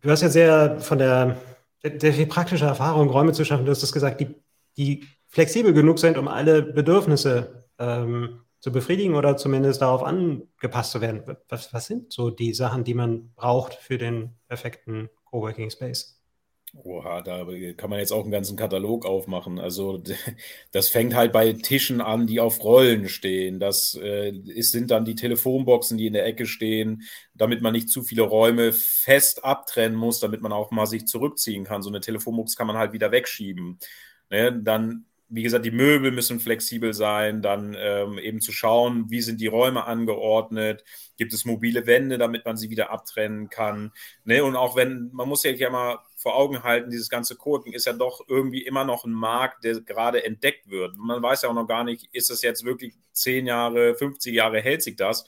Du 0.00 0.10
hast 0.10 0.22
ja 0.22 0.28
sehr 0.28 0.80
von 0.80 0.98
der, 0.98 1.36
sehr 1.80 2.12
viel 2.12 2.26
praktische 2.26 2.64
Erfahrung, 2.64 3.08
Räume 3.08 3.32
zu 3.32 3.44
schaffen. 3.44 3.66
Du 3.66 3.70
hast 3.70 3.84
es 3.84 3.92
gesagt, 3.92 4.20
die, 4.20 4.34
die 4.76 5.04
flexibel 5.34 5.72
genug 5.72 5.98
sind, 5.98 6.16
um 6.16 6.28
alle 6.28 6.62
Bedürfnisse 6.62 7.64
ähm, 7.78 8.40
zu 8.60 8.70
befriedigen 8.70 9.16
oder 9.16 9.36
zumindest 9.36 9.82
darauf 9.82 10.04
angepasst 10.04 10.92
zu 10.92 11.00
werden. 11.00 11.22
Was, 11.48 11.74
was, 11.74 11.86
sind 11.86 12.12
so 12.12 12.30
die 12.30 12.54
Sachen, 12.54 12.84
die 12.84 12.94
man 12.94 13.32
braucht 13.34 13.74
für 13.74 13.98
den 13.98 14.36
perfekten 14.46 15.10
Coworking 15.24 15.70
Space? 15.70 16.20
Oha, 16.72 17.20
da 17.22 17.46
kann 17.76 17.90
man 17.90 17.98
jetzt 17.98 18.12
auch 18.12 18.22
einen 18.22 18.30
ganzen 18.30 18.56
Katalog 18.56 19.06
aufmachen. 19.06 19.58
Also 19.58 20.02
das 20.72 20.88
fängt 20.88 21.14
halt 21.14 21.32
bei 21.32 21.52
Tischen 21.52 22.00
an, 22.00 22.28
die 22.28 22.38
auf 22.38 22.62
Rollen 22.62 23.08
stehen. 23.08 23.58
Das 23.58 23.98
äh, 24.00 24.30
ist, 24.30 24.70
sind 24.70 24.92
dann 24.92 25.04
die 25.04 25.16
Telefonboxen, 25.16 25.98
die 25.98 26.06
in 26.06 26.12
der 26.12 26.26
Ecke 26.26 26.46
stehen, 26.46 27.02
damit 27.34 27.60
man 27.60 27.72
nicht 27.72 27.90
zu 27.90 28.04
viele 28.04 28.22
Räume 28.22 28.72
fest 28.72 29.44
abtrennen 29.44 29.98
muss, 29.98 30.20
damit 30.20 30.42
man 30.42 30.52
auch 30.52 30.70
mal 30.70 30.86
sich 30.86 31.06
zurückziehen 31.06 31.64
kann. 31.64 31.82
So 31.82 31.90
eine 31.90 32.00
Telefonbox 32.00 32.54
kann 32.54 32.68
man 32.68 32.78
halt 32.78 32.92
wieder 32.92 33.10
wegschieben. 33.10 33.78
Ne? 34.30 34.58
Dann 34.62 35.06
wie 35.28 35.42
gesagt, 35.42 35.64
die 35.64 35.70
Möbel 35.70 36.10
müssen 36.10 36.38
flexibel 36.38 36.94
sein, 36.94 37.42
dann 37.42 37.76
ähm, 37.78 38.18
eben 38.18 38.40
zu 38.40 38.52
schauen, 38.52 39.06
wie 39.10 39.22
sind 39.22 39.40
die 39.40 39.46
Räume 39.46 39.84
angeordnet, 39.84 40.84
gibt 41.16 41.32
es 41.32 41.44
mobile 41.44 41.86
Wände, 41.86 42.18
damit 42.18 42.44
man 42.44 42.56
sie 42.56 42.70
wieder 42.70 42.90
abtrennen 42.90 43.48
kann. 43.48 43.92
Ne? 44.24 44.44
Und 44.44 44.56
auch 44.56 44.76
wenn, 44.76 45.10
man 45.12 45.28
muss 45.28 45.42
ja 45.42 45.70
mal 45.70 45.98
vor 46.16 46.36
Augen 46.36 46.62
halten, 46.62 46.90
dieses 46.90 47.08
ganze 47.08 47.36
Coworking 47.36 47.72
ist 47.72 47.86
ja 47.86 47.92
doch 47.92 48.20
irgendwie 48.28 48.62
immer 48.62 48.84
noch 48.84 49.04
ein 49.04 49.12
Markt, 49.12 49.64
der 49.64 49.80
gerade 49.80 50.24
entdeckt 50.24 50.70
wird. 50.70 50.96
Man 50.96 51.22
weiß 51.22 51.42
ja 51.42 51.48
auch 51.48 51.54
noch 51.54 51.66
gar 51.66 51.84
nicht, 51.84 52.08
ist 52.12 52.30
es 52.30 52.42
jetzt 52.42 52.64
wirklich 52.64 52.94
10 53.12 53.46
Jahre, 53.46 53.94
50 53.94 54.34
Jahre 54.34 54.60
hält 54.60 54.82
sich 54.82 54.96
das? 54.96 55.26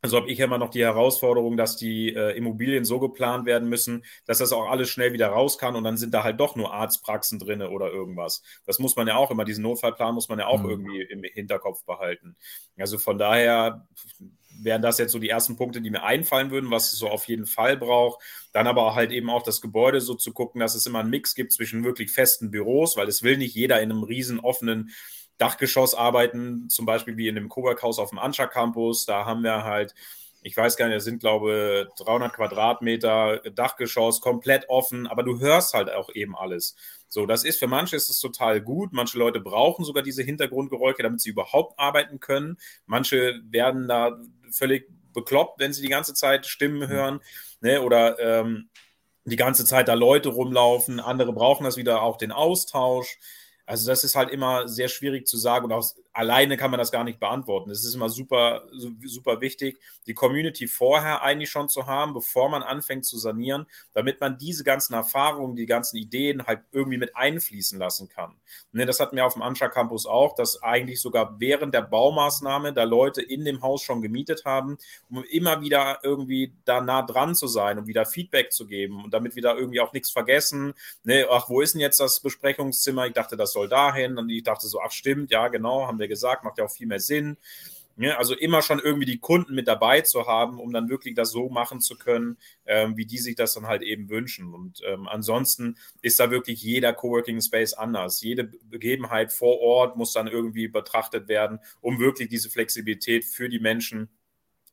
Also 0.00 0.16
habe 0.16 0.30
ich 0.30 0.38
immer 0.38 0.58
noch 0.58 0.70
die 0.70 0.84
Herausforderung, 0.84 1.56
dass 1.56 1.76
die 1.76 2.14
äh, 2.14 2.36
Immobilien 2.36 2.84
so 2.84 3.00
geplant 3.00 3.46
werden 3.46 3.68
müssen, 3.68 4.04
dass 4.26 4.38
das 4.38 4.52
auch 4.52 4.68
alles 4.68 4.88
schnell 4.88 5.12
wieder 5.12 5.28
raus 5.28 5.58
kann 5.58 5.74
und 5.74 5.82
dann 5.82 5.96
sind 5.96 6.14
da 6.14 6.22
halt 6.22 6.38
doch 6.38 6.54
nur 6.54 6.72
Arztpraxen 6.72 7.40
drin 7.40 7.62
oder 7.62 7.90
irgendwas. 7.90 8.42
Das 8.64 8.78
muss 8.78 8.94
man 8.94 9.08
ja 9.08 9.16
auch 9.16 9.32
immer, 9.32 9.44
diesen 9.44 9.62
Notfallplan 9.62 10.14
muss 10.14 10.28
man 10.28 10.38
ja 10.38 10.46
auch 10.46 10.62
mhm. 10.62 10.70
irgendwie 10.70 11.02
im 11.02 11.24
Hinterkopf 11.24 11.84
behalten. 11.84 12.36
Also 12.76 12.98
von 12.98 13.18
daher 13.18 13.88
wären 14.60 14.82
das 14.82 14.98
jetzt 14.98 15.12
so 15.12 15.18
die 15.18 15.28
ersten 15.28 15.56
Punkte, 15.56 15.80
die 15.80 15.90
mir 15.90 16.02
einfallen 16.02 16.50
würden, 16.50 16.70
was 16.70 16.92
es 16.92 16.98
so 16.98 17.08
auf 17.08 17.26
jeden 17.26 17.46
Fall 17.46 17.76
braucht. 17.76 18.22
Dann 18.52 18.66
aber 18.66 18.94
halt 18.94 19.12
eben 19.12 19.30
auch 19.30 19.42
das 19.42 19.60
Gebäude 19.60 20.00
so 20.00 20.14
zu 20.14 20.32
gucken, 20.32 20.60
dass 20.60 20.74
es 20.74 20.86
immer 20.86 21.00
einen 21.00 21.10
Mix 21.10 21.34
gibt 21.34 21.52
zwischen 21.52 21.84
wirklich 21.84 22.10
festen 22.10 22.50
Büros, 22.50 22.96
weil 22.96 23.08
es 23.08 23.22
will 23.22 23.36
nicht 23.36 23.54
jeder 23.54 23.80
in 23.80 23.90
einem 23.90 24.02
riesen 24.02 24.40
offenen 24.40 24.90
Dachgeschoss 25.38 25.94
arbeiten, 25.94 26.68
zum 26.68 26.86
Beispiel 26.86 27.16
wie 27.16 27.28
in 27.28 27.36
dem 27.36 27.48
Cowork-Haus 27.48 27.98
auf 27.98 28.10
dem 28.10 28.18
Anscha 28.18 28.46
Campus. 28.46 29.06
Da 29.06 29.24
haben 29.24 29.42
wir 29.42 29.64
halt, 29.64 29.94
ich 30.42 30.56
weiß 30.56 30.76
gar 30.76 30.86
nicht, 30.86 30.96
das 30.96 31.04
sind 31.04 31.20
glaube 31.20 31.88
300 31.98 32.32
Quadratmeter 32.32 33.38
Dachgeschoss, 33.54 34.20
komplett 34.20 34.68
offen, 34.68 35.06
aber 35.06 35.22
du 35.22 35.40
hörst 35.40 35.74
halt 35.74 35.90
auch 35.90 36.10
eben 36.14 36.36
alles. 36.36 36.76
So, 37.08 37.24
das 37.24 37.44
ist 37.44 37.58
für 37.58 37.68
manche 37.68 37.96
ist 37.96 38.10
es 38.10 38.20
total 38.20 38.60
gut. 38.60 38.92
Manche 38.92 39.18
Leute 39.18 39.40
brauchen 39.40 39.84
sogar 39.84 40.02
diese 40.02 40.22
Hintergrundgeräusche, 40.22 41.02
damit 41.02 41.20
sie 41.20 41.30
überhaupt 41.30 41.78
arbeiten 41.78 42.20
können. 42.20 42.58
Manche 42.84 43.40
werden 43.44 43.88
da 43.88 44.20
völlig 44.50 44.90
bekloppt, 45.14 45.58
wenn 45.58 45.72
sie 45.72 45.82
die 45.82 45.88
ganze 45.88 46.12
Zeit 46.14 46.46
Stimmen 46.46 46.80
mhm. 46.80 46.88
hören, 46.88 47.20
ne? 47.60 47.80
Oder 47.82 48.18
ähm, 48.18 48.68
die 49.24 49.36
ganze 49.36 49.64
Zeit 49.64 49.88
da 49.88 49.94
Leute 49.94 50.30
rumlaufen. 50.30 51.00
Andere 51.00 51.32
brauchen 51.32 51.64
das 51.64 51.76
wieder 51.76 52.02
auch 52.02 52.16
den 52.16 52.32
Austausch. 52.32 53.18
Also 53.68 53.86
das 53.86 54.02
ist 54.02 54.14
halt 54.14 54.30
immer 54.30 54.66
sehr 54.66 54.88
schwierig 54.88 55.26
zu 55.26 55.36
sagen 55.36 55.66
und 55.66 55.72
auch 55.72 55.86
alleine 56.18 56.56
kann 56.56 56.72
man 56.72 56.78
das 56.78 56.90
gar 56.90 57.04
nicht 57.04 57.20
beantworten. 57.20 57.70
Es 57.70 57.84
ist 57.84 57.94
immer 57.94 58.08
super, 58.08 58.64
super 59.04 59.40
wichtig, 59.40 59.78
die 60.08 60.14
Community 60.14 60.66
vorher 60.66 61.22
eigentlich 61.22 61.48
schon 61.48 61.68
zu 61.68 61.86
haben, 61.86 62.12
bevor 62.12 62.48
man 62.48 62.64
anfängt 62.64 63.04
zu 63.04 63.16
sanieren, 63.18 63.66
damit 63.92 64.20
man 64.20 64.36
diese 64.36 64.64
ganzen 64.64 64.94
Erfahrungen, 64.94 65.54
die 65.54 65.66
ganzen 65.66 65.96
Ideen 65.96 66.44
halt 66.44 66.62
irgendwie 66.72 66.98
mit 66.98 67.14
einfließen 67.14 67.78
lassen 67.78 68.08
kann. 68.08 68.34
Ne, 68.72 68.84
das 68.84 68.98
hatten 68.98 69.14
wir 69.14 69.26
auf 69.26 69.34
dem 69.34 69.42
Anscha 69.42 69.68
Campus 69.68 70.06
auch, 70.06 70.34
dass 70.34 70.60
eigentlich 70.60 71.00
sogar 71.00 71.38
während 71.38 71.72
der 71.72 71.82
Baumaßnahme 71.82 72.72
da 72.72 72.82
Leute 72.82 73.22
in 73.22 73.44
dem 73.44 73.62
Haus 73.62 73.82
schon 73.82 74.02
gemietet 74.02 74.44
haben, 74.44 74.76
um 75.08 75.22
immer 75.22 75.60
wieder 75.60 76.00
irgendwie 76.02 76.52
da 76.64 76.80
nah 76.80 77.02
dran 77.02 77.36
zu 77.36 77.46
sein 77.46 77.78
und 77.78 77.86
wieder 77.86 78.06
Feedback 78.06 78.52
zu 78.52 78.66
geben 78.66 79.04
und 79.04 79.14
damit 79.14 79.36
wir 79.36 79.42
da 79.42 79.54
irgendwie 79.54 79.80
auch 79.80 79.92
nichts 79.92 80.10
vergessen. 80.10 80.74
Ne, 81.04 81.26
ach, 81.30 81.48
wo 81.48 81.60
ist 81.60 81.74
denn 81.74 81.80
jetzt 81.80 82.00
das 82.00 82.18
Besprechungszimmer? 82.18 83.06
Ich 83.06 83.12
dachte, 83.12 83.36
das 83.36 83.52
soll 83.52 83.68
dahin. 83.68 84.18
Und 84.18 84.28
ich 84.30 84.42
dachte 84.42 84.66
so, 84.66 84.80
ach 84.80 84.90
stimmt, 84.90 85.30
ja, 85.30 85.46
genau, 85.46 85.86
haben 85.86 86.00
wir 86.00 86.07
gesagt, 86.08 86.44
macht 86.44 86.58
ja 86.58 86.64
auch 86.64 86.72
viel 86.72 86.86
mehr 86.86 87.00
Sinn. 87.00 87.36
Ja, 88.00 88.16
also 88.16 88.36
immer 88.36 88.62
schon 88.62 88.78
irgendwie 88.78 89.06
die 89.06 89.18
Kunden 89.18 89.56
mit 89.56 89.66
dabei 89.66 90.02
zu 90.02 90.28
haben, 90.28 90.60
um 90.60 90.72
dann 90.72 90.88
wirklich 90.88 91.16
das 91.16 91.32
so 91.32 91.48
machen 91.48 91.80
zu 91.80 91.96
können, 91.98 92.38
ähm, 92.64 92.96
wie 92.96 93.06
die 93.06 93.18
sich 93.18 93.34
das 93.34 93.54
dann 93.54 93.66
halt 93.66 93.82
eben 93.82 94.08
wünschen. 94.08 94.54
Und 94.54 94.80
ähm, 94.86 95.08
ansonsten 95.08 95.76
ist 96.00 96.20
da 96.20 96.30
wirklich 96.30 96.62
jeder 96.62 96.92
Coworking 96.92 97.40
Space 97.40 97.74
anders. 97.74 98.22
Jede 98.22 98.44
Begebenheit 98.44 99.32
vor 99.32 99.58
Ort 99.60 99.96
muss 99.96 100.12
dann 100.12 100.28
irgendwie 100.28 100.68
betrachtet 100.68 101.26
werden, 101.26 101.58
um 101.80 101.98
wirklich 101.98 102.28
diese 102.28 102.50
Flexibilität 102.50 103.24
für 103.24 103.48
die 103.48 103.58
Menschen 103.58 104.08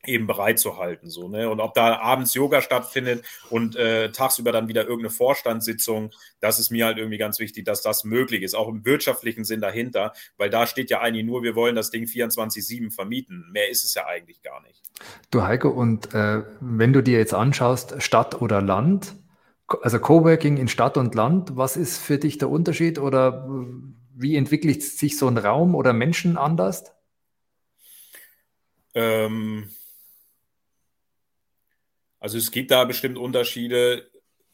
eben 0.07 0.27
bereit 0.27 0.59
zu 0.59 0.77
halten. 0.77 1.09
So, 1.09 1.27
ne? 1.27 1.49
Und 1.49 1.59
ob 1.59 1.73
da 1.73 1.99
abends 1.99 2.33
Yoga 2.33 2.61
stattfindet 2.61 3.25
und 3.49 3.75
äh, 3.75 4.11
tagsüber 4.11 4.51
dann 4.51 4.67
wieder 4.67 4.83
irgendeine 4.83 5.09
Vorstandssitzung, 5.09 6.11
das 6.39 6.59
ist 6.59 6.69
mir 6.69 6.85
halt 6.85 6.97
irgendwie 6.97 7.17
ganz 7.17 7.39
wichtig, 7.39 7.65
dass 7.65 7.81
das 7.81 8.03
möglich 8.03 8.41
ist, 8.41 8.55
auch 8.55 8.67
im 8.67 8.85
wirtschaftlichen 8.85 9.45
Sinn 9.45 9.61
dahinter, 9.61 10.13
weil 10.37 10.49
da 10.49 10.67
steht 10.67 10.89
ja 10.89 11.01
eigentlich 11.01 11.25
nur, 11.25 11.43
wir 11.43 11.55
wollen 11.55 11.75
das 11.75 11.89
Ding 11.89 12.05
24-7 12.05 12.91
vermieten. 12.91 13.45
Mehr 13.51 13.69
ist 13.69 13.83
es 13.83 13.93
ja 13.93 14.05
eigentlich 14.05 14.41
gar 14.41 14.61
nicht. 14.63 14.81
Du 15.31 15.43
Heiko, 15.43 15.69
und 15.69 16.13
äh, 16.13 16.43
wenn 16.59 16.93
du 16.93 17.01
dir 17.01 17.17
jetzt 17.17 17.33
anschaust, 17.33 18.01
Stadt 18.01 18.41
oder 18.41 18.61
Land, 18.61 19.15
also 19.81 19.99
Coworking 19.99 20.57
in 20.57 20.67
Stadt 20.67 20.97
und 20.97 21.15
Land, 21.15 21.57
was 21.57 21.75
ist 21.75 21.97
für 21.97 22.17
dich 22.17 22.37
der 22.37 22.49
Unterschied 22.49 22.99
oder 22.99 23.47
wie 24.15 24.35
entwickelt 24.35 24.81
sich 24.81 25.17
so 25.17 25.27
ein 25.27 25.37
Raum 25.37 25.75
oder 25.75 25.91
Menschen 25.91 26.37
anders? 26.37 26.95
Ähm, 28.93 29.69
also 32.25 32.39
es 32.39 32.49
gibt 32.49 32.71
da 32.71 32.85
bestimmt 32.85 33.19
Unterschiede 33.19 34.09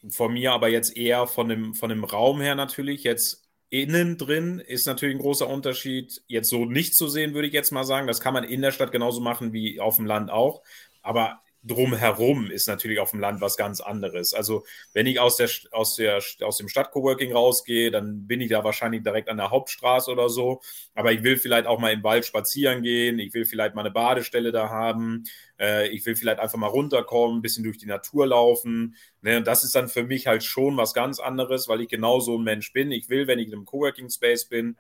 von 0.10 0.34
mir, 0.34 0.52
aber 0.52 0.68
jetzt 0.68 0.98
eher 0.98 1.26
von 1.26 1.48
dem, 1.48 1.74
von 1.74 1.90
dem 1.90 2.04
Raum 2.04 2.42
her 2.42 2.54
natürlich. 2.54 3.06
Jetzt 3.06 3.48
innen 3.70 4.18
drin 4.18 4.60
ist 4.60 4.88
natürlich 4.88 5.16
ein 5.16 5.22
großer 5.22 5.48
Unterschied. 5.48 6.22
Jetzt 6.28 6.50
so 6.50 6.66
nicht 6.66 6.96
zu 6.96 7.08
sehen, 7.08 7.34
würde 7.34 7.48
ich 7.48 7.54
jetzt 7.54 7.72
mal 7.72 7.86
sagen. 7.86 8.08
Das 8.08 8.20
kann 8.20 8.34
man 8.34 8.44
in 8.44 8.62
der 8.62 8.74
Stadt 8.74 8.92
genauso 8.92 9.22
machen 9.22 9.54
wie 9.54 9.80
auf 9.80 9.96
dem 9.96 10.06
Land 10.06 10.30
auch. 10.30 10.64
Aber 11.02 11.42
drumherum 11.64 12.50
ist 12.50 12.68
natürlich 12.68 13.00
auf 13.00 13.12
dem 13.12 13.20
Land 13.20 13.42
was 13.42 13.56
ganz 13.56 13.82
anderes. 13.82 14.34
Also 14.34 14.64
wenn 14.94 15.06
ich 15.06 15.20
aus, 15.20 15.38
der, 15.38 15.50
aus, 15.72 15.96
der, 15.96 16.22
aus 16.42 16.58
dem 16.58 16.68
Stadtcoworking 16.68 17.34
rausgehe, 17.34 17.92
dann 17.92 18.26
bin 18.28 18.42
ich 18.42 18.50
da 18.50 18.64
wahrscheinlich 18.64 19.04
direkt 19.04 19.30
an 19.30 19.38
der 19.38 19.52
Hauptstraße 19.52 20.12
oder 20.12 20.30
so. 20.30 20.62
Aber 20.96 21.12
ich 21.12 21.24
will 21.24 21.38
vielleicht 21.38 21.68
auch 21.68 21.80
mal 21.80 21.94
im 21.94 22.04
Wald 22.04 22.26
spazieren 22.26 22.82
gehen. 22.82 23.20
Ich 23.20 23.34
will 23.34 23.46
vielleicht 23.46 23.76
mal 23.76 23.82
eine 23.82 23.92
Badestelle 23.92 24.52
da 24.52 24.70
haben. 24.70 25.24
Äh, 25.60 25.90
ich 25.90 26.06
will 26.06 26.16
vielleicht 26.16 26.40
einfach 26.40 26.58
mal 26.58 26.68
runterkommen, 26.68 27.38
ein 27.38 27.42
bisschen 27.42 27.64
durch 27.64 27.78
die 27.78 27.86
Natur 27.86 28.28
laufen. 28.28 28.96
Ne? 29.22 29.38
Und 29.38 29.48
das 29.48 29.64
ist 29.64 29.76
dann 29.76 29.88
für 29.88 30.04
mich 30.04 30.28
halt 30.28 30.44
schon 30.44 30.78
was 30.78 30.94
ganz 30.94 31.20
anderes, 31.20 31.68
weil 31.68 31.82
ich 31.82 31.90
genau 31.90 32.20
so 32.20 32.38
ein 32.38 32.44
Mensch 32.44 32.74
bin. 32.74 32.92
Ich 32.92 33.10
will, 33.10 33.28
wenn 33.28 33.40
ich 33.40 33.48
in 33.48 33.54
einem 33.54 33.66
Coworking 33.66 34.10
Space 34.10 34.46
bin, 34.46 34.78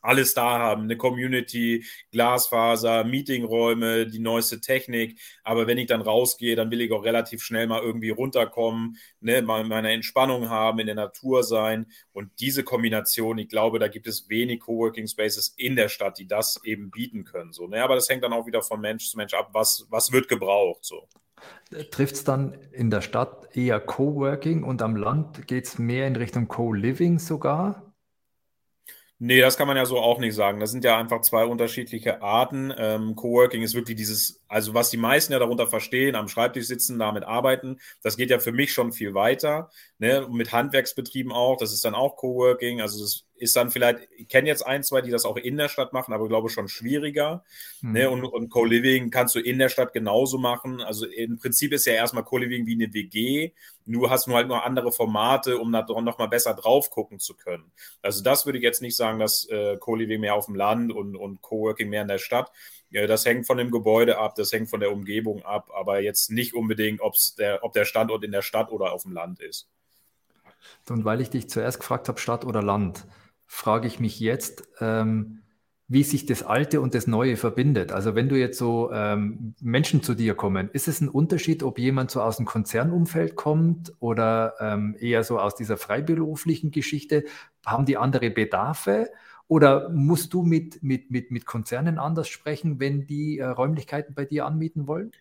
alles 0.00 0.34
da 0.34 0.58
haben, 0.58 0.84
eine 0.84 0.96
Community, 0.96 1.84
Glasfaser, 2.12 3.04
Meetingräume, 3.04 4.06
die 4.06 4.18
neueste 4.18 4.60
Technik. 4.60 5.18
Aber 5.44 5.66
wenn 5.66 5.78
ich 5.78 5.86
dann 5.86 6.00
rausgehe, 6.00 6.56
dann 6.56 6.70
will 6.70 6.80
ich 6.80 6.92
auch 6.92 7.04
relativ 7.04 7.42
schnell 7.42 7.66
mal 7.66 7.82
irgendwie 7.82 8.10
runterkommen, 8.10 8.96
ne, 9.20 9.42
mal 9.42 9.64
meine 9.64 9.92
Entspannung 9.92 10.48
haben, 10.48 10.78
in 10.78 10.86
der 10.86 10.94
Natur 10.94 11.42
sein. 11.42 11.86
Und 12.12 12.30
diese 12.40 12.64
Kombination, 12.64 13.38
ich 13.38 13.48
glaube, 13.48 13.78
da 13.78 13.88
gibt 13.88 14.06
es 14.06 14.28
wenig 14.28 14.60
Coworking 14.60 15.06
Spaces 15.06 15.54
in 15.56 15.76
der 15.76 15.88
Stadt, 15.88 16.18
die 16.18 16.26
das 16.26 16.60
eben 16.64 16.90
bieten 16.90 17.24
können. 17.24 17.52
So, 17.52 17.66
ne? 17.66 17.82
Aber 17.82 17.94
das 17.94 18.08
hängt 18.08 18.24
dann 18.24 18.32
auch 18.32 18.46
wieder 18.46 18.62
von 18.62 18.80
Mensch 18.80 19.08
zu 19.08 19.16
Mensch 19.16 19.34
ab, 19.34 19.50
was, 19.52 19.86
was 19.90 20.12
wird 20.12 20.28
gebraucht. 20.28 20.84
So. 20.84 21.08
Trifft 21.90 22.14
es 22.14 22.24
dann 22.24 22.54
in 22.72 22.90
der 22.90 23.02
Stadt 23.02 23.54
eher 23.56 23.80
Coworking 23.80 24.62
und 24.62 24.82
am 24.82 24.96
Land 24.96 25.46
geht 25.46 25.66
es 25.66 25.78
mehr 25.78 26.06
in 26.06 26.16
Richtung 26.16 26.48
Co-Living 26.48 27.18
sogar? 27.18 27.87
Nee, 29.20 29.40
das 29.40 29.56
kann 29.56 29.66
man 29.66 29.76
ja 29.76 29.84
so 29.84 29.98
auch 29.98 30.18
nicht 30.20 30.34
sagen. 30.34 30.60
Das 30.60 30.70
sind 30.70 30.84
ja 30.84 30.96
einfach 30.96 31.20
zwei 31.22 31.44
unterschiedliche 31.44 32.22
Arten. 32.22 32.72
Ähm, 32.76 33.16
Coworking 33.16 33.62
ist 33.62 33.74
wirklich 33.74 33.96
dieses, 33.96 34.37
also 34.48 34.72
was 34.72 34.90
die 34.90 34.96
meisten 34.96 35.32
ja 35.32 35.38
darunter 35.38 35.66
verstehen, 35.66 36.16
am 36.16 36.28
Schreibtisch 36.28 36.66
sitzen, 36.66 36.98
damit 36.98 37.24
arbeiten, 37.24 37.78
das 38.02 38.16
geht 38.16 38.30
ja 38.30 38.38
für 38.38 38.52
mich 38.52 38.72
schon 38.72 38.92
viel 38.92 39.14
weiter. 39.14 39.70
Ne? 39.98 40.26
Mit 40.30 40.52
Handwerksbetrieben 40.52 41.32
auch, 41.32 41.58
das 41.58 41.72
ist 41.72 41.84
dann 41.84 41.94
auch 41.94 42.16
Coworking. 42.16 42.80
Also 42.80 43.00
das 43.00 43.24
ist 43.36 43.56
dann 43.56 43.70
vielleicht, 43.70 44.08
ich 44.16 44.28
kenne 44.28 44.48
jetzt 44.48 44.66
ein, 44.66 44.82
zwei, 44.82 45.00
die 45.02 45.10
das 45.10 45.24
auch 45.24 45.36
in 45.36 45.56
der 45.56 45.68
Stadt 45.68 45.92
machen, 45.92 46.12
aber 46.12 46.28
glaube 46.28 46.48
schon 46.48 46.68
schwieriger. 46.68 47.44
Mhm. 47.82 47.92
Ne? 47.92 48.10
Und, 48.10 48.24
und 48.24 48.48
Co-Living 48.48 49.10
kannst 49.10 49.34
du 49.34 49.40
in 49.40 49.58
der 49.58 49.68
Stadt 49.68 49.92
genauso 49.92 50.38
machen. 50.38 50.80
Also 50.80 51.06
im 51.06 51.38
Prinzip 51.38 51.72
ist 51.72 51.86
ja 51.86 51.92
erstmal 51.92 52.24
Co-Living 52.24 52.66
wie 52.66 52.74
eine 52.74 52.92
WG. 52.92 53.52
Nur 53.84 54.10
hast 54.10 54.26
du 54.26 54.34
halt 54.34 54.48
nur 54.48 54.64
andere 54.64 54.92
Formate, 54.92 55.58
um 55.58 55.72
da 55.72 55.86
noch 56.00 56.18
mal 56.18 56.26
besser 56.26 56.54
drauf 56.54 56.90
gucken 56.90 57.18
zu 57.18 57.34
können. 57.34 57.72
Also 58.02 58.22
das 58.22 58.46
würde 58.46 58.58
ich 58.58 58.64
jetzt 58.64 58.82
nicht 58.82 58.96
sagen, 58.96 59.18
dass 59.18 59.46
äh, 59.48 59.76
Co-Living 59.78 60.20
mehr 60.20 60.34
auf 60.34 60.46
dem 60.46 60.54
Land 60.54 60.92
und, 60.92 61.16
und 61.16 61.42
Coworking 61.42 61.88
mehr 61.88 62.02
in 62.02 62.08
der 62.08 62.18
Stadt. 62.18 62.50
Ja, 62.90 63.06
das 63.06 63.26
hängt 63.26 63.46
von 63.46 63.58
dem 63.58 63.70
Gebäude 63.70 64.18
ab, 64.18 64.34
das 64.34 64.52
hängt 64.52 64.70
von 64.70 64.80
der 64.80 64.92
Umgebung 64.92 65.42
ab, 65.42 65.70
aber 65.74 66.00
jetzt 66.00 66.30
nicht 66.30 66.54
unbedingt, 66.54 67.00
ob's 67.00 67.34
der, 67.34 67.62
ob 67.62 67.72
der 67.74 67.84
Standort 67.84 68.24
in 68.24 68.32
der 68.32 68.42
Stadt 68.42 68.70
oder 68.70 68.92
auf 68.92 69.02
dem 69.02 69.12
Land 69.12 69.40
ist. 69.40 69.68
Und 70.88 71.04
weil 71.04 71.20
ich 71.20 71.30
dich 71.30 71.48
zuerst 71.48 71.80
gefragt 71.80 72.08
habe, 72.08 72.18
Stadt 72.18 72.44
oder 72.44 72.62
Land, 72.62 73.06
frage 73.46 73.86
ich 73.86 74.00
mich 74.00 74.20
jetzt, 74.20 74.68
ähm, 74.80 75.42
wie 75.90 76.02
sich 76.02 76.26
das 76.26 76.42
Alte 76.42 76.82
und 76.82 76.94
das 76.94 77.06
Neue 77.06 77.36
verbindet. 77.36 77.92
Also 77.92 78.14
wenn 78.14 78.28
du 78.28 78.36
jetzt 78.36 78.58
so 78.58 78.92
ähm, 78.92 79.54
Menschen 79.60 80.02
zu 80.02 80.14
dir 80.14 80.34
kommen, 80.34 80.68
ist 80.72 80.86
es 80.86 81.00
ein 81.00 81.08
Unterschied, 81.08 81.62
ob 81.62 81.78
jemand 81.78 82.10
so 82.10 82.20
aus 82.20 82.36
dem 82.36 82.44
Konzernumfeld 82.44 83.36
kommt 83.36 83.94
oder 83.98 84.54
ähm, 84.60 84.96
eher 85.00 85.24
so 85.24 85.38
aus 85.38 85.54
dieser 85.54 85.78
freiberuflichen 85.78 86.70
Geschichte? 86.70 87.24
Haben 87.64 87.86
die 87.86 87.96
andere 87.96 88.30
Bedarfe? 88.30 89.10
Oder 89.48 89.88
musst 89.88 90.34
du 90.34 90.42
mit, 90.42 90.82
mit, 90.82 91.10
mit, 91.10 91.30
mit 91.30 91.46
Konzernen 91.46 91.98
anders 91.98 92.28
sprechen, 92.28 92.78
wenn 92.80 93.06
die 93.06 93.38
äh, 93.38 93.46
Räumlichkeiten 93.46 94.14
bei 94.14 94.24
dir 94.24 94.46
anmieten 94.46 94.86
wollen? 94.86 95.12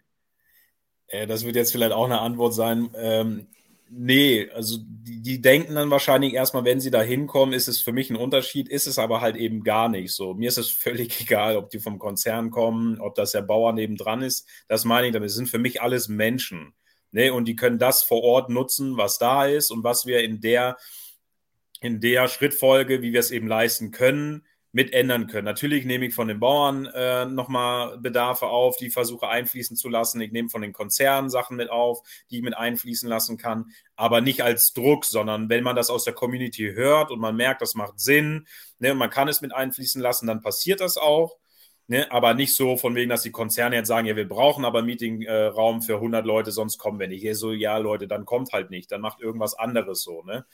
Äh, 1.07 1.27
das 1.27 1.45
wird 1.45 1.55
jetzt 1.55 1.71
vielleicht 1.71 1.93
auch 1.93 2.05
eine 2.05 2.19
Antwort 2.19 2.53
sein. 2.53 2.89
Ähm, 2.95 3.47
Nee, 3.89 4.49
also 4.53 4.77
die, 4.81 5.21
die, 5.21 5.41
denken 5.41 5.75
dann 5.75 5.89
wahrscheinlich 5.89 6.33
erstmal, 6.33 6.65
wenn 6.65 6.81
sie 6.81 6.91
da 6.91 7.01
hinkommen, 7.01 7.53
ist 7.53 7.69
es 7.69 7.79
für 7.79 7.93
mich 7.93 8.09
ein 8.09 8.17
Unterschied, 8.17 8.67
ist 8.67 8.85
es 8.85 8.99
aber 8.99 9.21
halt 9.21 9.37
eben 9.37 9.63
gar 9.63 9.87
nicht 9.87 10.13
so. 10.13 10.33
Mir 10.33 10.49
ist 10.49 10.57
es 10.57 10.69
völlig 10.69 11.21
egal, 11.21 11.55
ob 11.55 11.69
die 11.69 11.79
vom 11.79 11.97
Konzern 11.97 12.51
kommen, 12.51 12.99
ob 12.99 13.15
das 13.15 13.31
der 13.31 13.43
Bauer 13.43 13.71
nebendran 13.71 14.21
ist. 14.21 14.45
Das 14.67 14.83
meine 14.83 15.07
ich 15.07 15.13
damit. 15.13 15.29
Es 15.29 15.35
sind 15.35 15.47
für 15.49 15.59
mich 15.59 15.81
alles 15.81 16.09
Menschen. 16.09 16.73
Ne? 17.11 17.31
Und 17.33 17.45
die 17.45 17.55
können 17.55 17.79
das 17.79 18.03
vor 18.03 18.23
Ort 18.23 18.49
nutzen, 18.49 18.97
was 18.97 19.19
da 19.19 19.45
ist 19.45 19.71
und 19.71 19.85
was 19.85 20.05
wir 20.05 20.21
in 20.21 20.41
der, 20.41 20.77
in 21.81 21.99
der 21.99 22.27
Schrittfolge, 22.27 23.01
wie 23.01 23.13
wir 23.13 23.19
es 23.19 23.31
eben 23.31 23.47
leisten 23.47 23.91
können, 23.91 24.43
mit 24.77 24.93
ändern 24.93 25.27
können. 25.27 25.45
Natürlich 25.45 25.85
nehme 25.85 26.05
ich 26.05 26.13
von 26.13 26.27
den 26.27 26.39
Bauern 26.39 26.85
äh, 26.85 27.25
nochmal 27.25 27.97
Bedarfe 27.97 28.47
auf, 28.47 28.77
die 28.77 28.89
versuche 28.89 29.27
einfließen 29.27 29.75
zu 29.77 29.89
lassen. 29.89 30.21
Ich 30.21 30.31
nehme 30.31 30.49
von 30.49 30.61
den 30.61 30.73
Konzernen 30.73 31.29
Sachen 31.29 31.57
mit 31.57 31.71
auf, 31.71 32.01
die 32.29 32.37
ich 32.37 32.43
mit 32.43 32.55
einfließen 32.55 33.09
lassen 33.09 33.37
kann, 33.37 33.71
aber 33.95 34.21
nicht 34.21 34.43
als 34.43 34.73
Druck, 34.73 35.05
sondern 35.05 35.49
wenn 35.49 35.63
man 35.63 35.75
das 35.75 35.89
aus 35.89 36.03
der 36.03 36.13
Community 36.13 36.73
hört 36.73 37.11
und 37.11 37.19
man 37.19 37.35
merkt, 37.35 37.61
das 37.61 37.75
macht 37.75 37.99
Sinn, 37.99 38.45
ne, 38.77 38.93
man 38.93 39.09
kann 39.09 39.27
es 39.27 39.41
mit 39.41 39.51
einfließen 39.51 40.01
lassen, 40.01 40.27
dann 40.27 40.41
passiert 40.41 40.79
das 40.79 40.97
auch. 40.97 41.37
Ne, 41.89 42.11
aber 42.11 42.33
nicht 42.33 42.53
so 42.53 42.75
von 42.75 42.95
wegen, 42.95 43.09
dass 43.09 43.21
die 43.21 43.31
Konzerne 43.31 43.77
jetzt 43.77 43.87
sagen, 43.87 44.07
ja, 44.07 44.17
wir 44.17 44.27
brauchen 44.27 44.65
aber 44.65 44.81
Meetingraum 44.81 45.79
äh, 45.79 45.81
für 45.81 45.95
100 45.95 46.25
Leute, 46.25 46.51
sonst 46.51 46.77
kommen 46.77 46.99
wir 46.99 47.07
nicht. 47.07 47.21
Hier 47.21 47.33
so, 47.33 47.53
ja, 47.53 47.77
Leute, 47.77 48.07
dann 48.07 48.25
kommt 48.25 48.51
halt 48.51 48.69
nicht, 48.69 48.91
dann 48.91 48.99
macht 48.99 49.21
irgendwas 49.21 49.53
anderes 49.57 50.03
so. 50.03 50.21
Ne? 50.23 50.45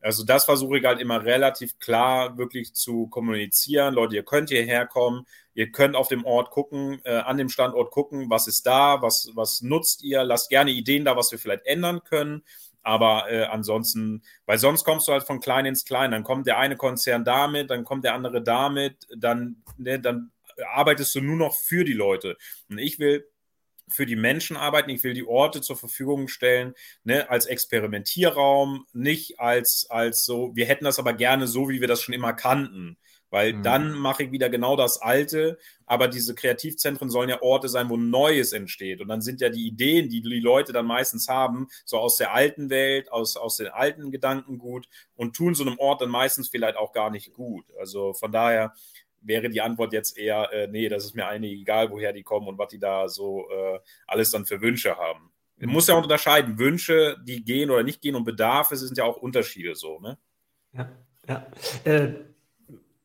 Also 0.00 0.24
das 0.24 0.44
versuche 0.44 0.78
ich 0.78 0.84
halt 0.84 1.00
immer 1.00 1.24
relativ 1.24 1.78
klar 1.78 2.38
wirklich 2.38 2.74
zu 2.74 3.08
kommunizieren. 3.08 3.94
Leute, 3.94 4.14
ihr 4.16 4.24
könnt 4.24 4.50
hierher 4.50 4.86
kommen, 4.86 5.26
ihr 5.54 5.72
könnt 5.72 5.96
auf 5.96 6.08
dem 6.08 6.24
Ort 6.24 6.50
gucken, 6.50 7.00
äh, 7.04 7.16
an 7.16 7.36
dem 7.36 7.48
Standort 7.48 7.90
gucken, 7.90 8.30
was 8.30 8.46
ist 8.46 8.66
da, 8.66 9.02
was, 9.02 9.30
was 9.34 9.60
nutzt 9.60 10.04
ihr, 10.04 10.22
lasst 10.22 10.50
gerne 10.50 10.70
Ideen 10.70 11.04
da, 11.04 11.16
was 11.16 11.32
wir 11.32 11.38
vielleicht 11.38 11.66
ändern 11.66 12.02
können. 12.04 12.44
Aber 12.82 13.30
äh, 13.30 13.44
ansonsten, 13.44 14.22
weil 14.46 14.58
sonst 14.58 14.84
kommst 14.84 15.08
du 15.08 15.12
halt 15.12 15.24
von 15.24 15.40
klein 15.40 15.66
ins 15.66 15.84
Klein. 15.84 16.12
Dann 16.12 16.22
kommt 16.22 16.46
der 16.46 16.58
eine 16.58 16.76
Konzern 16.76 17.24
damit, 17.24 17.70
dann 17.70 17.84
kommt 17.84 18.04
der 18.04 18.14
andere 18.14 18.42
damit, 18.42 19.06
dann, 19.16 19.62
ne, 19.76 20.00
dann 20.00 20.30
arbeitest 20.74 21.14
du 21.14 21.20
nur 21.20 21.36
noch 21.36 21.54
für 21.54 21.84
die 21.84 21.92
Leute. 21.92 22.36
Und 22.70 22.78
ich 22.78 22.98
will 22.98 23.28
für 23.90 24.06
die 24.06 24.16
Menschen 24.16 24.56
arbeiten. 24.56 24.90
Ich 24.90 25.02
will 25.04 25.14
die 25.14 25.26
Orte 25.26 25.60
zur 25.60 25.76
Verfügung 25.76 26.28
stellen, 26.28 26.74
ne, 27.04 27.28
als 27.30 27.46
Experimentierraum, 27.46 28.86
nicht 28.92 29.40
als, 29.40 29.86
als 29.90 30.24
so, 30.24 30.54
wir 30.54 30.66
hätten 30.66 30.84
das 30.84 30.98
aber 30.98 31.12
gerne 31.12 31.46
so, 31.46 31.68
wie 31.68 31.80
wir 31.80 31.88
das 31.88 32.02
schon 32.02 32.14
immer 32.14 32.32
kannten. 32.32 32.96
Weil 33.30 33.54
mhm. 33.54 33.62
dann 33.62 33.92
mache 33.92 34.24
ich 34.24 34.32
wieder 34.32 34.48
genau 34.48 34.76
das 34.76 35.00
Alte, 35.02 35.58
aber 35.86 36.08
diese 36.08 36.34
Kreativzentren 36.34 37.10
sollen 37.10 37.28
ja 37.28 37.42
Orte 37.42 37.68
sein, 37.68 37.88
wo 37.90 37.96
Neues 37.96 38.52
entsteht. 38.52 39.00
Und 39.00 39.08
dann 39.08 39.20
sind 39.20 39.40
ja 39.40 39.50
die 39.50 39.66
Ideen, 39.66 40.08
die 40.08 40.22
die 40.22 40.40
Leute 40.40 40.72
dann 40.72 40.86
meistens 40.86 41.28
haben, 41.28 41.68
so 41.84 41.98
aus 41.98 42.16
der 42.16 42.32
alten 42.32 42.70
Welt, 42.70 43.12
aus, 43.12 43.36
aus 43.36 43.56
den 43.56 43.68
alten 43.68 44.10
Gedanken 44.10 44.58
gut 44.58 44.88
und 45.14 45.36
tun 45.36 45.54
so 45.54 45.64
einem 45.64 45.78
Ort 45.78 46.00
dann 46.00 46.10
meistens 46.10 46.48
vielleicht 46.48 46.76
auch 46.76 46.92
gar 46.92 47.10
nicht 47.10 47.32
gut. 47.32 47.66
Also 47.78 48.14
von 48.14 48.32
daher 48.32 48.74
wäre 49.20 49.48
die 49.48 49.60
Antwort 49.60 49.92
jetzt 49.92 50.18
eher, 50.18 50.52
äh, 50.52 50.68
nee, 50.68 50.88
das 50.88 51.04
ist 51.04 51.14
mir 51.14 51.26
eigentlich 51.26 51.60
egal, 51.60 51.90
woher 51.90 52.12
die 52.12 52.22
kommen 52.22 52.48
und 52.48 52.58
was 52.58 52.68
die 52.68 52.78
da 52.78 53.08
so 53.08 53.48
äh, 53.50 53.78
alles 54.06 54.30
dann 54.30 54.46
für 54.46 54.60
Wünsche 54.60 54.96
haben. 54.96 55.30
Man 55.56 55.70
muss 55.70 55.88
ja 55.88 55.96
unterscheiden, 55.96 56.58
Wünsche, 56.58 57.16
die 57.24 57.44
gehen 57.44 57.70
oder 57.70 57.82
nicht 57.82 58.00
gehen 58.00 58.14
und 58.14 58.24
Bedarfe 58.24 58.76
sind 58.76 58.96
ja 58.96 59.04
auch 59.04 59.16
Unterschiede 59.16 59.74
so, 59.74 59.98
ne? 59.98 60.18
Ja, 60.72 60.88
ja. 61.28 61.46
Äh, 61.84 62.14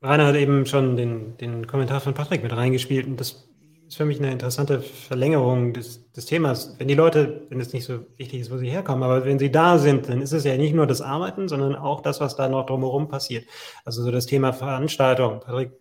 Rainer 0.02 0.28
hat 0.28 0.36
eben 0.36 0.66
schon 0.66 0.98
den, 0.98 1.38
den 1.38 1.66
Kommentar 1.66 2.02
von 2.02 2.14
Patrick 2.14 2.44
mit 2.44 2.56
reingespielt 2.56 3.08
und 3.08 3.20
das 3.20 3.50
ist 3.88 3.98
für 3.98 4.06
mich 4.06 4.20
eine 4.20 4.32
interessante 4.32 4.82
Verlängerung 4.82 5.74
des, 5.74 6.12
des 6.12 6.26
Themas. 6.26 6.76
Wenn 6.78 6.88
die 6.88 6.96
Leute, 6.96 7.46
wenn 7.50 7.60
es 7.60 7.74
nicht 7.74 7.86
so 7.86 8.06
wichtig 8.18 8.42
ist, 8.42 8.52
wo 8.52 8.58
sie 8.58 8.70
herkommen, 8.70 9.04
aber 9.04 9.24
wenn 9.26 9.40
sie 9.40 9.52
da 9.52 9.78
sind, 9.78 10.10
dann 10.10 10.22
ist 10.22 10.32
es 10.32 10.44
ja 10.44 10.58
nicht 10.58 10.74
nur 10.74 10.88
das 10.88 11.02
Arbeiten, 11.02 11.48
sondern 11.48 11.76
auch 11.76 12.02
das, 12.02 12.20
was 12.20 12.36
da 12.36 12.50
noch 12.50 12.66
drumherum 12.66 13.08
passiert. 13.08 13.46
Also 13.86 14.04
so 14.04 14.12
das 14.12 14.26
Thema 14.26 14.52
Veranstaltung. 14.52 15.40
Patrick 15.42 15.72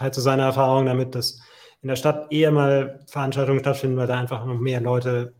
teilt 0.00 0.14
so 0.14 0.20
seine 0.22 0.42
Erfahrung 0.42 0.86
damit, 0.86 1.14
dass 1.14 1.40
in 1.82 1.88
der 1.88 1.96
Stadt 1.96 2.32
eher 2.32 2.50
mal 2.50 3.00
Veranstaltungen 3.06 3.60
stattfinden, 3.60 3.96
weil 3.96 4.06
da 4.06 4.18
einfach 4.18 4.44
noch 4.44 4.58
mehr 4.58 4.80
Leute 4.80 5.34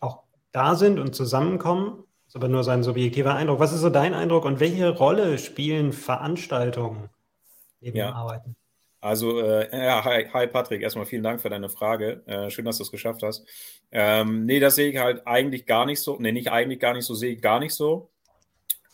auch 0.00 0.24
da 0.52 0.74
sind 0.74 0.98
und 0.98 1.14
zusammenkommen. 1.14 2.04
Das 2.24 2.34
ist 2.34 2.36
aber 2.36 2.48
nur 2.48 2.64
sein 2.64 2.82
subjektiver 2.82 3.34
Eindruck. 3.34 3.60
Was 3.60 3.72
ist 3.72 3.80
so 3.80 3.90
dein 3.90 4.14
Eindruck 4.14 4.44
und 4.44 4.58
welche 4.60 4.90
Rolle 4.90 5.38
spielen 5.38 5.92
Veranstaltungen 5.92 7.10
neben 7.80 7.96
ja. 7.96 8.12
Arbeiten? 8.12 8.56
Also, 9.00 9.38
äh, 9.40 9.68
ja, 9.84 10.02
hi, 10.02 10.26
hi, 10.32 10.46
Patrick, 10.46 10.80
erstmal 10.80 11.04
vielen 11.04 11.22
Dank 11.22 11.40
für 11.40 11.50
deine 11.50 11.68
Frage. 11.68 12.22
Äh, 12.26 12.50
schön, 12.50 12.64
dass 12.64 12.78
du 12.78 12.84
es 12.84 12.90
geschafft 12.90 13.22
hast. 13.22 13.46
Ähm, 13.92 14.46
nee, 14.46 14.60
das 14.60 14.76
sehe 14.76 14.90
ich 14.90 14.96
halt 14.96 15.26
eigentlich 15.26 15.66
gar 15.66 15.84
nicht 15.84 16.00
so. 16.00 16.16
Nee, 16.18 16.32
nicht 16.32 16.50
eigentlich 16.50 16.80
gar 16.80 16.94
nicht 16.94 17.04
so, 17.04 17.14
sehe 17.14 17.34
ich 17.34 17.42
gar 17.42 17.60
nicht 17.60 17.74
so. 17.74 18.10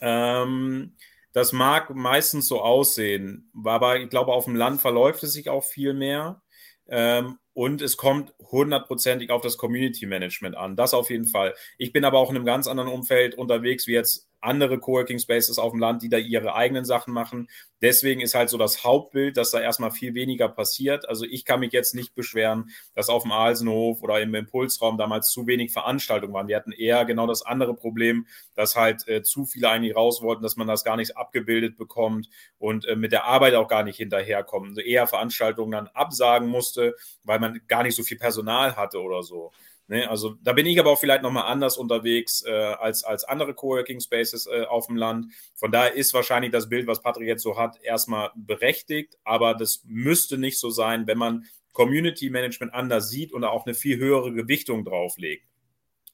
Ähm, 0.01 0.97
das 1.33 1.53
mag 1.53 1.95
meistens 1.95 2.49
so 2.49 2.61
aussehen, 2.61 3.51
aber 3.65 3.99
ich 3.99 4.11
glaube, 4.11 4.33
auf 4.33 4.45
dem 4.45 4.57
Land 4.57 4.81
verläuft 4.81 5.23
es 5.23 5.33
sich 5.33 5.49
auch 5.49 5.65
viel 5.65 5.95
mehr. 5.95 6.43
Ähm, 6.89 7.39
und 7.53 7.83
es 7.83 7.97
kommt 7.97 8.33
hundertprozentig 8.39 9.31
auf 9.31 9.43
das 9.43 9.57
Community 9.57 10.07
Management 10.07 10.57
an. 10.57 10.77
Das 10.77 10.95
auf 10.95 11.11
jeden 11.11 11.27
Fall. 11.27 11.55
Ich 11.79 11.93
bin 11.93 12.05
aber 12.05 12.19
auch 12.19 12.31
in 12.31 12.37
einem 12.37 12.47
ganz 12.47 12.67
anderen 12.67 12.91
Umfeld 12.91 13.35
unterwegs, 13.35 13.87
wie 13.87 13.93
jetzt 13.93 14.30
andere 14.41 14.79
Coworking 14.79 15.19
Spaces 15.19 15.59
auf 15.59 15.73
dem 15.73 15.81
Land, 15.81 16.03
die 16.03 16.09
da 16.09 16.17
ihre 16.17 16.55
eigenen 16.55 16.85
Sachen 16.85 17.13
machen. 17.13 17.49
Deswegen 17.83 18.21
ist 18.21 18.35
halt 18.35 18.51
so 18.51 18.59
das 18.59 18.85
Hauptbild, 18.85 19.37
dass 19.37 19.51
da 19.51 19.61
erstmal 19.61 19.91
viel 19.91 20.15
weniger 20.15 20.49
passiert. 20.49 21.09
Also 21.09 21.25
ich 21.25 21.45
kann 21.45 21.61
mich 21.61 21.73
jetzt 21.73 21.95
nicht 21.95 22.15
beschweren, 22.15 22.71
dass 22.95 23.09
auf 23.09 23.23
dem 23.23 23.33
Alsenhof 23.33 24.03
oder 24.03 24.21
im 24.21 24.35
Impulsraum 24.35 24.99
damals 24.99 25.31
zu 25.31 25.47
wenig 25.47 25.73
Veranstaltungen 25.73 26.35
waren. 26.35 26.49
Wir 26.49 26.57
hatten 26.57 26.73
eher 26.73 27.05
genau 27.05 27.27
das 27.27 27.43
andere 27.43 27.75
Problem, 27.75 28.27
dass 28.55 28.77
halt 28.77 29.09
äh, 29.09 29.23
zu 29.23 29.47
viele 29.47 29.71
eigentlich 29.71 29.97
raus 29.97 30.21
wollten, 30.23 30.43
dass 30.43 30.57
man 30.57 30.67
das 30.67 30.85
gar 30.85 30.97
nicht 30.97 31.17
abgebildet 31.17 31.77
bekommt 31.77 32.29
und 32.59 32.87
äh, 32.87 32.97
mit 32.97 33.13
der 33.13 33.25
Arbeit 33.25 33.55
auch 33.55 33.69
gar 33.69 33.83
nicht 33.83 33.97
hinterherkommen. 33.97 34.71
Also 34.71 34.83
eher 34.83 35.07
Veranstaltungen 35.07 35.73
dann 35.73 35.89
absagen 35.89 36.49
musste, 36.49 36.95
weil 37.25 37.41
man 37.41 37.61
gar 37.69 37.83
nicht 37.83 37.97
so 37.97 38.03
viel 38.03 38.19
Personal 38.19 38.77
hatte 38.77 39.01
oder 39.01 39.23
so. 39.23 39.53
Ne? 39.91 40.09
Also 40.09 40.37
da 40.41 40.53
bin 40.53 40.67
ich 40.67 40.79
aber 40.79 40.91
auch 40.91 41.01
vielleicht 41.01 41.23
nochmal 41.23 41.51
anders 41.51 41.77
unterwegs 41.77 42.45
äh, 42.47 42.51
als, 42.51 43.03
als 43.03 43.25
andere 43.25 43.55
Coworking 43.55 44.01
Spaces 44.01 44.47
äh, 44.47 44.63
auf 44.63 44.87
dem 44.87 44.97
Land. 44.97 45.27
Von 45.57 45.73
daher 45.73 45.95
ist 45.95 46.15
wahrscheinlich 46.15 46.53
das 46.53 46.69
Bild, 46.69 46.87
was 46.87 47.03
Patrick 47.03 47.27
jetzt 47.27 47.43
so 47.43 47.59
hat, 47.59 47.77
erstmal 47.83 48.31
berechtigt, 48.37 49.19
aber 49.25 49.55
das 49.55 49.83
müsste 49.85 50.39
nicht 50.39 50.61
so 50.61 50.71
sein, 50.71 51.09
wenn 51.09 51.19
man 51.19 51.45
Community 51.73 52.31
Management 52.31 52.73
anders 52.73 53.09
sieht 53.09 53.33
und 53.33 53.43
auch 53.43 53.67
eine 53.67 53.75
viel 53.75 53.99
höhere 53.99 54.33
Gewichtung 54.33 54.85
drauflegt. 54.85 55.45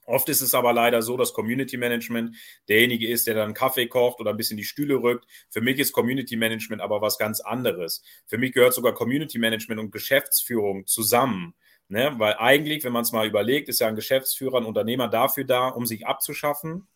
Oft 0.07 0.29
ist 0.31 0.41
es 0.41 0.55
aber 0.55 0.73
leider 0.73 1.03
so, 1.03 1.19
dass 1.19 1.35
Community 1.35 1.77
Management 1.77 2.35
derjenige 2.69 3.09
ist, 3.09 3.27
der 3.27 3.35
dann 3.35 3.53
Kaffee 3.53 3.89
kocht 3.89 4.21
oder 4.21 4.31
ein 4.31 4.37
bisschen 4.39 4.57
die 4.57 4.65
Stühle 4.65 5.03
rückt. 5.03 5.27
Für 5.51 5.61
mich 5.61 5.79
ist 5.79 5.93
Community 5.93 6.37
Management 6.37 6.81
aber 6.81 7.03
was 7.03 7.19
ganz 7.19 7.41
anderes. 7.41 8.03
Für 8.27 8.39
mich 8.39 8.53
gehört 8.53 8.73
sogar 8.73 8.95
Community 8.95 9.39
Management 9.39 9.81
und 9.81 9.91
Geschäftsführung 9.91 10.87
zusammen. 10.87 11.55
Ne? 11.89 12.15
Weil 12.19 12.35
eigentlich, 12.39 12.83
wenn 12.85 12.93
man 12.93 13.03
es 13.03 13.13
mal 13.13 13.27
überlegt, 13.27 13.69
ist 13.69 13.81
ja 13.81 13.87
ein 13.87 13.97
Geschäftsführer, 13.97 14.59
ein 14.59 14.65
Unternehmer 14.65 15.09
dafür 15.09 15.45
da, 15.45 15.69
um 15.69 15.87
sich 15.87 16.07
abzuschaffen 16.07 16.89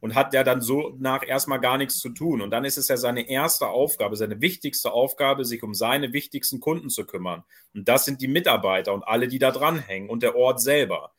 und 0.00 0.14
hat 0.14 0.34
ja 0.34 0.44
dann 0.44 0.60
so 0.60 0.94
nach 0.98 1.26
erstmal 1.26 1.60
gar 1.60 1.78
nichts 1.78 1.98
zu 1.98 2.10
tun. 2.10 2.42
Und 2.42 2.50
dann 2.50 2.64
ist 2.64 2.76
es 2.76 2.88
ja 2.88 2.96
seine 2.96 3.28
erste 3.28 3.68
Aufgabe, 3.68 4.16
seine 4.16 4.40
wichtigste 4.40 4.92
Aufgabe, 4.92 5.44
sich 5.44 5.62
um 5.62 5.74
seine 5.74 6.12
wichtigsten 6.12 6.60
Kunden 6.60 6.90
zu 6.90 7.06
kümmern. 7.06 7.44
Und 7.74 7.88
das 7.88 8.04
sind 8.04 8.20
die 8.20 8.28
Mitarbeiter 8.28 8.92
und 8.92 9.02
alle, 9.02 9.28
die 9.28 9.38
da 9.38 9.50
dranhängen 9.50 10.10
und 10.10 10.22
der 10.22 10.36
Ort 10.36 10.60
selber. 10.60 11.12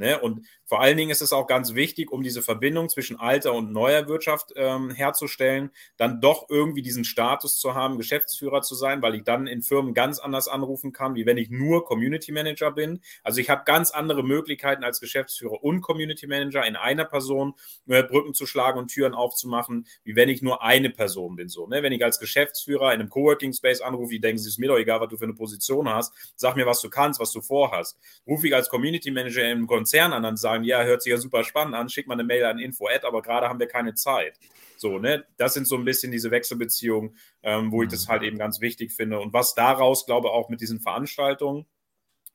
Ne? 0.00 0.18
Und 0.18 0.46
vor 0.64 0.80
allen 0.80 0.96
Dingen 0.96 1.10
ist 1.10 1.20
es 1.20 1.34
auch 1.34 1.46
ganz 1.46 1.74
wichtig, 1.74 2.10
um 2.10 2.22
diese 2.22 2.40
Verbindung 2.40 2.88
zwischen 2.88 3.20
alter 3.20 3.52
und 3.52 3.70
neuer 3.70 4.08
Wirtschaft 4.08 4.54
ähm, 4.56 4.90
herzustellen, 4.90 5.70
dann 5.98 6.22
doch 6.22 6.48
irgendwie 6.48 6.80
diesen 6.80 7.04
Status 7.04 7.58
zu 7.58 7.74
haben, 7.74 7.98
Geschäftsführer 7.98 8.62
zu 8.62 8.74
sein, 8.74 9.02
weil 9.02 9.14
ich 9.14 9.24
dann 9.24 9.46
in 9.46 9.62
Firmen 9.62 9.92
ganz 9.92 10.18
anders 10.18 10.48
anrufen 10.48 10.92
kann, 10.92 11.16
wie 11.16 11.26
wenn 11.26 11.36
ich 11.36 11.50
nur 11.50 11.84
Community 11.84 12.32
Manager 12.32 12.70
bin. 12.70 13.00
Also 13.22 13.42
ich 13.42 13.50
habe 13.50 13.64
ganz 13.66 13.90
andere 13.90 14.22
Möglichkeiten 14.24 14.82
als 14.82 15.00
Geschäftsführer 15.00 15.62
und 15.62 15.82
Community 15.82 16.26
Manager 16.26 16.64
in 16.64 16.76
einer 16.76 17.04
Person 17.04 17.52
äh, 17.86 18.02
Brücken 18.02 18.32
zu 18.32 18.46
schlagen 18.46 18.78
und 18.78 18.88
Türen 18.88 19.12
aufzumachen, 19.12 19.86
wie 20.02 20.16
wenn 20.16 20.30
ich 20.30 20.40
nur 20.40 20.62
eine 20.62 20.88
Person 20.88 21.36
bin. 21.36 21.50
So, 21.50 21.66
ne? 21.66 21.82
Wenn 21.82 21.92
ich 21.92 22.02
als 22.02 22.18
Geschäftsführer 22.18 22.94
in 22.94 23.00
einem 23.00 23.10
Coworking 23.10 23.52
Space 23.52 23.82
anrufe, 23.82 24.12
die 24.12 24.20
denken, 24.20 24.40
es 24.40 24.46
ist 24.46 24.58
mir 24.58 24.68
doch 24.68 24.78
egal, 24.78 25.02
was 25.02 25.10
du 25.10 25.18
für 25.18 25.24
eine 25.24 25.34
Position 25.34 25.90
hast, 25.90 26.14
sag 26.36 26.56
mir, 26.56 26.64
was 26.64 26.80
du 26.80 26.88
kannst, 26.88 27.20
was 27.20 27.32
du 27.32 27.42
vorhast. 27.42 27.98
Rufe 28.26 28.46
ich 28.46 28.54
als 28.54 28.70
Community 28.70 29.10
Manager 29.10 29.42
in 29.42 29.50
einem 29.50 29.66
Konzern 29.66 29.89
Konzern 29.90 30.12
an, 30.12 30.22
dann 30.22 30.36
sagen, 30.36 30.62
ja, 30.64 30.84
hört 30.84 31.02
sich 31.02 31.10
ja 31.10 31.18
super 31.18 31.42
spannend 31.42 31.74
an, 31.74 31.88
schick 31.88 32.06
mal 32.06 32.14
eine 32.14 32.24
Mail 32.24 32.44
an 32.44 32.58
info-ad, 32.60 33.04
aber 33.04 33.22
gerade 33.22 33.48
haben 33.48 33.58
wir 33.58 33.66
keine 33.66 33.94
Zeit. 33.94 34.38
So, 34.76 34.98
ne, 34.98 35.24
das 35.36 35.54
sind 35.54 35.66
so 35.66 35.76
ein 35.76 35.84
bisschen 35.84 36.12
diese 36.12 36.30
Wechselbeziehungen, 36.30 37.16
ähm, 37.42 37.72
wo 37.72 37.82
ich 37.82 37.88
das 37.88 38.06
mhm. 38.06 38.12
halt 38.12 38.22
eben 38.22 38.38
ganz 38.38 38.60
wichtig 38.60 38.92
finde. 38.92 39.18
Und 39.18 39.32
was 39.32 39.54
daraus, 39.54 40.06
glaube 40.06 40.28
ich, 40.28 40.32
auch 40.32 40.48
mit 40.48 40.60
diesen 40.60 40.80
Veranstaltungen 40.80 41.66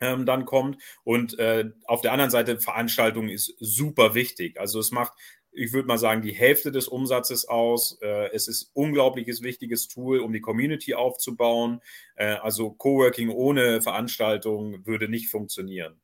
ähm, 0.01 0.25
dann 0.25 0.45
kommt. 0.45 0.81
Und 1.03 1.39
äh, 1.39 1.71
auf 1.85 2.01
der 2.01 2.11
anderen 2.11 2.29
Seite, 2.29 2.59
Veranstaltung 2.59 3.29
ist 3.29 3.55
super 3.59 4.13
wichtig. 4.13 4.59
Also 4.59 4.79
es 4.79 4.91
macht 4.91 5.13
ich 5.57 5.71
würde 5.71 5.87
mal 5.87 5.97
sagen, 5.97 6.21
die 6.21 6.33
Hälfte 6.33 6.69
des 6.69 6.89
Umsatzes 6.89 7.47
aus. 7.47 7.97
Äh, 8.01 8.29
es 8.33 8.49
ist 8.49 8.71
unglaubliches 8.73 9.41
wichtiges 9.41 9.87
Tool, 9.87 10.19
um 10.19 10.33
die 10.33 10.41
Community 10.41 10.93
aufzubauen. 10.95 11.79
Äh, 12.15 12.33
also 12.33 12.71
Coworking 12.71 13.29
ohne 13.29 13.81
Veranstaltung 13.81 14.85
würde 14.85 15.07
nicht 15.07 15.29
funktionieren. 15.29 16.01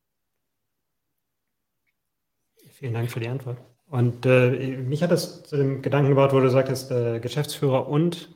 Vielen 2.82 2.94
Dank 2.94 3.12
für 3.12 3.20
die 3.20 3.28
Antwort. 3.28 3.58
Und 3.86 4.26
äh, 4.26 4.76
mich 4.76 5.04
hat 5.04 5.12
das 5.12 5.44
zu 5.44 5.56
dem 5.56 5.82
Gedanken 5.82 6.08
gebaut, 6.08 6.32
wo 6.32 6.40
du 6.40 6.50
sagtest, 6.50 6.90
äh, 6.90 7.20
Geschäftsführer 7.20 7.86
und 7.86 8.34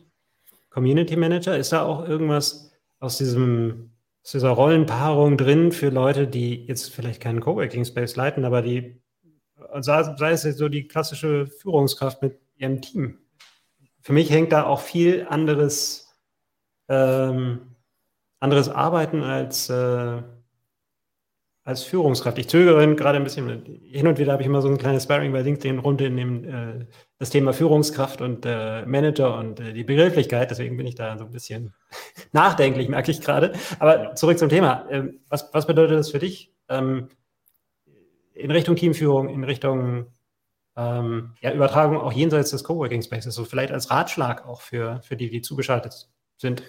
Community 0.71 1.17
Manager. 1.17 1.59
Ist 1.59 1.73
da 1.73 1.83
auch 1.83 2.09
irgendwas 2.09 2.71
aus 3.01 3.19
diesem 3.19 3.91
aus 4.23 4.31
dieser 4.31 4.51
Rollenpaarung 4.51 5.37
drin 5.37 5.73
für 5.73 5.89
Leute, 5.89 6.29
die 6.29 6.65
jetzt 6.67 6.95
vielleicht 6.95 7.21
keinen 7.21 7.41
Coworking 7.41 7.85
Space 7.85 8.15
leiten, 8.15 8.45
aber 8.45 8.63
die 8.63 9.03
sei, 9.81 10.15
sei 10.17 10.31
es 10.31 10.43
so 10.43 10.69
die 10.69 10.87
klassische 10.87 11.49
Führungskraft 11.49 12.23
mit 12.23 12.39
ihrem 12.57 12.81
Team. 12.81 13.19
Für 14.01 14.13
mich 14.13 14.31
hängt 14.31 14.53
da 14.53 14.63
auch 14.63 14.81
viel 14.81 15.27
anderes 15.29 16.15
ähm, 16.89 17.75
anderes 18.39 18.69
Arbeiten 18.69 19.25
als 19.25 19.71
äh, 19.71 20.23
als 21.67 21.83
Führungskraft. 21.83 22.39
Ich 22.39 22.49
zögere 22.49 22.95
gerade 22.95 23.19
ein 23.19 23.25
bisschen. 23.25 23.81
Hin 23.91 24.07
und 24.07 24.19
wieder 24.19 24.33
habe 24.33 24.41
ich 24.41 24.47
immer 24.47 24.63
so 24.63 24.69
ein 24.69 24.79
kleines 24.79 25.03
Sparring 25.03 25.33
bei 25.33 25.43
LinkedIn 25.43 25.81
rund 25.81 26.01
in 26.01 26.17
dem, 26.17 26.45
äh, 26.45 26.87
das 27.19 27.31
Thema 27.31 27.53
Führungskraft 27.53 28.21
und 28.21 28.47
äh, 28.47 28.87
Manager 28.87 29.37
und 29.37 29.59
äh, 29.59 29.73
die 29.73 29.83
Begrifflichkeit. 29.83 30.53
Deswegen 30.53 30.77
bin 30.77 30.87
ich 30.87 30.95
da 30.95 31.19
so 31.19 31.25
ein 31.25 31.33
bisschen 31.33 31.75
nachdenklich, 32.33 32.89
merke 32.89 33.11
ich 33.11 33.21
gerade. 33.21 33.53
Aber 33.81 34.15
zurück 34.15 34.39
zum 34.39 34.49
Thema. 34.49 34.87
Ähm, 34.91 35.19
was, 35.29 35.53
was 35.53 35.67
bedeutet 35.67 35.99
das 35.99 36.13
für 36.13 36.21
dich 36.21 36.55
ähm, 36.69 37.09
in 38.33 38.53
Richtung 38.53 38.77
Teamführung, 38.77 39.29
in 39.29 39.43
Richtung 39.43 40.07
ähm, 40.77 41.35
ja, 41.41 41.53
Übertragung 41.53 41.97
auch 41.97 42.13
jenseits 42.13 42.53
des 42.53 42.63
Coworking 42.63 43.03
Spaces? 43.03 43.35
So 43.35 43.45
vielleicht 43.45 43.73
als 43.73 43.91
Ratschlag 43.91 44.47
auch 44.47 44.61
für, 44.61 45.01
für 45.03 45.17
die, 45.17 45.31
die 45.31 45.43
zugeschaltet 45.43 46.09
sind. 46.37 46.63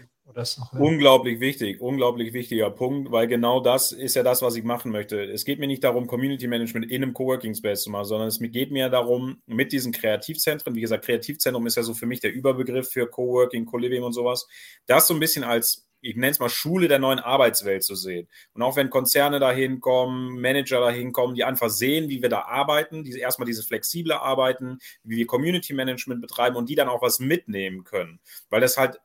Unglaublich 0.80 1.40
wichtig, 1.40 1.82
unglaublich 1.82 2.32
wichtiger 2.32 2.70
Punkt, 2.70 3.12
weil 3.12 3.28
genau 3.28 3.60
das 3.60 3.92
ist 3.92 4.16
ja 4.16 4.22
das, 4.22 4.42
was 4.42 4.56
ich 4.56 4.64
machen 4.64 4.92
möchte. 4.92 5.24
Es 5.24 5.46
geht 5.46 5.60
mir 5.60 5.68
nicht 5.68 5.84
darum, 5.84 6.06
Community 6.06 6.48
Management 6.48 6.92
in 6.92 7.04
einem 7.04 7.14
Coworking 7.14 7.56
Space 7.56 7.84
zu 7.84 7.90
machen, 7.90 8.06
sondern 8.06 8.28
es 8.28 8.40
geht 8.40 8.72
mir 8.72 8.90
darum, 8.90 9.42
mit 9.48 9.72
diesen 9.72 9.92
Kreativzentren, 9.92 10.76
wie 10.76 10.82
gesagt, 10.82 11.06
Kreativzentrum 11.06 11.66
ist 11.66 11.76
ja 11.76 11.84
so 11.84 11.96
für 11.96 12.06
mich 12.06 12.20
der 12.20 12.34
Überbegriff 12.34 12.92
für 12.92 13.08
Coworking, 13.08 13.66
Co-Living 13.66 14.04
und 14.04 14.14
sowas, 14.14 14.48
das 14.86 15.08
so 15.08 15.16
ein 15.16 15.20
bisschen 15.20 15.44
als 15.44 15.88
ich 16.02 16.16
nenne 16.16 16.32
es 16.32 16.40
mal 16.40 16.50
Schule 16.50 16.88
der 16.88 17.00
neuen 17.00 17.20
Arbeitswelt 17.20 17.84
zu 17.84 17.96
sehen. 17.96 18.28
Und 18.54 18.62
auch 18.62 18.76
wenn 18.76 18.90
Konzerne 18.90 19.40
dahin 19.40 19.82
kommen, 19.82 20.40
Manager 20.40 20.80
dahin 20.80 21.12
kommen, 21.12 21.34
die 21.34 21.44
einfach 21.44 21.70
sehen, 21.70 22.08
wie 22.08 22.22
wir 22.22 22.30
da 22.30 22.42
arbeiten, 22.42 23.04
die 23.04 23.18
erstmal 23.18 23.48
dieses 23.48 23.66
flexible 23.66 24.14
Arbeiten, 24.14 24.78
wie 25.04 25.18
wir 25.18 25.28
Community 25.28 25.74
Management 25.74 26.22
betreiben 26.22 26.56
und 26.56 26.70
die 26.70 26.76
dann 26.76 26.88
auch 26.88 27.02
was 27.02 27.20
mitnehmen 27.20 27.84
können. 27.84 28.20
Weil 28.50 28.62
das 28.62 28.78
halt 28.78 29.00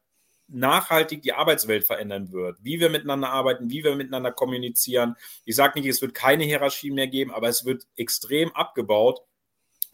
nachhaltig 0.53 1.23
die 1.23 1.33
Arbeitswelt 1.33 1.85
verändern 1.85 2.33
wird, 2.33 2.59
wie 2.63 2.81
wir 2.81 2.89
miteinander 2.89 3.31
arbeiten, 3.31 3.71
wie 3.71 3.85
wir 3.85 3.97
miteinander 3.97 4.33
kommunizieren. 4.33 5.17
Ich 5.45 5.57
sage 5.57 5.79
nicht, 5.79 5.89
es 5.89 6.03
wird 6.03 6.15
keine 6.15 6.45
Hierarchie 6.45 6.91
mehr 6.91 7.09
geben, 7.09 7.33
aber 7.33 7.49
es 7.49 7.65
wird 7.65 7.87
extrem 7.97 8.53
abgebaut. 8.53 9.21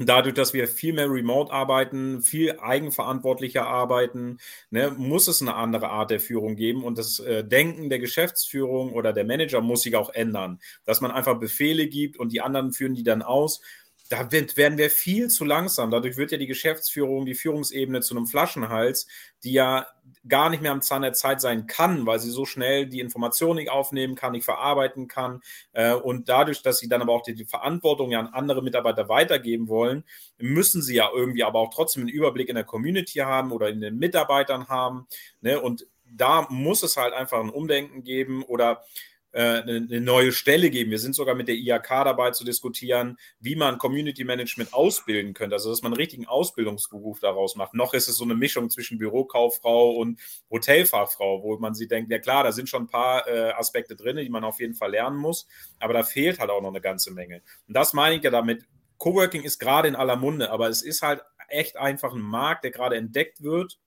Dadurch, 0.00 0.34
dass 0.34 0.52
wir 0.52 0.68
viel 0.68 0.92
mehr 0.92 1.10
remote 1.10 1.52
arbeiten, 1.52 2.22
viel 2.22 2.60
eigenverantwortlicher 2.60 3.66
arbeiten, 3.66 4.38
ne, 4.70 4.92
muss 4.96 5.26
es 5.26 5.42
eine 5.42 5.56
andere 5.56 5.88
Art 5.88 6.12
der 6.12 6.20
Führung 6.20 6.54
geben. 6.54 6.84
Und 6.84 6.98
das 6.98 7.18
äh, 7.18 7.42
Denken 7.42 7.90
der 7.90 7.98
Geschäftsführung 7.98 8.92
oder 8.92 9.12
der 9.12 9.24
Manager 9.24 9.60
muss 9.60 9.82
sich 9.82 9.96
auch 9.96 10.10
ändern. 10.10 10.60
Dass 10.84 11.00
man 11.00 11.10
einfach 11.10 11.40
Befehle 11.40 11.88
gibt 11.88 12.16
und 12.16 12.32
die 12.32 12.40
anderen 12.40 12.72
führen 12.72 12.94
die 12.94 13.02
dann 13.02 13.22
aus 13.22 13.60
da 14.08 14.30
werden 14.32 14.78
wir 14.78 14.90
viel 14.90 15.28
zu 15.28 15.44
langsam. 15.44 15.90
Dadurch 15.90 16.16
wird 16.16 16.32
ja 16.32 16.38
die 16.38 16.46
Geschäftsführung, 16.46 17.26
die 17.26 17.34
Führungsebene 17.34 18.00
zu 18.00 18.16
einem 18.16 18.26
Flaschenhals, 18.26 19.06
die 19.44 19.52
ja 19.52 19.86
gar 20.26 20.48
nicht 20.48 20.62
mehr 20.62 20.72
am 20.72 20.80
Zahn 20.80 21.02
der 21.02 21.12
Zeit 21.12 21.42
sein 21.42 21.66
kann, 21.66 22.06
weil 22.06 22.18
sie 22.18 22.30
so 22.30 22.46
schnell 22.46 22.86
die 22.86 23.00
Informationen 23.00 23.56
nicht 23.56 23.70
aufnehmen 23.70 24.14
kann, 24.14 24.32
nicht 24.32 24.44
verarbeiten 24.44 25.08
kann. 25.08 25.42
Äh, 25.72 25.92
und 25.92 26.30
dadurch, 26.30 26.62
dass 26.62 26.78
sie 26.78 26.88
dann 26.88 27.02
aber 27.02 27.12
auch 27.12 27.22
die, 27.22 27.44
Verantwortung 27.44 28.10
ja 28.10 28.20
an 28.20 28.28
andere 28.28 28.62
Mitarbeiter 28.62 29.08
weitergeben 29.10 29.68
wollen, 29.68 30.04
müssen 30.38 30.80
sie 30.80 30.96
ja 30.96 31.10
irgendwie 31.14 31.44
aber 31.44 31.58
auch 31.58 31.72
trotzdem 31.72 32.02
einen 32.02 32.10
Überblick 32.10 32.48
in 32.48 32.54
der 32.54 32.64
Community 32.64 33.18
haben 33.18 33.52
oder 33.52 33.68
in 33.68 33.80
den 33.80 33.98
Mitarbeitern 33.98 34.68
haben. 34.68 35.06
Ne? 35.42 35.60
Und 35.60 35.86
da 36.10 36.46
muss 36.48 36.82
es 36.82 36.96
halt 36.96 37.12
einfach 37.12 37.40
ein 37.40 37.50
Umdenken 37.50 38.02
geben 38.02 38.42
oder 38.42 38.84
eine 39.32 40.00
neue 40.00 40.32
Stelle 40.32 40.70
geben. 40.70 40.90
Wir 40.90 40.98
sind 40.98 41.14
sogar 41.14 41.34
mit 41.34 41.48
der 41.48 41.54
IAK 41.54 41.88
dabei 41.88 42.30
zu 42.30 42.44
diskutieren, 42.44 43.18
wie 43.40 43.56
man 43.56 43.78
Community 43.78 44.24
Management 44.24 44.72
ausbilden 44.72 45.34
könnte, 45.34 45.56
also 45.56 45.70
dass 45.70 45.82
man 45.82 45.92
einen 45.92 46.00
richtigen 46.00 46.26
Ausbildungsberuf 46.26 47.20
daraus 47.20 47.54
macht. 47.54 47.74
Noch 47.74 47.92
ist 47.94 48.08
es 48.08 48.16
so 48.16 48.24
eine 48.24 48.34
Mischung 48.34 48.70
zwischen 48.70 48.98
Bürokauffrau 48.98 49.90
und 49.92 50.18
Hotelfachfrau, 50.50 51.42
wo 51.42 51.58
man 51.58 51.74
sie 51.74 51.88
denkt, 51.88 52.10
ja 52.10 52.18
klar, 52.18 52.44
da 52.44 52.52
sind 52.52 52.68
schon 52.68 52.84
ein 52.84 52.88
paar 52.88 53.28
äh, 53.28 53.50
Aspekte 53.52 53.96
drin, 53.96 54.16
die 54.16 54.30
man 54.30 54.44
auf 54.44 54.60
jeden 54.60 54.74
Fall 54.74 54.92
lernen 54.92 55.18
muss, 55.18 55.46
aber 55.78 55.92
da 55.92 56.02
fehlt 56.02 56.38
halt 56.38 56.50
auch 56.50 56.62
noch 56.62 56.70
eine 56.70 56.80
ganze 56.80 57.12
Menge. 57.12 57.42
Und 57.66 57.76
das 57.76 57.92
meine 57.92 58.16
ich 58.16 58.22
ja 58.22 58.30
damit. 58.30 58.64
Coworking 58.96 59.42
ist 59.44 59.60
gerade 59.60 59.88
in 59.88 59.94
aller 59.94 60.16
Munde, 60.16 60.50
aber 60.50 60.68
es 60.68 60.82
ist 60.82 61.02
halt 61.02 61.22
echt 61.48 61.76
einfach 61.76 62.12
ein 62.12 62.20
Markt, 62.20 62.64
der 62.64 62.72
gerade 62.72 62.96
entdeckt 62.96 63.42
wird 63.42 63.78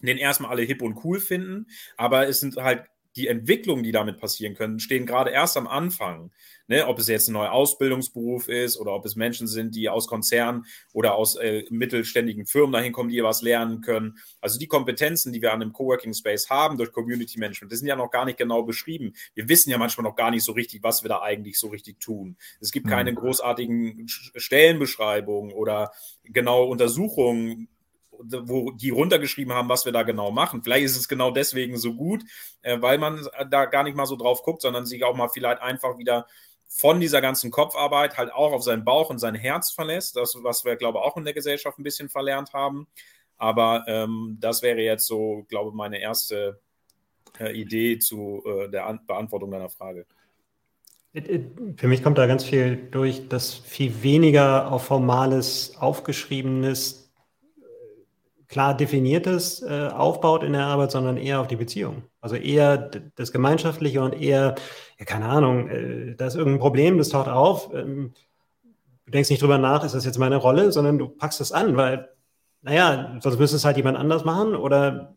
den 0.00 0.18
erstmal 0.18 0.50
alle 0.50 0.62
hip 0.62 0.82
und 0.82 1.04
cool 1.04 1.18
finden, 1.18 1.66
aber 1.96 2.28
es 2.28 2.40
sind 2.40 2.56
halt 2.56 2.84
die 3.18 3.26
Entwicklungen, 3.26 3.82
die 3.82 3.92
damit 3.92 4.18
passieren 4.18 4.54
können, 4.54 4.78
stehen 4.78 5.04
gerade 5.04 5.30
erst 5.30 5.56
am 5.56 5.66
Anfang. 5.66 6.30
Ne? 6.68 6.86
Ob 6.86 6.98
es 6.98 7.08
jetzt 7.08 7.28
ein 7.28 7.32
neuer 7.32 7.50
Ausbildungsberuf 7.50 8.48
ist 8.48 8.76
oder 8.76 8.92
ob 8.92 9.04
es 9.04 9.16
Menschen 9.16 9.48
sind, 9.48 9.74
die 9.74 9.88
aus 9.88 10.06
Konzernen 10.06 10.66
oder 10.92 11.16
aus 11.16 11.34
äh, 11.36 11.64
mittelständigen 11.70 12.46
Firmen 12.46 12.72
dahin 12.72 12.92
kommen, 12.92 13.08
die 13.08 13.22
was 13.22 13.42
lernen 13.42 13.80
können. 13.80 14.18
Also 14.40 14.58
die 14.58 14.68
Kompetenzen, 14.68 15.32
die 15.32 15.42
wir 15.42 15.52
an 15.52 15.62
einem 15.62 15.72
Coworking 15.72 16.14
Space 16.14 16.48
haben 16.48 16.78
durch 16.78 16.92
Community 16.92 17.38
Management, 17.40 17.72
das 17.72 17.80
sind 17.80 17.88
ja 17.88 17.96
noch 17.96 18.10
gar 18.10 18.24
nicht 18.24 18.38
genau 18.38 18.62
beschrieben. 18.62 19.14
Wir 19.34 19.48
wissen 19.48 19.70
ja 19.70 19.78
manchmal 19.78 20.04
noch 20.04 20.16
gar 20.16 20.30
nicht 20.30 20.44
so 20.44 20.52
richtig, 20.52 20.82
was 20.82 21.02
wir 21.02 21.08
da 21.08 21.20
eigentlich 21.20 21.58
so 21.58 21.68
richtig 21.68 22.00
tun. 22.00 22.36
Es 22.60 22.70
gibt 22.70 22.86
keine 22.86 23.10
mhm. 23.10 23.16
großartigen 23.16 24.06
Stellenbeschreibungen 24.06 25.52
oder 25.52 25.90
genau 26.22 26.64
Untersuchungen 26.64 27.68
wo 28.18 28.70
die 28.70 28.90
runtergeschrieben 28.90 29.52
haben, 29.52 29.68
was 29.68 29.84
wir 29.84 29.92
da 29.92 30.02
genau 30.02 30.30
machen. 30.30 30.62
Vielleicht 30.62 30.84
ist 30.84 30.96
es 30.96 31.08
genau 31.08 31.30
deswegen 31.30 31.76
so 31.76 31.94
gut, 31.94 32.24
äh, 32.62 32.80
weil 32.80 32.98
man 32.98 33.26
da 33.50 33.66
gar 33.66 33.82
nicht 33.82 33.96
mal 33.96 34.06
so 34.06 34.16
drauf 34.16 34.42
guckt, 34.42 34.62
sondern 34.62 34.86
sich 34.86 35.04
auch 35.04 35.16
mal 35.16 35.28
vielleicht 35.28 35.62
einfach 35.62 35.98
wieder 35.98 36.26
von 36.68 37.00
dieser 37.00 37.20
ganzen 37.20 37.50
Kopfarbeit 37.50 38.18
halt 38.18 38.32
auch 38.32 38.52
auf 38.52 38.62
seinen 38.62 38.84
Bauch 38.84 39.10
und 39.10 39.18
sein 39.18 39.34
Herz 39.34 39.70
verlässt. 39.70 40.16
Das, 40.16 40.36
was 40.42 40.64
wir, 40.64 40.76
glaube 40.76 40.98
ich, 40.98 41.04
auch 41.04 41.16
in 41.16 41.24
der 41.24 41.34
Gesellschaft 41.34 41.78
ein 41.78 41.82
bisschen 41.82 42.08
verlernt 42.08 42.52
haben. 42.52 42.86
Aber 43.38 43.84
ähm, 43.86 44.36
das 44.40 44.62
wäre 44.62 44.80
jetzt 44.80 45.06
so, 45.06 45.46
glaube 45.48 45.70
ich, 45.70 45.74
meine 45.74 46.00
erste 46.00 46.60
äh, 47.38 47.52
Idee 47.52 47.98
zu 47.98 48.42
äh, 48.44 48.68
der 48.68 48.86
An 48.86 49.00
Beantwortung 49.06 49.50
deiner 49.50 49.70
Frage. 49.70 50.06
Für 51.76 51.88
mich 51.88 52.02
kommt 52.02 52.18
da 52.18 52.26
ganz 52.26 52.44
viel 52.44 52.76
durch, 52.90 53.28
dass 53.28 53.54
viel 53.54 54.02
weniger 54.02 54.70
auf 54.70 54.84
formales, 54.84 55.74
aufgeschriebenes 55.78 57.07
klar 58.48 58.74
definiertes 58.74 59.62
äh, 59.62 59.88
aufbaut 59.88 60.42
in 60.42 60.54
der 60.54 60.64
Arbeit, 60.64 60.90
sondern 60.90 61.16
eher 61.16 61.40
auf 61.40 61.48
die 61.48 61.56
Beziehung. 61.56 62.04
Also 62.20 62.36
eher 62.36 62.90
das 63.14 63.30
Gemeinschaftliche 63.30 64.02
und 64.02 64.14
eher, 64.14 64.54
ja, 64.98 65.04
keine 65.04 65.26
Ahnung, 65.26 65.68
äh, 65.68 66.14
da 66.16 66.26
ist 66.26 66.34
irgendein 66.34 66.60
Problem, 66.60 66.98
das 66.98 67.10
taucht 67.10 67.28
auf. 67.28 67.72
Ähm, 67.74 68.14
du 69.04 69.12
denkst 69.12 69.30
nicht 69.30 69.42
drüber 69.42 69.58
nach, 69.58 69.84
ist 69.84 69.94
das 69.94 70.06
jetzt 70.06 70.18
meine 70.18 70.36
Rolle, 70.36 70.72
sondern 70.72 70.98
du 70.98 71.08
packst 71.08 71.40
es 71.40 71.52
an, 71.52 71.76
weil, 71.76 72.08
naja, 72.62 73.18
sonst 73.20 73.38
müsste 73.38 73.56
es 73.56 73.64
halt 73.64 73.76
jemand 73.76 73.98
anders 73.98 74.24
machen 74.24 74.54
oder 74.56 75.14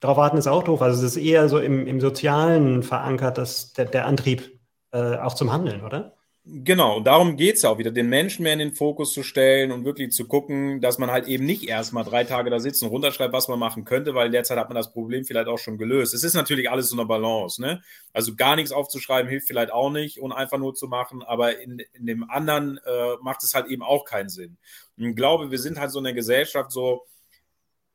darauf 0.00 0.16
warten 0.16 0.36
ist 0.36 0.46
auch 0.46 0.62
doof. 0.62 0.82
Also 0.82 1.04
es 1.04 1.16
ist 1.16 1.22
eher 1.22 1.48
so 1.48 1.58
im, 1.58 1.86
im 1.86 2.00
Sozialen 2.00 2.84
verankert, 2.84 3.38
dass 3.38 3.72
der, 3.72 3.86
der 3.86 4.06
Antrieb 4.06 4.60
äh, 4.92 5.16
auch 5.16 5.34
zum 5.34 5.52
Handeln, 5.52 5.84
oder? 5.84 6.14
Genau, 6.50 6.96
und 6.96 7.04
darum 7.04 7.36
geht 7.36 7.56
es 7.56 7.62
ja 7.62 7.68
auch 7.68 7.76
wieder, 7.76 7.90
den 7.90 8.08
Menschen 8.08 8.42
mehr 8.42 8.54
in 8.54 8.58
den 8.58 8.72
Fokus 8.72 9.12
zu 9.12 9.22
stellen 9.22 9.70
und 9.70 9.84
wirklich 9.84 10.12
zu 10.12 10.26
gucken, 10.26 10.80
dass 10.80 10.96
man 10.96 11.10
halt 11.10 11.28
eben 11.28 11.44
nicht 11.44 11.68
erstmal 11.68 12.04
drei 12.04 12.24
Tage 12.24 12.48
da 12.48 12.58
sitzt 12.58 12.82
und 12.82 12.88
runterschreibt, 12.88 13.34
was 13.34 13.48
man 13.48 13.58
machen 13.58 13.84
könnte, 13.84 14.14
weil 14.14 14.30
derzeit 14.30 14.56
hat 14.56 14.70
man 14.70 14.76
das 14.76 14.90
Problem 14.90 15.26
vielleicht 15.26 15.46
auch 15.46 15.58
schon 15.58 15.76
gelöst. 15.76 16.14
Es 16.14 16.24
ist 16.24 16.32
natürlich 16.32 16.70
alles 16.70 16.88
so 16.88 16.96
eine 16.96 17.04
Balance, 17.04 17.60
ne? 17.60 17.82
Also 18.14 18.34
gar 18.34 18.56
nichts 18.56 18.72
aufzuschreiben 18.72 19.28
hilft 19.28 19.46
vielleicht 19.46 19.70
auch 19.70 19.90
nicht 19.90 20.20
und 20.20 20.32
einfach 20.32 20.56
nur 20.56 20.74
zu 20.74 20.86
machen, 20.86 21.22
aber 21.22 21.60
in, 21.60 21.80
in 21.92 22.06
dem 22.06 22.30
anderen 22.30 22.78
äh, 22.78 23.16
macht 23.20 23.44
es 23.44 23.52
halt 23.52 23.66
eben 23.66 23.82
auch 23.82 24.06
keinen 24.06 24.30
Sinn. 24.30 24.56
Und 24.96 25.04
ich 25.04 25.16
glaube, 25.16 25.50
wir 25.50 25.58
sind 25.58 25.78
halt 25.78 25.90
so 25.90 25.98
in 25.98 26.04
der 26.04 26.14
Gesellschaft 26.14 26.72
so 26.72 27.04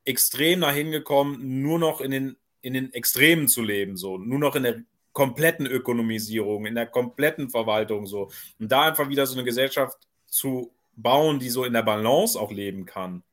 extrem 0.06 0.62
dahin 0.62 0.92
gekommen, 0.92 1.62
nur 1.64 1.80
noch 1.80 2.02
in 2.02 2.12
den, 2.12 2.38
in 2.62 2.74
den 2.74 2.94
Extremen 2.94 3.48
zu 3.48 3.64
leben, 3.64 3.98
so 3.98 4.20
nur 4.20 4.38
noch 4.38 4.56
in 4.56 4.64
der 4.64 4.84
kompletten 5.14 5.66
Ökonomisierung, 5.66 6.66
in 6.66 6.76
der 6.76 6.88
kompletten 6.88 7.50
Verwaltung 7.50 8.08
so. 8.08 8.30
Und 8.60 8.72
da 8.72 8.82
einfach 8.84 9.10
wieder 9.10 9.26
so 9.26 9.36
eine 9.36 9.46
Gesellschaft 9.46 9.98
zu 10.28 10.74
bauen, 10.96 11.40
die 11.40 11.50
so 11.50 11.64
in 11.64 11.74
der 11.74 11.84
Balance 11.84 12.40
auch 12.40 12.52
leben 12.52 12.86
kann 12.86 13.24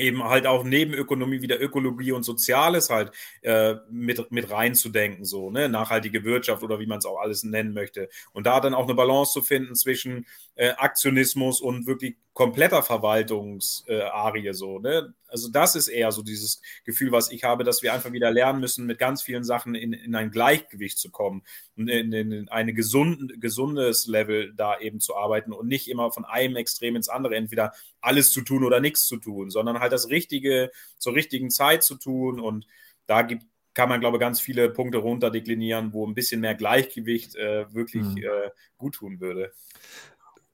eben 0.00 0.24
halt 0.24 0.46
auch 0.46 0.64
neben 0.64 0.94
Ökonomie 0.94 1.42
wieder 1.42 1.60
Ökologie 1.60 2.12
und 2.12 2.24
Soziales 2.24 2.90
halt 2.90 3.12
äh, 3.42 3.74
mit, 3.90 4.32
mit 4.32 4.50
reinzudenken, 4.50 5.24
so, 5.24 5.50
ne, 5.50 5.68
nachhaltige 5.68 6.24
Wirtschaft 6.24 6.62
oder 6.62 6.80
wie 6.80 6.86
man 6.86 6.98
es 6.98 7.06
auch 7.06 7.20
alles 7.20 7.44
nennen 7.44 7.74
möchte. 7.74 8.08
Und 8.32 8.46
da 8.46 8.60
dann 8.60 8.74
auch 8.74 8.84
eine 8.84 8.94
Balance 8.94 9.32
zu 9.32 9.42
finden 9.42 9.74
zwischen 9.74 10.26
äh, 10.54 10.70
Aktionismus 10.70 11.60
und 11.60 11.86
wirklich 11.86 12.16
kompletter 12.32 12.82
Verwaltungsarie, 12.82 14.48
äh, 14.48 14.54
so, 14.54 14.78
ne? 14.78 15.14
Also 15.30 15.48
das 15.50 15.76
ist 15.76 15.88
eher 15.88 16.12
so 16.12 16.22
dieses 16.22 16.60
Gefühl, 16.84 17.12
was 17.12 17.30
ich 17.30 17.44
habe, 17.44 17.64
dass 17.64 17.82
wir 17.82 17.92
einfach 17.92 18.12
wieder 18.12 18.30
lernen 18.30 18.60
müssen, 18.60 18.86
mit 18.86 18.98
ganz 18.98 19.22
vielen 19.22 19.44
Sachen 19.44 19.74
in, 19.74 19.92
in 19.92 20.14
ein 20.14 20.30
Gleichgewicht 20.30 20.98
zu 20.98 21.10
kommen 21.10 21.42
und 21.76 21.88
in, 21.88 22.12
in 22.12 22.48
ein 22.48 22.74
gesund, 22.74 23.40
gesundes 23.40 24.06
Level 24.06 24.52
da 24.54 24.78
eben 24.78 25.00
zu 25.00 25.16
arbeiten 25.16 25.52
und 25.52 25.68
nicht 25.68 25.88
immer 25.88 26.10
von 26.12 26.24
einem 26.24 26.56
Extrem 26.56 26.96
ins 26.96 27.08
andere 27.08 27.36
entweder 27.36 27.72
alles 28.00 28.30
zu 28.30 28.42
tun 28.42 28.64
oder 28.64 28.80
nichts 28.80 29.06
zu 29.06 29.16
tun, 29.16 29.50
sondern 29.50 29.80
halt 29.80 29.92
das 29.92 30.08
Richtige 30.08 30.70
zur 30.98 31.14
richtigen 31.14 31.50
Zeit 31.50 31.82
zu 31.82 31.96
tun 31.96 32.40
und 32.40 32.66
da 33.06 33.22
gibt 33.22 33.44
kann 33.74 33.88
man, 33.88 34.00
glaube 34.00 34.16
ich, 34.16 34.20
ganz 34.20 34.40
viele 34.40 34.68
Punkte 34.68 34.98
runterdeklinieren, 34.98 35.92
wo 35.92 36.06
ein 36.06 36.14
bisschen 36.14 36.40
mehr 36.40 36.54
Gleichgewicht 36.54 37.36
äh, 37.36 37.72
wirklich 37.72 38.04
mhm. 38.04 38.18
äh, 38.18 38.50
gut 38.76 38.96
tun 38.96 39.20
würde. 39.20 39.52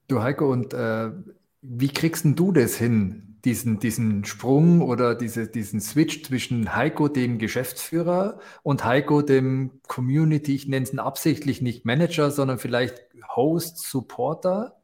Du 0.09 0.23
Heiko, 0.23 0.53
und 0.53 0.75
äh, 0.75 1.11
wie 1.69 1.89
kriegst 1.89 2.25
du 2.25 2.53
das 2.53 2.77
hin, 2.77 3.39
diesen, 3.45 3.79
diesen 3.79 4.25
Sprung 4.25 4.83
oder 4.83 5.15
diese, 5.15 5.49
diesen 5.49 5.81
Switch 5.81 6.23
zwischen 6.25 6.75
Heiko, 6.75 7.09
dem 7.09 7.39
Geschäftsführer, 7.39 8.41
und 8.63 8.85
Heiko, 8.85 9.23
dem 9.23 9.81
Community, 9.87 10.55
ich 10.55 10.69
nenne 10.69 10.85
es 10.85 10.97
absichtlich 10.99 11.63
nicht 11.63 11.85
Manager, 11.85 12.31
sondern 12.31 12.59
vielleicht 12.59 13.07
Host, 13.35 13.79
Supporter? 13.79 14.77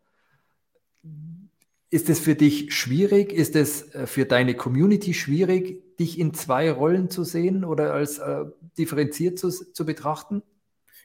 Ist 1.90 2.08
es 2.08 2.20
für 2.20 2.34
dich 2.34 2.72
schwierig? 2.74 3.32
Ist 3.32 3.54
es 3.54 3.94
äh, 3.94 4.06
für 4.06 4.24
deine 4.24 4.54
Community 4.54 5.14
schwierig, 5.14 5.96
dich 5.98 6.18
in 6.18 6.32
zwei 6.32 6.70
Rollen 6.70 7.10
zu 7.10 7.24
sehen 7.24 7.64
oder 7.64 7.92
als 7.92 8.18
äh, 8.18 8.44
differenziert 8.78 9.38
zu, 9.38 9.50
zu 9.50 9.84
betrachten? 9.84 10.42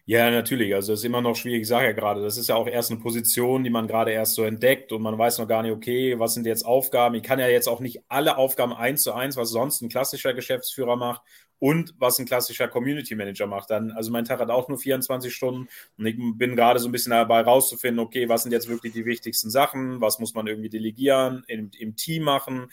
Ja, 0.10 0.32
natürlich. 0.32 0.74
Also 0.74 0.94
das 0.94 1.02
ist 1.02 1.06
immer 1.06 1.20
noch 1.20 1.36
schwierig, 1.36 1.64
ich 1.64 1.68
sage 1.68 1.88
ja 1.88 1.92
gerade, 1.92 2.22
das 2.22 2.38
ist 2.38 2.48
ja 2.48 2.56
auch 2.56 2.66
erst 2.68 2.92
eine 2.92 3.00
Position, 3.02 3.66
die 3.66 3.70
man 3.70 3.88
gerade 3.88 4.12
erst 4.12 4.36
so 4.36 4.44
entdeckt 4.44 4.94
und 4.94 5.02
man 5.02 5.18
weiß 5.18 5.38
noch 5.40 5.50
gar 5.50 5.64
nicht, 5.64 5.74
okay, 5.74 6.18
was 6.18 6.34
sind 6.34 6.46
jetzt 6.46 6.66
Aufgaben? 6.66 7.16
Ich 7.16 7.24
kann 7.24 7.40
ja 7.40 7.48
jetzt 7.50 7.68
auch 7.68 7.82
nicht 7.82 8.00
alle 8.08 8.38
Aufgaben 8.38 8.72
eins 8.72 9.04
zu 9.04 9.12
eins, 9.12 9.36
was 9.36 9.50
sonst 9.50 9.82
ein 9.82 9.90
klassischer 9.90 10.34
Geschäftsführer 10.34 10.96
macht 10.96 11.24
und 11.60 11.94
was 12.00 12.20
ein 12.20 12.26
klassischer 12.26 12.70
Community 12.70 13.16
Manager 13.16 13.48
macht. 13.48 13.70
Dann, 13.70 13.92
also 13.92 14.10
mein 14.10 14.24
Tag 14.24 14.40
hat 14.40 14.50
auch 14.50 14.70
nur 14.70 14.78
24 14.78 15.36
Stunden 15.36 15.68
und 15.98 16.06
ich 16.06 16.16
bin 16.38 16.56
gerade 16.56 16.80
so 16.80 16.88
ein 16.88 16.94
bisschen 16.94 17.10
dabei 17.12 17.42
rauszufinden, 17.42 18.00
okay, 18.00 18.30
was 18.30 18.44
sind 18.44 18.54
jetzt 18.54 18.70
wirklich 18.70 18.94
die 18.94 19.06
wichtigsten 19.06 19.50
Sachen, 19.50 20.00
was 20.00 20.20
muss 20.20 20.34
man 20.34 20.48
irgendwie 20.48 20.70
delegieren, 20.70 21.44
im, 21.48 21.70
im 21.78 21.98
Team 21.98 22.24
machen 22.24 22.68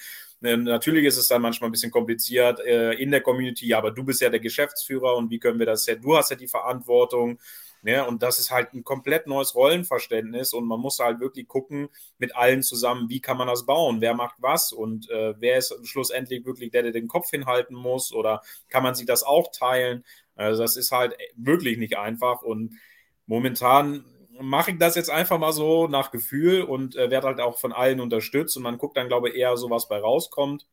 natürlich 0.45 1.05
ist 1.05 1.17
es 1.17 1.29
dann 1.29 1.43
manchmal 1.43 1.69
ein 1.69 1.73
bisschen 1.73 1.91
kompliziert 1.91 2.61
äh, 2.61 2.93
in 2.95 3.11
der 3.11 3.21
Community, 3.23 3.73
aber 3.75 3.91
du 3.91 4.05
bist 4.05 4.21
ja 4.21 4.31
der 4.31 4.41
Geschäftsführer 4.41 5.17
und 5.17 5.31
wie 5.31 5.39
können 5.39 5.59
wir 5.59 5.67
das 5.67 5.87
ja, 5.87 5.95
du 5.95 6.17
hast 6.17 6.31
ja 6.31 6.37
die 6.37 6.49
Verantwortung. 6.49 7.39
Ja, 7.83 8.03
ne, 8.03 8.07
und 8.09 8.23
das 8.23 8.39
ist 8.39 8.51
halt 8.51 8.73
ein 8.73 8.83
komplett 8.83 9.27
neues 9.27 9.55
Rollenverständnis 9.55 10.55
und 10.55 10.67
man 10.67 10.81
muss 10.81 11.01
halt 11.01 11.21
wirklich 11.21 11.47
gucken 11.47 11.89
mit 12.19 12.35
allen 12.35 12.63
zusammen, 12.63 13.11
wie 13.11 13.21
kann 13.21 13.37
man 13.37 13.47
das 13.47 13.67
bauen, 13.67 14.01
wer 14.01 14.15
macht 14.15 14.37
was 14.41 14.73
und 14.73 15.11
äh, 15.11 15.35
wer 15.39 15.59
ist 15.59 15.75
schlussendlich 15.87 16.47
wirklich 16.47 16.71
der, 16.71 16.83
der 16.83 16.93
den 16.93 17.09
Kopf 17.09 17.31
hinhalten 17.31 17.77
muss 17.77 18.13
oder 18.13 18.41
kann 18.71 18.83
man 18.83 18.95
sich 18.95 19.07
das 19.07 19.23
auch 19.23 19.53
teilen. 19.53 20.05
Also 20.35 20.63
das 20.63 20.77
ist 20.77 20.93
halt 20.93 21.15
wirklich 21.37 21.77
nicht 21.79 21.99
einfach 21.99 22.43
und 22.43 22.79
momentan 23.27 24.05
mache 24.41 24.73
ich 24.73 24.79
das 24.79 24.95
jetzt 24.95 25.11
einfach 25.11 25.39
mal 25.39 25.53
so 25.53 25.87
nach 25.89 26.11
Gefühl 26.11 26.63
und 26.63 26.97
äh, 26.97 27.11
werde 27.11 27.27
halt 27.27 27.41
auch 27.41 27.59
von 27.59 27.73
allen 27.73 28.01
unterstützt 28.01 28.57
und 28.57 28.63
man 28.63 28.79
guckt 28.79 28.97
dann, 28.97 29.09
glaube 29.09 29.29
ich, 29.29 29.37
eher 29.37 29.57
so, 29.57 29.71
was 29.71 29.89
bei 29.89 29.99
rauskommt. 29.99 30.67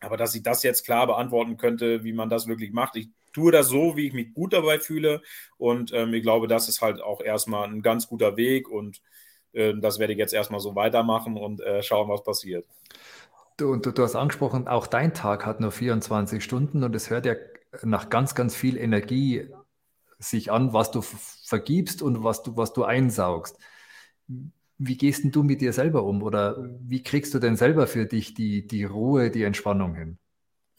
Aber 0.00 0.16
dass 0.16 0.34
ich 0.34 0.42
das 0.42 0.62
jetzt 0.62 0.84
klar 0.84 1.06
beantworten 1.06 1.56
könnte, 1.56 2.04
wie 2.04 2.12
man 2.12 2.28
das 2.28 2.46
wirklich 2.46 2.72
macht, 2.72 2.96
ich 2.96 3.08
tue 3.32 3.52
das 3.52 3.68
so, 3.68 3.96
wie 3.96 4.06
ich 4.06 4.14
mich 4.14 4.32
gut 4.34 4.52
dabei 4.52 4.78
fühle 4.78 5.22
und 5.58 5.92
ähm, 5.92 6.14
ich 6.14 6.22
glaube, 6.22 6.48
das 6.48 6.68
ist 6.68 6.80
halt 6.80 7.02
auch 7.02 7.20
erstmal 7.20 7.68
ein 7.68 7.82
ganz 7.82 8.08
guter 8.08 8.36
Weg 8.36 8.68
und 8.68 9.02
äh, 9.52 9.74
das 9.74 9.98
werde 9.98 10.12
ich 10.12 10.18
jetzt 10.18 10.34
erstmal 10.34 10.60
so 10.60 10.74
weitermachen 10.74 11.36
und 11.36 11.60
äh, 11.60 11.82
schauen, 11.82 12.08
was 12.08 12.24
passiert. 12.24 12.66
Du, 13.58 13.76
du, 13.76 13.90
du 13.90 14.02
hast 14.02 14.16
angesprochen, 14.16 14.68
auch 14.68 14.86
dein 14.86 15.14
Tag 15.14 15.46
hat 15.46 15.60
nur 15.60 15.72
24 15.72 16.44
Stunden 16.44 16.84
und 16.84 16.94
es 16.94 17.10
hört 17.10 17.26
ja 17.26 17.34
nach 17.82 18.10
ganz, 18.10 18.34
ganz 18.34 18.54
viel 18.54 18.76
Energie 18.76 19.48
sich 20.18 20.50
an, 20.50 20.72
was 20.72 20.90
du 20.90 21.02
vergibst 21.02 22.02
und 22.02 22.24
was 22.24 22.42
du, 22.42 22.56
was 22.56 22.72
du 22.72 22.84
einsaugst. 22.84 23.58
Wie 24.78 24.96
gehst 24.96 25.24
denn 25.24 25.32
du 25.32 25.42
mit 25.42 25.60
dir 25.60 25.72
selber 25.72 26.04
um 26.04 26.22
oder 26.22 26.56
wie 26.80 27.02
kriegst 27.02 27.32
du 27.34 27.38
denn 27.38 27.56
selber 27.56 27.86
für 27.86 28.06
dich 28.06 28.34
die, 28.34 28.66
die 28.66 28.84
Ruhe, 28.84 29.30
die 29.30 29.42
Entspannung 29.42 29.94
hin? 29.94 30.18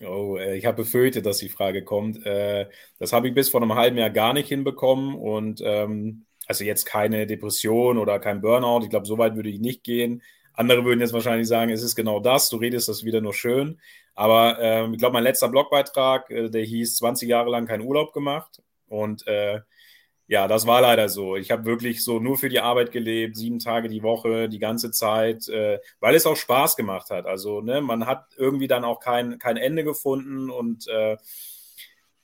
Oh, 0.01 0.37
äh, 0.37 0.55
ich 0.57 0.65
habe 0.65 0.77
befürchtet, 0.83 1.25
dass 1.25 1.39
die 1.39 1.49
Frage 1.49 1.83
kommt. 1.83 2.23
Äh, 2.25 2.69
das 2.99 3.13
habe 3.13 3.27
ich 3.27 3.33
bis 3.33 3.49
vor 3.49 3.61
einem 3.61 3.73
halben 3.73 3.97
Jahr 3.97 4.11
gar 4.11 4.33
nicht 4.33 4.47
hinbekommen 4.47 5.15
und 5.15 5.61
ähm, 5.63 6.25
also 6.47 6.63
jetzt 6.63 6.85
keine 6.85 7.25
Depression 7.25 7.97
oder 7.97 8.19
kein 8.19 8.41
Burnout. 8.41 8.83
Ich 8.83 8.89
glaube, 8.89 9.05
so 9.07 9.17
weit 9.17 9.35
würde 9.35 9.49
ich 9.49 9.59
nicht 9.59 9.83
gehen. 9.83 10.21
Andere 10.53 10.85
würden 10.85 11.01
jetzt 11.01 11.13
wahrscheinlich 11.13 11.47
sagen, 11.47 11.71
es 11.71 11.83
ist 11.83 11.95
genau 11.95 12.19
das, 12.19 12.49
du 12.49 12.57
redest 12.57 12.89
das 12.89 13.03
wieder 13.03 13.21
nur 13.21 13.33
schön. 13.33 13.79
Aber 14.15 14.57
ähm, 14.59 14.93
ich 14.93 14.99
glaube, 14.99 15.13
mein 15.13 15.23
letzter 15.23 15.49
Blogbeitrag, 15.49 16.29
äh, 16.31 16.49
der 16.49 16.63
hieß 16.63 16.97
20 16.97 17.29
Jahre 17.29 17.49
lang 17.49 17.67
keinen 17.67 17.85
Urlaub 17.85 18.13
gemacht. 18.13 18.61
Und 18.87 19.27
äh, 19.27 19.61
ja, 20.27 20.47
das 20.47 20.67
war 20.67 20.81
leider 20.81 21.07
so. 21.09 21.37
Ich 21.37 21.51
habe 21.51 21.65
wirklich 21.65 22.03
so 22.03 22.19
nur 22.19 22.37
für 22.37 22.49
die 22.49 22.59
Arbeit 22.59 22.91
gelebt, 22.91 23.37
sieben 23.37 23.59
Tage 23.59 23.87
die 23.89 24.03
Woche, 24.03 24.49
die 24.49 24.59
ganze 24.59 24.91
Zeit, 24.91 25.47
äh, 25.47 25.79
weil 26.01 26.15
es 26.15 26.25
auch 26.25 26.35
Spaß 26.35 26.75
gemacht 26.75 27.09
hat. 27.11 27.25
Also 27.25 27.61
ne, 27.61 27.81
man 27.81 28.05
hat 28.05 28.25
irgendwie 28.37 28.67
dann 28.67 28.83
auch 28.83 28.99
kein, 28.99 29.39
kein 29.39 29.57
Ende 29.57 29.85
gefunden 29.85 30.49
und 30.49 30.87
äh, 30.89 31.15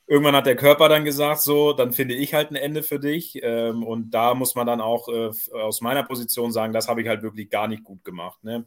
irgendwann 0.06 0.36
hat 0.36 0.46
der 0.46 0.58
Körper 0.58 0.90
dann 0.90 1.06
gesagt, 1.06 1.42
so, 1.42 1.74
dann 1.74 1.94
finde 1.94 2.16
ich 2.16 2.34
halt 2.34 2.52
ein 2.52 2.56
Ende 2.56 2.84
für 2.84 3.00
dich. 3.00 3.40
Ähm, 3.42 3.84
und 3.84 4.12
da 4.12 4.34
muss 4.34 4.56
man 4.56 4.68
dann 4.68 4.82
auch 4.82 5.08
äh, 5.08 5.32
aus 5.54 5.82
meiner 5.82 6.04
Position 6.04 6.52
sagen, 6.52 6.74
das 6.74 6.88
habe 6.90 7.02
ich 7.02 7.08
halt 7.08 7.24
wirklich 7.24 7.50
gar 7.50 7.68
nicht 7.68 7.84
gut 7.84 8.04
gemacht. 8.04 8.44
Ne? 8.44 8.66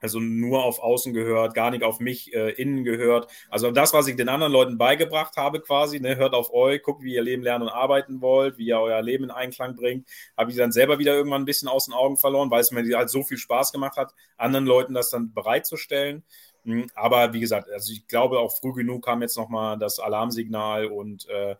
Also 0.00 0.20
nur 0.20 0.64
auf 0.64 0.80
außen 0.80 1.12
gehört, 1.12 1.54
gar 1.54 1.70
nicht 1.70 1.82
auf 1.82 1.98
mich 1.98 2.34
äh, 2.34 2.50
innen 2.50 2.84
gehört. 2.84 3.30
Also 3.48 3.70
das, 3.70 3.94
was 3.94 4.06
ich 4.06 4.16
den 4.16 4.28
anderen 4.28 4.52
Leuten 4.52 4.76
beigebracht 4.76 5.36
habe, 5.36 5.60
quasi, 5.60 6.00
ne, 6.00 6.16
hört 6.16 6.34
auf 6.34 6.52
euch, 6.52 6.82
guckt, 6.82 7.02
wie 7.02 7.14
ihr 7.14 7.22
Leben 7.22 7.42
lernen 7.42 7.64
und 7.64 7.70
arbeiten 7.70 8.20
wollt, 8.20 8.58
wie 8.58 8.66
ihr 8.66 8.78
euer 8.78 9.02
Leben 9.02 9.24
in 9.24 9.30
Einklang 9.30 9.76
bringt, 9.76 10.08
habe 10.36 10.50
ich 10.50 10.56
dann 10.56 10.72
selber 10.72 10.98
wieder 10.98 11.14
irgendwann 11.14 11.42
ein 11.42 11.46
bisschen 11.46 11.68
aus 11.68 11.86
den 11.86 11.94
Augen 11.94 12.16
verloren, 12.16 12.50
weil 12.50 12.60
es 12.60 12.70
mir 12.70 12.84
halt 12.96 13.10
so 13.10 13.22
viel 13.22 13.38
Spaß 13.38 13.72
gemacht 13.72 13.96
hat, 13.96 14.14
anderen 14.36 14.66
Leuten 14.66 14.94
das 14.94 15.10
dann 15.10 15.32
bereitzustellen. 15.32 16.22
Hm, 16.64 16.86
aber 16.94 17.32
wie 17.32 17.40
gesagt, 17.40 17.70
also 17.70 17.92
ich 17.92 18.06
glaube 18.06 18.38
auch 18.38 18.56
früh 18.56 18.72
genug 18.72 19.04
kam 19.04 19.22
jetzt 19.22 19.36
nochmal 19.36 19.78
das 19.78 19.98
Alarmsignal 19.98 20.86
und 20.86 21.28
äh, 21.28 21.56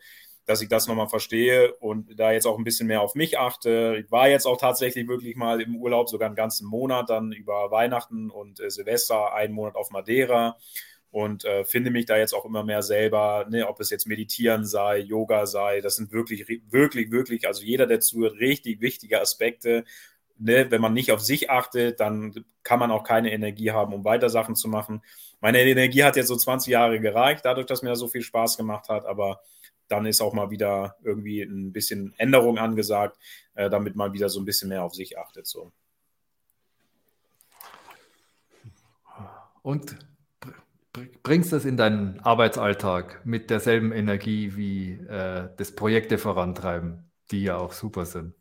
dass 0.46 0.60
ich 0.60 0.68
das 0.68 0.86
nochmal 0.86 1.08
verstehe 1.08 1.74
und 1.76 2.18
da 2.18 2.32
jetzt 2.32 2.46
auch 2.46 2.58
ein 2.58 2.64
bisschen 2.64 2.86
mehr 2.86 3.00
auf 3.00 3.14
mich 3.14 3.38
achte. 3.38 3.96
Ich 4.04 4.10
war 4.10 4.28
jetzt 4.28 4.46
auch 4.46 4.58
tatsächlich 4.58 5.08
wirklich 5.08 5.36
mal 5.36 5.60
im 5.60 5.76
Urlaub, 5.76 6.08
sogar 6.08 6.26
einen 6.26 6.36
ganzen 6.36 6.66
Monat, 6.66 7.08
dann 7.10 7.32
über 7.32 7.70
Weihnachten 7.70 8.30
und 8.30 8.60
äh, 8.60 8.70
Silvester, 8.70 9.34
einen 9.34 9.54
Monat 9.54 9.76
auf 9.76 9.90
Madeira 9.90 10.56
und 11.14 11.44
äh, 11.44 11.64
finde 11.64 11.92
mich 11.92 12.06
da 12.06 12.16
jetzt 12.16 12.34
auch 12.34 12.44
immer 12.44 12.64
mehr 12.64 12.82
selber, 12.82 13.46
ne, 13.48 13.68
ob 13.68 13.78
es 13.78 13.88
jetzt 13.88 14.06
Meditieren 14.08 14.66
sei, 14.66 14.98
Yoga 14.98 15.46
sei, 15.46 15.80
das 15.80 15.94
sind 15.94 16.10
wirklich, 16.10 16.44
wirklich, 16.70 17.12
wirklich, 17.12 17.46
also 17.46 17.62
jeder, 17.62 17.86
der 17.86 18.00
zuhört, 18.00 18.40
richtig 18.40 18.80
wichtige 18.80 19.20
Aspekte. 19.20 19.84
Ne, 20.36 20.68
wenn 20.72 20.80
man 20.80 20.92
nicht 20.92 21.12
auf 21.12 21.20
sich 21.20 21.50
achtet, 21.50 22.00
dann 22.00 22.44
kann 22.64 22.80
man 22.80 22.90
auch 22.90 23.04
keine 23.04 23.32
Energie 23.32 23.70
haben, 23.70 23.94
um 23.94 24.04
weiter 24.04 24.28
Sachen 24.28 24.56
zu 24.56 24.66
machen. 24.68 25.02
Meine 25.40 25.60
Energie 25.62 26.02
hat 26.02 26.16
jetzt 26.16 26.26
so 26.26 26.36
20 26.36 26.72
Jahre 26.72 26.98
gereicht, 26.98 27.44
dadurch, 27.44 27.66
dass 27.66 27.82
mir 27.82 27.90
das 27.90 28.00
so 28.00 28.08
viel 28.08 28.22
Spaß 28.22 28.56
gemacht 28.56 28.88
hat, 28.88 29.06
aber 29.06 29.40
dann 29.88 30.06
ist 30.06 30.20
auch 30.20 30.32
mal 30.32 30.50
wieder 30.50 30.96
irgendwie 31.02 31.42
ein 31.42 31.72
bisschen 31.72 32.14
Änderung 32.16 32.58
angesagt, 32.58 33.18
äh, 33.54 33.70
damit 33.70 33.96
man 33.96 34.12
wieder 34.12 34.28
so 34.28 34.40
ein 34.40 34.44
bisschen 34.44 34.68
mehr 34.68 34.82
auf 34.82 34.94
sich 34.94 35.18
achtet. 35.18 35.46
So. 35.46 35.72
Und 39.62 39.96
bringst 41.22 41.52
das 41.52 41.64
in 41.64 41.76
deinen 41.76 42.20
Arbeitsalltag 42.20 43.24
mit 43.24 43.50
derselben 43.50 43.92
Energie 43.92 44.56
wie 44.56 44.92
äh, 44.92 45.48
das 45.56 45.72
Projekte 45.74 46.18
vorantreiben, 46.18 47.10
die 47.30 47.42
ja 47.42 47.56
auch 47.56 47.72
super 47.72 48.04
sind? 48.04 48.34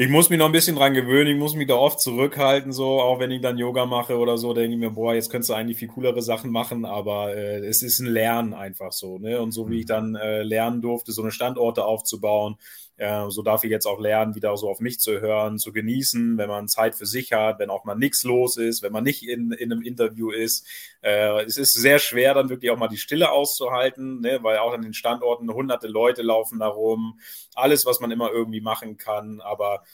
Ich 0.00 0.08
muss 0.08 0.30
mich 0.30 0.38
noch 0.38 0.46
ein 0.46 0.52
bisschen 0.52 0.76
dran 0.76 0.94
gewöhnen, 0.94 1.32
ich 1.32 1.36
muss 1.36 1.56
mich 1.56 1.66
da 1.66 1.74
oft 1.74 1.98
zurückhalten, 1.98 2.70
so, 2.70 3.00
auch 3.00 3.18
wenn 3.18 3.32
ich 3.32 3.40
dann 3.40 3.58
Yoga 3.58 3.84
mache 3.84 4.16
oder 4.16 4.38
so, 4.38 4.54
denke 4.54 4.74
ich 4.74 4.78
mir, 4.78 4.90
boah, 4.92 5.12
jetzt 5.12 5.28
könntest 5.28 5.50
du 5.50 5.54
eigentlich 5.54 5.76
viel 5.76 5.88
coolere 5.88 6.22
Sachen 6.22 6.52
machen, 6.52 6.84
aber 6.84 7.34
äh, 7.34 7.66
es 7.66 7.82
ist 7.82 7.98
ein 7.98 8.06
Lernen 8.06 8.54
einfach 8.54 8.92
so, 8.92 9.18
ne? 9.18 9.40
Und 9.40 9.50
so 9.50 9.68
wie 9.68 9.78
ich 9.80 9.86
mhm. 9.86 9.88
dann 9.88 10.14
äh, 10.14 10.42
lernen 10.44 10.82
durfte, 10.82 11.10
so 11.10 11.22
eine 11.22 11.32
Standorte 11.32 11.84
aufzubauen, 11.84 12.58
äh, 12.98 13.30
so 13.30 13.42
darf 13.42 13.64
ich 13.64 13.70
jetzt 13.70 13.86
auch 13.86 14.00
lernen, 14.00 14.34
wieder 14.34 14.56
so 14.56 14.68
auf 14.68 14.80
mich 14.80 14.98
zu 14.98 15.20
hören, 15.20 15.58
zu 15.58 15.72
genießen, 15.72 16.36
wenn 16.36 16.48
man 16.48 16.68
Zeit 16.68 16.96
für 16.96 17.06
sich 17.06 17.32
hat, 17.32 17.58
wenn 17.60 17.70
auch 17.70 17.84
mal 17.84 17.94
nichts 17.94 18.24
los 18.24 18.56
ist, 18.56 18.82
wenn 18.82 18.92
man 18.92 19.04
nicht 19.04 19.22
in, 19.22 19.52
in 19.52 19.72
einem 19.72 19.82
Interview 19.82 20.30
ist. 20.30 20.66
Äh, 21.00 21.44
es 21.44 21.56
ist 21.56 21.72
sehr 21.72 22.00
schwer, 22.00 22.34
dann 22.34 22.48
wirklich 22.48 22.70
auch 22.70 22.76
mal 22.76 22.88
die 22.88 22.96
Stille 22.96 23.30
auszuhalten, 23.30 24.20
ne? 24.20 24.40
weil 24.42 24.58
auch 24.58 24.72
an 24.72 24.82
den 24.82 24.94
Standorten 24.94 25.48
hunderte 25.52 25.86
Leute 25.86 26.22
laufen 26.22 26.58
da 26.58 26.66
rum. 26.66 27.20
Alles, 27.54 27.86
was 27.86 28.00
man 28.00 28.10
immer 28.10 28.30
irgendwie 28.30 28.60
machen 28.60 28.96
kann, 28.96 29.40
aber 29.40 29.84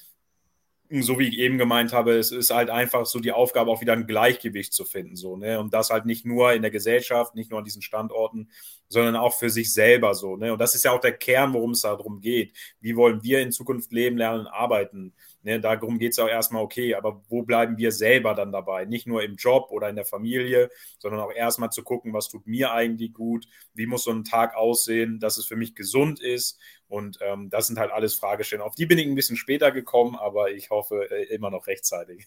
so 0.91 1.19
wie 1.19 1.29
ich 1.29 1.39
eben 1.39 1.59
gemeint 1.59 1.93
habe, 1.93 2.13
es 2.15 2.31
ist 2.31 2.51
halt 2.51 2.71
einfach 2.71 3.07
so 3.07 3.19
die 3.19 3.33
Aufgabe, 3.33 3.71
auch 3.71 3.81
wieder 3.81 3.95
ein 3.95 4.07
Gleichgewicht 4.07 4.73
zu 4.73 4.85
finden. 4.85 5.17
So, 5.17 5.37
ne? 5.37 5.59
Und 5.59 5.73
das 5.73 5.91
halt 5.91 6.07
nicht 6.07 6.27
nur 6.27 6.53
in 6.53 6.63
der 6.63 6.71
Gesellschaft, 6.71 7.35
nicht 7.35 7.51
nur 7.51 7.59
an 7.59 7.65
diesen 7.65 7.83
Standorten, 7.83 8.51
sondern 8.89 9.17
auch 9.17 9.35
für 9.35 9.51
sich 9.51 9.73
selber 9.73 10.15
so. 10.15 10.37
Ne? 10.37 10.53
Und 10.53 10.61
das 10.61 10.75
ist 10.75 10.85
ja 10.85 10.93
auch 10.93 11.01
der 11.01 11.17
Kern, 11.17 11.53
worum 11.53 11.73
es 11.73 11.81
darum 11.81 12.21
geht. 12.21 12.55
Wie 12.81 12.97
wollen 12.97 13.23
wir 13.23 13.41
in 13.41 13.53
Zukunft 13.53 13.93
leben, 13.93 14.17
lernen, 14.17 14.47
arbeiten? 14.47 15.15
Ne, 15.45 15.61
darum 15.61 15.99
geht 15.99 16.13
es 16.13 16.19
auch 16.19 16.29
erstmal, 16.29 16.63
okay, 16.63 16.95
aber 16.95 17.23
wo 17.29 17.43
bleiben 17.43 17.77
wir 17.77 17.93
selber 17.93 18.35
dann 18.35 18.51
dabei? 18.51 18.87
Nicht 18.87 19.07
nur 19.07 19.23
im 19.23 19.37
Job 19.37 19.67
oder 19.71 19.91
in 19.91 19.97
der 19.97 20.07
Familie, 20.07 20.71
sondern 20.99 21.21
auch 21.21 21.31
erstmal 21.31 21.69
zu 21.69 21.83
gucken, 21.83 22.15
was 22.15 22.31
tut 22.31 22.47
mir 22.47 22.73
eigentlich 22.73 23.13
gut, 23.13 23.47
wie 23.75 23.85
muss 23.85 24.05
so 24.05 24.11
ein 24.11 24.25
Tag 24.25 24.57
aussehen, 24.57 25.21
dass 25.21 25.37
es 25.37 25.45
für 25.45 25.57
mich 25.57 25.75
gesund 25.75 26.19
ist. 26.19 26.59
Und 26.89 27.19
ähm, 27.21 27.51
das 27.51 27.67
sind 27.67 27.79
halt 27.79 27.93
alles 27.93 28.15
Fragestellungen. 28.15 28.67
Auf 28.67 28.75
die 28.75 28.87
bin 28.87 28.97
ich 28.97 29.07
ein 29.07 29.15
bisschen 29.15 29.37
später 29.37 29.71
gekommen, 29.71 30.17
aber 30.17 30.51
ich 30.51 30.71
hoffe 30.71 31.11
äh, 31.11 31.25
immer 31.35 31.51
noch 31.51 31.67
rechtzeitig. 31.67 32.27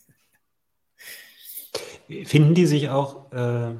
Finden 2.25 2.53
die 2.53 2.67
sich 2.67 2.89
auch, 2.89 3.31
äh, 3.31 3.77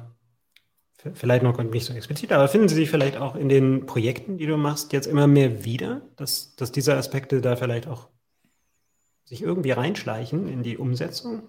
vielleicht 1.14 1.44
noch 1.44 1.56
nicht 1.62 1.84
so 1.84 1.92
explizit, 1.92 2.32
aber 2.32 2.48
finden 2.48 2.68
sie 2.68 2.74
sich 2.74 2.90
vielleicht 2.90 3.16
auch 3.16 3.36
in 3.36 3.48
den 3.48 3.86
Projekten, 3.86 4.36
die 4.36 4.46
du 4.46 4.56
machst, 4.56 4.92
jetzt 4.92 5.06
immer 5.06 5.28
mehr 5.28 5.64
wieder, 5.64 6.02
dass, 6.16 6.56
dass 6.56 6.72
diese 6.72 6.96
Aspekte 6.96 7.40
da 7.40 7.54
vielleicht 7.54 7.86
auch 7.86 8.08
sich 9.28 9.42
irgendwie 9.42 9.70
reinschleichen 9.72 10.48
in 10.48 10.62
die 10.62 10.78
Umsetzung? 10.78 11.42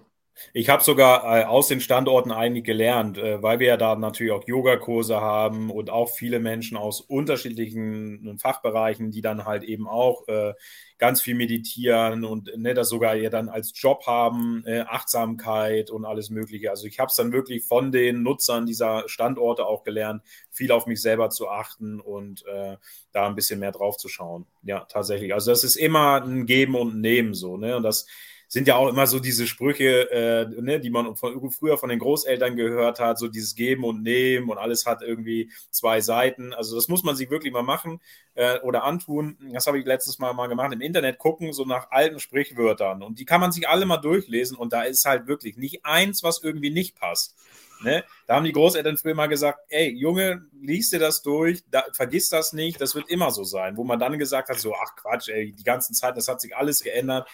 Ich 0.52 0.68
habe 0.68 0.82
sogar 0.82 1.24
äh, 1.24 1.44
aus 1.44 1.68
den 1.68 1.80
Standorten 1.80 2.32
eigentlich 2.32 2.64
gelernt, 2.64 3.18
äh, 3.18 3.42
weil 3.42 3.58
wir 3.58 3.68
ja 3.68 3.76
da 3.76 3.94
natürlich 3.94 4.32
auch 4.32 4.46
Yogakurse 4.46 5.20
haben 5.20 5.70
und 5.70 5.90
auch 5.90 6.10
viele 6.10 6.40
Menschen 6.40 6.76
aus 6.76 7.00
unterschiedlichen 7.00 8.38
Fachbereichen, 8.38 9.10
die 9.10 9.22
dann 9.22 9.44
halt 9.44 9.64
eben 9.64 9.88
auch 9.88 10.26
äh, 10.28 10.54
ganz 11.00 11.22
viel 11.22 11.34
meditieren 11.34 12.24
und 12.24 12.56
ne, 12.56 12.74
das 12.74 12.90
sogar 12.90 13.14
ja 13.14 13.30
dann 13.30 13.48
als 13.48 13.72
Job 13.74 14.06
haben, 14.06 14.62
äh, 14.66 14.80
Achtsamkeit 14.80 15.90
und 15.90 16.04
alles 16.04 16.30
Mögliche. 16.30 16.70
Also 16.70 16.86
ich 16.86 17.00
habe 17.00 17.08
es 17.08 17.16
dann 17.16 17.32
wirklich 17.32 17.64
von 17.64 17.90
den 17.90 18.22
Nutzern 18.22 18.66
dieser 18.66 19.08
Standorte 19.08 19.66
auch 19.66 19.82
gelernt, 19.82 20.22
viel 20.50 20.70
auf 20.72 20.86
mich 20.86 21.00
selber 21.00 21.30
zu 21.30 21.48
achten 21.48 22.00
und 22.00 22.44
äh, 22.46 22.76
da 23.12 23.26
ein 23.26 23.34
bisschen 23.34 23.60
mehr 23.60 23.72
drauf 23.72 23.96
zu 23.96 24.08
schauen. 24.08 24.46
Ja, 24.62 24.80
tatsächlich. 24.80 25.32
Also 25.32 25.50
das 25.50 25.64
ist 25.64 25.76
immer 25.76 26.22
ein 26.22 26.46
Geben 26.46 26.74
und 26.74 26.94
ein 26.94 27.00
Nehmen 27.00 27.34
so, 27.34 27.56
ne? 27.56 27.76
Und 27.76 27.82
das 27.82 28.06
sind 28.50 28.66
ja 28.66 28.74
auch 28.74 28.88
immer 28.88 29.06
so 29.06 29.20
diese 29.20 29.46
Sprüche, 29.46 30.10
äh, 30.10 30.60
ne, 30.60 30.80
die 30.80 30.90
man 30.90 31.14
von, 31.14 31.52
früher 31.52 31.78
von 31.78 31.88
den 31.88 32.00
Großeltern 32.00 32.56
gehört 32.56 32.98
hat, 32.98 33.16
so 33.16 33.28
dieses 33.28 33.54
Geben 33.54 33.84
und 33.84 34.02
Nehmen 34.02 34.50
und 34.50 34.58
alles 34.58 34.86
hat 34.86 35.02
irgendwie 35.02 35.52
zwei 35.70 36.00
Seiten. 36.00 36.52
Also 36.52 36.74
das 36.74 36.88
muss 36.88 37.04
man 37.04 37.14
sich 37.14 37.30
wirklich 37.30 37.52
mal 37.52 37.62
machen 37.62 38.00
äh, 38.34 38.58
oder 38.58 38.82
antun. 38.82 39.38
Das 39.52 39.68
habe 39.68 39.78
ich 39.78 39.86
letztes 39.86 40.18
Mal 40.18 40.32
mal 40.32 40.48
gemacht. 40.48 40.72
Im 40.72 40.80
Internet 40.80 41.18
gucken, 41.18 41.52
so 41.52 41.64
nach 41.64 41.92
alten 41.92 42.18
Sprichwörtern. 42.18 43.04
Und 43.04 43.20
die 43.20 43.24
kann 43.24 43.40
man 43.40 43.52
sich 43.52 43.68
alle 43.68 43.86
mal 43.86 43.98
durchlesen. 43.98 44.56
Und 44.56 44.72
da 44.72 44.82
ist 44.82 45.04
halt 45.04 45.28
wirklich 45.28 45.56
nicht 45.56 45.84
eins, 45.84 46.24
was 46.24 46.42
irgendwie 46.42 46.70
nicht 46.70 46.98
passt. 46.98 47.36
Ne? 47.84 48.02
Da 48.26 48.34
haben 48.34 48.44
die 48.44 48.52
Großeltern 48.52 48.96
früher 48.96 49.14
mal 49.14 49.28
gesagt, 49.28 49.60
ey, 49.68 49.94
Junge, 49.96 50.44
liest 50.60 50.92
dir 50.92 50.98
das 50.98 51.22
durch, 51.22 51.62
da, 51.70 51.84
vergiss 51.92 52.28
das 52.28 52.52
nicht, 52.52 52.80
das 52.80 52.96
wird 52.96 53.08
immer 53.08 53.30
so 53.30 53.44
sein. 53.44 53.76
Wo 53.76 53.84
man 53.84 54.00
dann 54.00 54.18
gesagt 54.18 54.48
hat, 54.48 54.58
so, 54.58 54.74
ach 54.74 54.96
Quatsch, 54.96 55.28
ey, 55.28 55.52
die 55.52 55.64
ganzen 55.64 55.94
Zeit, 55.94 56.16
das 56.16 56.26
hat 56.26 56.40
sich 56.40 56.56
alles 56.56 56.82
geändert 56.82 57.28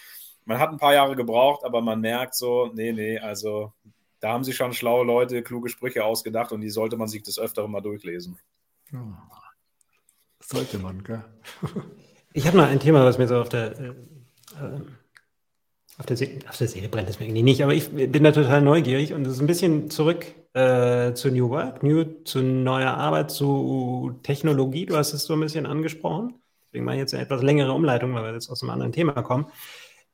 man 0.47 0.59
hat 0.59 0.69
ein 0.69 0.77
paar 0.77 0.93
Jahre 0.93 1.15
gebraucht, 1.15 1.65
aber 1.65 1.81
man 1.81 1.99
merkt 1.99 2.33
so, 2.33 2.71
nee, 2.73 2.93
nee, 2.93 3.19
also 3.19 3.73
da 4.21 4.31
haben 4.31 4.45
sich 4.45 4.55
schon 4.55 4.73
schlaue 4.73 5.05
Leute 5.05 5.43
kluge 5.43 5.69
Sprüche 5.69 6.05
ausgedacht 6.05 6.53
und 6.53 6.61
die 6.61 6.69
sollte 6.69 6.95
man 6.95 7.09
sich 7.09 7.21
des 7.21 7.37
Öfteren 7.37 7.69
mal 7.69 7.81
durchlesen. 7.81 8.39
Ja. 8.91 8.99
Sollte 10.39 10.79
man, 10.79 11.03
gell? 11.03 11.23
Ich 12.33 12.47
habe 12.47 12.57
noch 12.57 12.67
ein 12.67 12.79
Thema, 12.79 13.03
was 13.03 13.17
mir 13.17 13.27
so 13.27 13.41
auf 13.41 13.49
der, 13.49 13.77
äh, 13.79 13.93
auf, 15.97 16.05
der 16.05 16.17
auf 16.47 16.57
der 16.57 16.67
Seele 16.67 16.87
brennt, 16.87 17.09
das 17.09 17.19
mir 17.19 17.25
irgendwie 17.25 17.43
nicht, 17.43 17.61
aber 17.61 17.73
ich 17.73 17.89
bin 17.89 18.23
da 18.23 18.31
total 18.31 18.61
neugierig 18.61 19.13
und 19.13 19.27
es 19.27 19.33
ist 19.33 19.41
ein 19.41 19.47
bisschen 19.47 19.89
zurück 19.89 20.27
äh, 20.53 21.13
zu 21.13 21.29
New 21.29 21.49
Work, 21.49 21.83
New, 21.83 22.03
zu 22.23 22.41
neuer 22.41 22.93
Arbeit, 22.93 23.31
zu 23.31 24.17
Technologie. 24.23 24.85
Du 24.85 24.95
hast 24.95 25.13
es 25.13 25.25
so 25.25 25.33
ein 25.33 25.41
bisschen 25.41 25.65
angesprochen. 25.65 26.35
Deswegen 26.67 26.85
mache 26.85 26.95
ich 26.95 27.01
jetzt 27.01 27.13
eine 27.13 27.23
etwas 27.23 27.41
längere 27.41 27.73
Umleitung, 27.73 28.13
weil 28.13 28.23
wir 28.23 28.33
jetzt 28.33 28.49
aus 28.49 28.61
einem 28.61 28.69
anderen 28.69 28.93
Thema 28.93 29.21
kommen. 29.23 29.47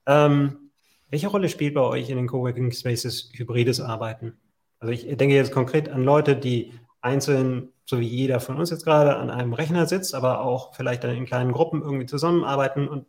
Ähm, 0.06 0.72
welche 1.10 1.28
Rolle 1.28 1.50
spielt 1.50 1.76
bei 1.76 1.82
euch 1.82 2.10
in 2.10 2.18
den 2.18 2.28
Coworking 2.28 2.72
Spaces 2.72 3.32
hybrides 3.34 3.80
Arbeiten? 3.80 4.38
Also 4.80 4.92
ich 4.92 5.06
denke 5.18 5.36
jetzt 5.36 5.52
konkret 5.52 5.90
an 5.90 6.04
Leute, 6.04 6.36
die 6.36 6.74
einzeln, 7.02 7.70
so 7.86 8.00
wie 8.00 8.08
jeder 8.08 8.40
von 8.40 8.58
uns 8.58 8.70
jetzt 8.70 8.84
gerade, 8.84 9.16
an 9.18 9.30
einem 9.30 9.54
Rechner 9.54 9.86
sitzt, 9.86 10.16
aber 10.16 10.42
auch 10.42 10.74
vielleicht 10.74 11.04
dann 11.04 11.16
in 11.16 11.26
kleinen 11.26 11.52
Gruppen 11.52 11.82
irgendwie 11.82 12.06
zusammenarbeiten 12.06 12.88
und 12.88 13.06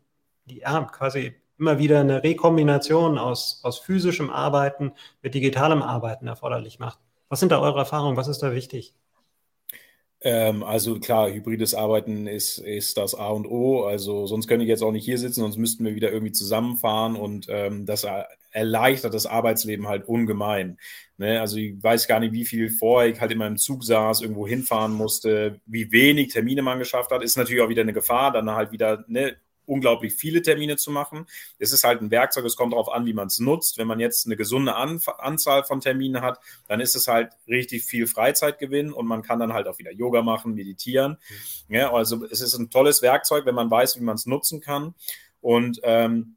die 0.47 0.59
ja, 0.59 0.83
quasi 0.85 1.35
immer 1.59 1.79
wieder 1.79 2.01
eine 2.01 2.23
Rekombination 2.23 3.19
aus, 3.19 3.61
aus 3.63 3.79
physischem 3.79 4.31
Arbeiten 4.31 4.93
mit 5.23 5.35
digitalem 5.35 5.83
Arbeiten 5.83 6.27
erforderlich 6.27 6.79
macht. 6.79 6.99
Was 7.29 7.41
sind 7.41 7.53
da 7.53 7.61
eure 7.61 7.79
Erfahrungen? 7.79 8.17
Was 8.17 8.29
ist 8.29 8.43
da 8.43 8.53
wichtig? 8.53 8.95
Ähm, 10.27 10.63
also 10.63 10.99
klar, 11.01 11.31
hybrides 11.31 11.75
Arbeiten 11.75 12.27
ist, 12.27 12.57
ist 12.59 12.97
das 12.97 13.15
A 13.15 13.29
und 13.29 13.47
O. 13.47 13.85
Also 13.85 14.27
sonst 14.27 14.49
könnte 14.49 14.65
ich 14.65 14.71
jetzt 14.71 14.83
auch 14.83 14.91
nicht 14.91 15.05
hier 15.05 15.19
sitzen, 15.19 15.41
sonst 15.41 15.59
müssten 15.59 15.85
wir 15.85 15.95
wieder 15.95 16.11
irgendwie 16.11 16.33
zusammenfahren 16.33 17.15
und 17.15 17.47
ähm, 17.51 17.85
das 17.85 18.07
erleichtert 18.51 19.13
das 19.13 19.27
Arbeitsleben 19.27 19.87
halt 19.87 20.09
ungemein. 20.09 20.79
Ne? 21.19 21.41
Also 21.41 21.59
ich 21.59 21.75
weiß 21.83 22.07
gar 22.09 22.21
nicht, 22.21 22.33
wie 22.33 22.47
viel 22.47 22.71
vorher 22.71 23.13
ich 23.13 23.21
halt 23.21 23.33
immer 23.33 23.47
im 23.47 23.59
Zug 23.59 23.85
saß, 23.85 24.23
irgendwo 24.23 24.49
hinfahren 24.49 24.95
musste, 24.95 25.61
wie 25.67 25.93
wenig 25.93 26.33
Termine 26.33 26.63
man 26.63 26.79
geschafft 26.79 27.11
hat, 27.11 27.23
ist 27.23 27.37
natürlich 27.37 27.63
auch 27.63 27.69
wieder 27.69 27.83
eine 27.83 27.93
Gefahr, 27.93 28.33
dann 28.33 28.51
halt 28.51 28.73
wieder 28.73 29.05
ne, 29.09 29.37
unglaublich 29.67 30.15
viele 30.15 30.43
Termine 30.43 30.77
zu 30.77 30.91
machen. 30.91 31.27
Es 31.59 31.73
ist 31.73 31.85
halt 31.85 32.01
ein 32.01 32.11
Werkzeug, 32.11 32.45
es 32.45 32.57
kommt 32.57 32.73
darauf 32.73 32.93
an, 32.93 33.07
wie 33.07 33.13
man 33.13 33.29
es 33.29 33.39
nutzt. 33.39 33.79
Wenn 33.79 33.87
man 33.87 34.01
jetzt 34.01 34.27
eine 34.27 34.37
gesunde 34.37 34.75
an 34.77 35.01
Anzahl 35.19 35.65
von 35.65 35.81
Terminen 35.81 36.23
hat, 36.23 36.39
dann 36.69 36.81
ist 36.81 36.95
es 36.97 37.09
halt 37.09 37.33
richtig 37.49 37.85
viel 37.85 38.07
Freizeitgewinn 38.07 38.93
und 38.93 39.07
man 39.07 39.23
kann 39.23 39.39
dann 39.39 39.53
halt 39.53 39.67
auch 39.67 39.79
wieder 39.79 39.93
Yoga 39.93 40.23
machen, 40.23 40.55
meditieren. 40.55 41.19
Mhm. 41.69 41.75
Ja, 41.75 41.93
also 41.93 42.25
es 42.25 42.41
ist 42.41 42.55
ein 42.55 42.71
tolles 42.71 43.03
Werkzeug, 43.03 43.47
wenn 43.47 43.55
man 43.55 43.71
weiß, 43.71 43.99
wie 43.99 44.05
man 44.05 44.17
es 44.17 44.27
nutzen 44.27 44.61
kann. 44.61 44.95
Und 45.41 45.81
ähm, 45.83 46.37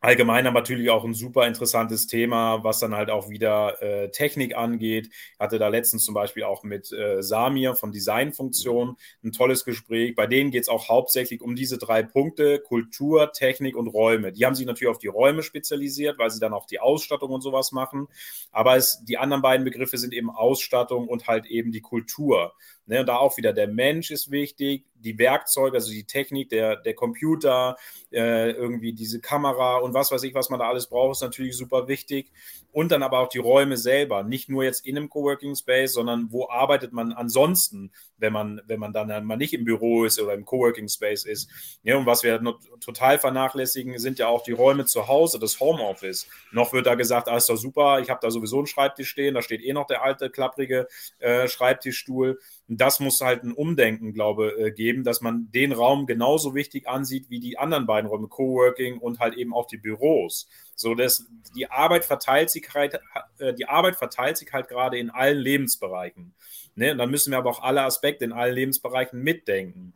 allgemein 0.00 0.46
aber 0.46 0.60
natürlich 0.60 0.90
auch 0.90 1.04
ein 1.04 1.14
super 1.14 1.46
interessantes 1.46 2.06
Thema, 2.06 2.62
was 2.62 2.78
dann 2.78 2.94
halt 2.94 3.10
auch 3.10 3.28
wieder 3.28 3.82
äh, 3.82 4.10
Technik 4.10 4.56
angeht. 4.56 5.08
Ich 5.08 5.40
hatte 5.40 5.58
da 5.58 5.68
letztens 5.68 6.04
zum 6.04 6.14
Beispiel 6.14 6.44
auch 6.44 6.62
mit 6.62 6.92
äh, 6.92 7.22
Samir 7.22 7.74
von 7.74 7.92
Designfunktion 7.92 8.96
ein 9.24 9.32
tolles 9.32 9.64
Gespräch. 9.64 10.14
Bei 10.14 10.26
denen 10.26 10.50
geht 10.50 10.62
es 10.62 10.68
auch 10.68 10.88
hauptsächlich 10.88 11.40
um 11.40 11.56
diese 11.56 11.78
drei 11.78 12.02
Punkte, 12.02 12.60
Kultur, 12.60 13.32
Technik 13.32 13.76
und 13.76 13.88
Räume. 13.88 14.32
Die 14.32 14.44
haben 14.44 14.54
sich 14.54 14.66
natürlich 14.66 14.90
auf 14.90 14.98
die 14.98 15.08
Räume 15.08 15.42
spezialisiert, 15.42 16.18
weil 16.18 16.30
sie 16.30 16.40
dann 16.40 16.52
auch 16.52 16.66
die 16.66 16.80
Ausstattung 16.80 17.30
und 17.30 17.40
sowas 17.40 17.72
machen. 17.72 18.08
Aber 18.52 18.76
es, 18.76 19.02
die 19.04 19.18
anderen 19.18 19.42
beiden 19.42 19.64
Begriffe 19.64 19.98
sind 19.98 20.12
eben 20.12 20.30
Ausstattung 20.30 21.08
und 21.08 21.26
halt 21.26 21.46
eben 21.46 21.72
die 21.72 21.80
Kultur. 21.80 22.54
Ne, 22.88 23.00
und 23.00 23.06
da 23.06 23.16
auch 23.16 23.36
wieder 23.36 23.52
der 23.52 23.66
Mensch 23.66 24.12
ist 24.12 24.30
wichtig, 24.30 24.84
die 24.94 25.18
Werkzeuge, 25.18 25.76
also 25.76 25.90
die 25.90 26.04
Technik, 26.04 26.50
der, 26.50 26.76
der 26.76 26.94
Computer, 26.94 27.76
äh, 28.12 28.50
irgendwie 28.50 28.92
diese 28.92 29.20
Kamera 29.20 29.78
und 29.78 29.94
was 29.94 30.10
weiß 30.10 30.22
ich, 30.22 30.34
was 30.34 30.50
man 30.50 30.60
da 30.60 30.68
alles 30.68 30.86
braucht, 30.86 31.16
ist 31.16 31.22
natürlich 31.22 31.56
super 31.56 31.88
wichtig. 31.88 32.30
Und 32.72 32.92
dann 32.92 33.02
aber 33.02 33.20
auch 33.20 33.28
die 33.28 33.38
Räume 33.38 33.78
selber, 33.78 34.22
nicht 34.22 34.50
nur 34.50 34.62
jetzt 34.62 34.84
in 34.84 34.98
einem 34.98 35.08
Coworking 35.08 35.54
Space, 35.54 35.94
sondern 35.94 36.30
wo 36.30 36.48
arbeitet 36.50 36.92
man 36.92 37.12
ansonsten, 37.12 37.90
wenn 38.18 38.34
man, 38.34 38.60
wenn 38.66 38.78
man 38.78 38.92
dann 38.92 39.24
mal 39.24 39.36
nicht 39.36 39.54
im 39.54 39.64
Büro 39.64 40.04
ist 40.04 40.20
oder 40.20 40.34
im 40.34 40.44
Coworking 40.44 40.88
Space 40.88 41.24
ist. 41.24 41.50
Ja, 41.82 41.96
und 41.96 42.04
was 42.04 42.22
wir 42.22 42.38
total 42.80 43.18
vernachlässigen, 43.18 43.98
sind 43.98 44.18
ja 44.18 44.28
auch 44.28 44.42
die 44.42 44.52
Räume 44.52 44.84
zu 44.84 45.08
Hause, 45.08 45.38
das 45.38 45.58
Homeoffice. 45.58 46.28
Noch 46.52 46.74
wird 46.74 46.86
da 46.86 46.96
gesagt, 46.96 47.28
ist 47.28 47.48
doch 47.48 47.56
super, 47.56 48.00
ich 48.00 48.10
habe 48.10 48.20
da 48.20 48.30
sowieso 48.30 48.58
einen 48.58 48.66
Schreibtisch 48.66 49.08
stehen, 49.08 49.34
da 49.34 49.40
steht 49.40 49.62
eh 49.62 49.72
noch 49.72 49.86
der 49.86 50.02
alte, 50.02 50.28
klapprige 50.28 50.86
äh, 51.18 51.48
Schreibtischstuhl 51.48 52.38
das 52.68 52.98
muss 52.98 53.20
halt 53.20 53.44
ein 53.44 53.52
Umdenken, 53.52 54.12
glaube 54.12 54.52
ich, 54.56 54.66
äh, 54.66 54.70
geben, 54.72 55.04
dass 55.04 55.20
man 55.20 55.50
den 55.52 55.72
Raum 55.72 56.06
genauso 56.06 56.54
wichtig 56.54 56.88
ansieht 56.88 57.30
wie 57.30 57.38
die 57.38 57.58
anderen 57.58 57.86
beiden 57.86 58.10
Räume, 58.10 58.28
Coworking 58.28 58.98
und 58.98 59.20
halt 59.20 59.34
eben 59.34 59.54
auch 59.54 59.66
die 59.66 59.76
Büros. 59.76 60.48
So 60.74 60.94
dass 60.94 61.26
die 61.54 61.70
Arbeit 61.70 62.04
verteilt 62.04 62.50
sich 62.50 62.68
halt, 62.74 62.98
äh, 63.38 63.54
die 63.54 63.66
Arbeit 63.66 63.96
verteilt 63.96 64.36
sich 64.36 64.52
halt 64.52 64.68
gerade 64.68 64.98
in 64.98 65.10
allen 65.10 65.38
Lebensbereichen. 65.38 66.34
Ne? 66.74 66.92
Und 66.92 66.98
dann 66.98 67.10
müssen 67.10 67.30
wir 67.30 67.38
aber 67.38 67.50
auch 67.50 67.62
alle 67.62 67.82
Aspekte 67.82 68.24
in 68.24 68.32
allen 68.32 68.54
Lebensbereichen 68.54 69.22
mitdenken. 69.22 69.92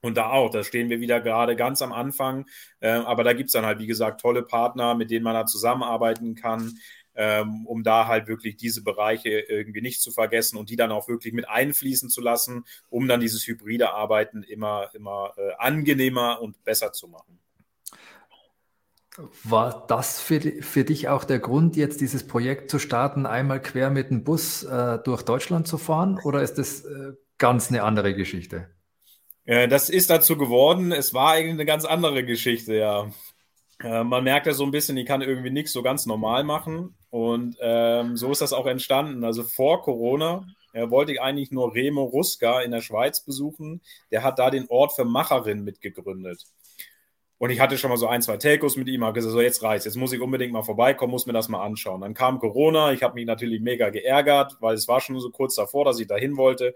Und 0.00 0.16
da 0.16 0.30
auch, 0.30 0.50
da 0.50 0.62
stehen 0.62 0.88
wir 0.88 1.00
wieder 1.00 1.20
gerade 1.20 1.56
ganz 1.56 1.82
am 1.82 1.92
Anfang. 1.92 2.46
Äh, 2.78 2.90
aber 2.90 3.24
da 3.24 3.32
gibt 3.32 3.48
es 3.48 3.52
dann 3.52 3.66
halt, 3.66 3.80
wie 3.80 3.86
gesagt, 3.88 4.20
tolle 4.20 4.42
Partner, 4.42 4.94
mit 4.94 5.10
denen 5.10 5.24
man 5.24 5.34
da 5.34 5.46
zusammenarbeiten 5.46 6.36
kann 6.36 6.78
ähm, 7.16 7.66
um 7.66 7.82
da 7.82 8.06
halt 8.06 8.28
wirklich 8.28 8.56
diese 8.56 8.82
Bereiche 8.82 9.30
irgendwie 9.30 9.80
nicht 9.80 10.00
zu 10.00 10.12
vergessen 10.12 10.56
und 10.56 10.70
die 10.70 10.76
dann 10.76 10.92
auch 10.92 11.08
wirklich 11.08 11.32
mit 11.32 11.48
einfließen 11.48 12.10
zu 12.10 12.20
lassen, 12.20 12.64
um 12.88 13.08
dann 13.08 13.20
dieses 13.20 13.46
hybride 13.46 13.92
Arbeiten 13.92 14.42
immer, 14.42 14.90
immer 14.94 15.32
äh, 15.36 15.52
angenehmer 15.58 16.40
und 16.40 16.62
besser 16.64 16.92
zu 16.92 17.08
machen. 17.08 17.40
War 19.44 19.86
das 19.86 20.20
für, 20.20 20.40
für 20.40 20.84
dich 20.84 21.08
auch 21.08 21.24
der 21.24 21.38
Grund, 21.38 21.76
jetzt 21.76 22.02
dieses 22.02 22.26
Projekt 22.26 22.70
zu 22.70 22.78
starten, 22.78 23.24
einmal 23.24 23.62
quer 23.62 23.88
mit 23.90 24.10
dem 24.10 24.24
Bus 24.24 24.62
äh, 24.62 24.98
durch 24.98 25.22
Deutschland 25.22 25.66
zu 25.66 25.78
fahren? 25.78 26.20
Oder 26.22 26.42
ist 26.42 26.54
das 26.58 26.84
äh, 26.84 27.14
ganz 27.38 27.70
eine 27.70 27.82
andere 27.82 28.14
Geschichte? 28.14 28.68
Äh, 29.46 29.68
das 29.68 29.88
ist 29.88 30.10
dazu 30.10 30.36
geworden. 30.36 30.92
Es 30.92 31.14
war 31.14 31.32
eigentlich 31.32 31.54
eine 31.54 31.64
ganz 31.64 31.86
andere 31.86 32.24
Geschichte, 32.24 32.74
ja. 32.74 33.10
Äh, 33.82 34.04
man 34.04 34.24
merkt 34.24 34.46
ja 34.46 34.52
so 34.52 34.64
ein 34.64 34.70
bisschen, 34.70 34.96
ich 34.96 35.06
kann 35.06 35.22
irgendwie 35.22 35.50
nichts 35.50 35.72
so 35.72 35.82
ganz 35.82 36.04
normal 36.06 36.44
machen. 36.44 36.94
Und 37.16 37.56
ähm, 37.62 38.14
so 38.18 38.30
ist 38.30 38.42
das 38.42 38.52
auch 38.52 38.66
entstanden. 38.66 39.24
Also 39.24 39.42
vor 39.42 39.80
Corona 39.80 40.46
äh, 40.74 40.90
wollte 40.90 41.12
ich 41.12 41.22
eigentlich 41.22 41.50
nur 41.50 41.74
Remo 41.74 42.04
Ruska 42.04 42.60
in 42.60 42.72
der 42.72 42.82
Schweiz 42.82 43.24
besuchen. 43.24 43.80
Der 44.10 44.22
hat 44.22 44.38
da 44.38 44.50
den 44.50 44.66
Ort 44.68 44.92
für 44.92 45.06
Macherinnen 45.06 45.64
mitgegründet. 45.64 46.44
Und 47.38 47.48
ich 47.48 47.58
hatte 47.58 47.78
schon 47.78 47.88
mal 47.88 47.96
so 47.96 48.06
ein, 48.06 48.20
zwei 48.20 48.36
Telcos 48.36 48.76
mit 48.76 48.86
ihm, 48.88 49.02
habe 49.02 49.14
gesagt, 49.14 49.32
so 49.32 49.40
jetzt 49.40 49.62
reicht's, 49.62 49.86
jetzt 49.86 49.96
muss 49.96 50.12
ich 50.12 50.20
unbedingt 50.20 50.52
mal 50.52 50.62
vorbeikommen, 50.62 51.10
muss 51.10 51.24
mir 51.24 51.32
das 51.32 51.48
mal 51.48 51.64
anschauen. 51.64 52.02
Dann 52.02 52.12
kam 52.12 52.38
Corona, 52.38 52.92
ich 52.92 53.02
habe 53.02 53.14
mich 53.14 53.24
natürlich 53.24 53.62
mega 53.62 53.88
geärgert, 53.88 54.58
weil 54.60 54.74
es 54.74 54.86
war 54.86 55.00
schon 55.00 55.18
so 55.18 55.30
kurz 55.30 55.54
davor, 55.54 55.86
dass 55.86 55.98
ich 55.98 56.06
dahin 56.06 56.36
wollte. 56.36 56.74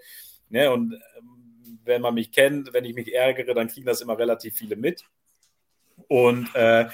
Ne? 0.48 0.72
Und 0.72 0.94
ähm, 1.18 1.80
wenn 1.84 2.00
man 2.00 2.14
mich 2.14 2.32
kennt, 2.32 2.72
wenn 2.72 2.86
ich 2.86 2.94
mich 2.94 3.14
ärgere, 3.14 3.52
dann 3.52 3.68
kriegen 3.68 3.84
das 3.84 4.00
immer 4.00 4.16
relativ 4.16 4.54
viele 4.54 4.76
mit. 4.76 5.04
Und 6.08 6.48
äh, 6.54 6.86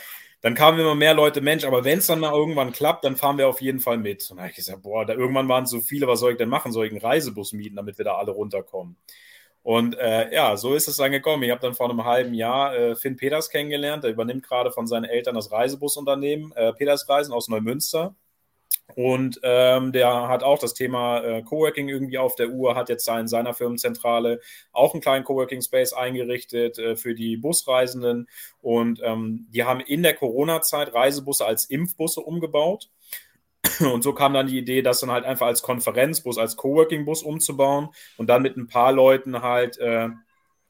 dann 0.47 0.55
kamen 0.55 0.79
immer 0.79 0.95
mehr 0.95 1.13
Leute, 1.13 1.41
Mensch, 1.41 1.65
aber 1.65 1.83
wenn 1.83 1.99
es 1.99 2.07
dann 2.07 2.23
irgendwann 2.23 2.71
klappt, 2.71 3.05
dann 3.05 3.17
fahren 3.17 3.37
wir 3.37 3.49
auf 3.49 3.61
jeden 3.61 3.81
Fall 3.81 3.99
mit. 3.99 4.31
Und 4.31 4.37
dann 4.37 4.45
habe 4.45 4.51
ich 4.51 4.55
gesagt, 4.55 4.81
boah, 4.81 5.05
da 5.05 5.13
irgendwann 5.13 5.49
waren 5.49 5.67
so 5.67 5.81
viele, 5.81 6.07
was 6.07 6.21
soll 6.21 6.31
ich 6.31 6.39
denn 6.39 6.49
machen? 6.49 6.71
Soll 6.71 6.87
ich 6.87 6.93
einen 6.93 7.01
Reisebus 7.01 7.53
mieten, 7.53 7.75
damit 7.75 7.99
wir 7.99 8.05
da 8.05 8.17
alle 8.17 8.31
runterkommen? 8.31 8.97
Und 9.65 9.99
äh, 9.99 10.33
ja, 10.33 10.57
so 10.57 10.77
ist 10.77 10.87
es 10.87 10.99
dann 10.99 11.11
gekommen. 11.11 11.43
Ich 11.43 11.51
habe 11.51 11.61
dann 11.61 11.75
vor 11.75 11.91
einem 11.91 12.05
halben 12.05 12.33
Jahr 12.33 12.77
äh, 12.77 12.95
Finn 12.95 13.17
Peters 13.17 13.51
kennengelernt. 13.51 14.05
Der 14.05 14.13
übernimmt 14.13 14.47
gerade 14.47 14.71
von 14.71 14.87
seinen 14.87 15.03
Eltern 15.03 15.35
das 15.35 15.51
Reisebusunternehmen 15.51 16.53
äh, 16.53 16.73
Peters 16.75 17.09
Reisen 17.09 17.33
aus 17.35 17.49
Neumünster. 17.49 18.15
Und 18.95 19.41
ähm, 19.43 19.93
der 19.93 20.29
hat 20.29 20.43
auch 20.43 20.59
das 20.59 20.73
Thema 20.73 21.21
äh, 21.23 21.43
Coworking 21.43 21.89
irgendwie 21.89 22.19
auf 22.19 22.37
der 22.37 22.51
Uhr, 22.51 22.77
hat 22.77 22.89
jetzt 22.89 23.09
in 23.09 23.29
seiner 23.29 23.53
Firmenzentrale 23.53 24.41
auch 24.73 24.95
einen 24.95 25.03
kleinen 25.03 25.25
Coworking 25.25 25.61
Space 25.61 25.93
eingerichtet 25.93 26.79
äh, 26.79 26.97
für 26.97 27.15
die 27.15 27.37
Busreisenden. 27.37 28.29
Und 28.63 29.01
ähm, 29.03 29.49
die 29.51 29.65
haben 29.65 29.81
in 29.81 30.03
der 30.03 30.15
Corona-Zeit 30.15 30.95
Reisebusse 30.95 31.45
als 31.45 31.65
Impfbusse 31.65 32.21
umgebaut. 32.21 32.91
Und 33.81 34.03
so 34.03 34.13
kam 34.13 34.33
dann 34.33 34.47
die 34.47 34.59
Idee, 34.59 34.83
das 34.83 35.01
dann 35.01 35.11
halt 35.11 35.25
einfach 35.25 35.47
als 35.47 35.63
Konferenzbus, 35.63 36.39
als 36.39 36.57
Coworking-Bus 36.57 37.23
umzubauen 37.23 37.89
und 38.17 38.29
dann 38.29 38.43
mit 38.43 38.57
ein 38.57 38.69
paar 38.69 38.93
Leuten 38.93 39.43
halt 39.43 39.79
äh, 39.79 40.09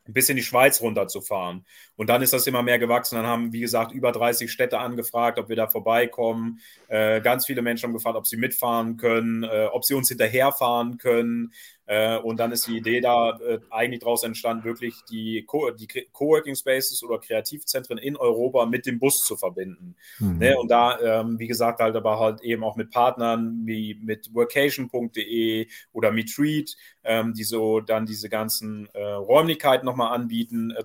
bis 0.07 0.29
in 0.29 0.37
die 0.37 0.43
Schweiz 0.43 0.81
runterzufahren. 0.81 1.67
Und 1.97 2.09
dann 2.09 2.23
ist 2.23 2.33
das 2.33 2.47
immer 2.47 2.63
mehr 2.63 2.79
gewachsen. 2.79 3.17
Dann 3.17 3.27
haben, 3.27 3.53
wie 3.53 3.61
gesagt, 3.61 3.93
über 3.93 4.13
30 4.13 4.51
Städte 4.51 4.79
angefragt, 4.79 5.39
ob 5.39 5.49
wir 5.49 5.57
da 5.57 5.67
vorbeikommen. 5.67 6.61
Äh, 6.89 7.21
ganz 7.21 7.47
viele 7.47 7.63
Menschen 7.63 7.89
haben 7.89 7.95
gefragt, 7.95 8.17
ob 8.17 8.27
sie 8.27 8.37
mitfahren 8.37 8.97
können, 8.97 9.45
äh, 9.45 9.69
ob 9.73 9.85
sie 9.85 9.95
uns 9.95 10.09
hinterherfahren 10.09 10.99
können. 10.99 11.53
Äh, 11.87 12.19
und 12.19 12.41
dann 12.41 12.51
ist 12.51 12.67
die 12.67 12.77
Idee 12.77 13.01
da 13.01 13.39
äh, 13.39 13.61
eigentlich 13.71 14.01
daraus 14.01 14.25
entstanden, 14.25 14.65
wirklich 14.65 14.95
die, 15.09 15.45
Co 15.47 15.71
die 15.71 15.87
Coworking 16.13 16.57
Spaces 16.57 17.03
oder 17.05 17.19
Kreativzentren 17.19 17.97
in 17.99 18.17
Europa 18.17 18.67
mit 18.67 18.87
dem 18.87 18.99
Bus 18.99 19.25
zu 19.25 19.37
verbinden. 19.37 19.95
Mhm. 20.19 20.39
Ne? 20.39 20.59
Und 20.59 20.69
da, 20.69 20.99
ähm, 21.01 21.39
wie 21.39 21.47
gesagt, 21.47 21.79
halt 21.79 21.95
aber 21.95 22.19
halt 22.19 22.43
eben 22.43 22.65
auch 22.65 22.75
mit 22.75 22.91
Partnern 22.91 23.63
wie 23.65 23.99
mit 24.03 24.35
workation.de 24.35 25.69
oder 25.93 26.11
Metreat, 26.11 26.77
ähm, 27.05 27.35
die 27.35 27.45
so 27.45 27.81
dann 27.81 28.05
diese 28.05 28.29
ganzen 28.29 28.89
äh, 28.93 29.03
Räumlichkeiten 29.03 29.87
nochmal 29.87 30.13
anbieten, 30.13 30.73
äh, 30.73 30.85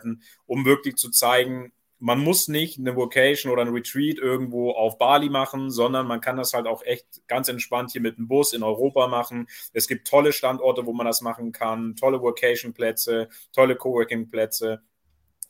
zusammenzuarbeiten, 0.00 0.22
um 0.46 0.64
wirklich 0.64 0.96
zu 0.96 1.10
zeigen, 1.10 1.72
man 2.02 2.18
muss 2.18 2.48
nicht 2.48 2.78
eine 2.78 2.96
Vocation 2.96 3.52
oder 3.52 3.60
ein 3.60 3.74
Retreat 3.74 4.16
irgendwo 4.16 4.70
auf 4.70 4.96
Bali 4.96 5.28
machen, 5.28 5.70
sondern 5.70 6.06
man 6.06 6.22
kann 6.22 6.38
das 6.38 6.54
halt 6.54 6.66
auch 6.66 6.82
echt 6.82 7.04
ganz 7.28 7.48
entspannt 7.48 7.90
hier 7.92 8.00
mit 8.00 8.16
dem 8.16 8.26
Bus 8.26 8.54
in 8.54 8.62
Europa 8.62 9.06
machen. 9.06 9.48
Es 9.74 9.86
gibt 9.86 10.08
tolle 10.08 10.32
Standorte, 10.32 10.86
wo 10.86 10.94
man 10.94 11.04
das 11.04 11.20
machen 11.20 11.52
kann, 11.52 11.96
tolle 11.96 12.22
Vocation-Plätze, 12.22 13.28
tolle 13.52 13.76
Coworking-Plätze. 13.76 14.80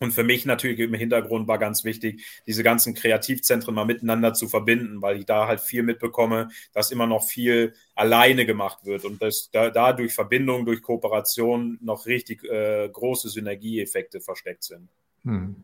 Und 0.01 0.13
für 0.13 0.25
mich 0.25 0.47
natürlich 0.47 0.81
im 0.81 0.95
Hintergrund 0.95 1.47
war 1.47 1.59
ganz 1.59 1.85
wichtig, 1.85 2.25
diese 2.47 2.63
ganzen 2.63 2.95
Kreativzentren 2.95 3.75
mal 3.75 3.85
miteinander 3.85 4.33
zu 4.33 4.49
verbinden, 4.49 5.03
weil 5.03 5.19
ich 5.19 5.27
da 5.27 5.47
halt 5.47 5.61
viel 5.61 5.83
mitbekomme, 5.83 6.49
dass 6.73 6.91
immer 6.91 7.07
noch 7.07 7.23
viel 7.23 7.75
alleine 7.95 8.47
gemacht 8.47 8.87
wird 8.87 9.05
und 9.05 9.21
dass 9.21 9.51
da, 9.51 9.69
da 9.69 9.93
durch 9.93 10.15
Verbindung, 10.15 10.65
durch 10.65 10.81
Kooperation 10.81 11.79
noch 11.83 12.07
richtig 12.07 12.43
äh, 12.45 12.89
große 12.89 13.29
Synergieeffekte 13.29 14.21
versteckt 14.23 14.65
sind. 14.65 14.89
Hm. 15.25 15.57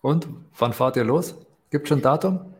Und 0.00 0.28
wann 0.56 0.72
fahrt 0.72 0.96
ihr 0.96 1.04
los? 1.04 1.34
Gibt 1.70 1.88
schon 1.88 2.00
Datum? 2.00 2.54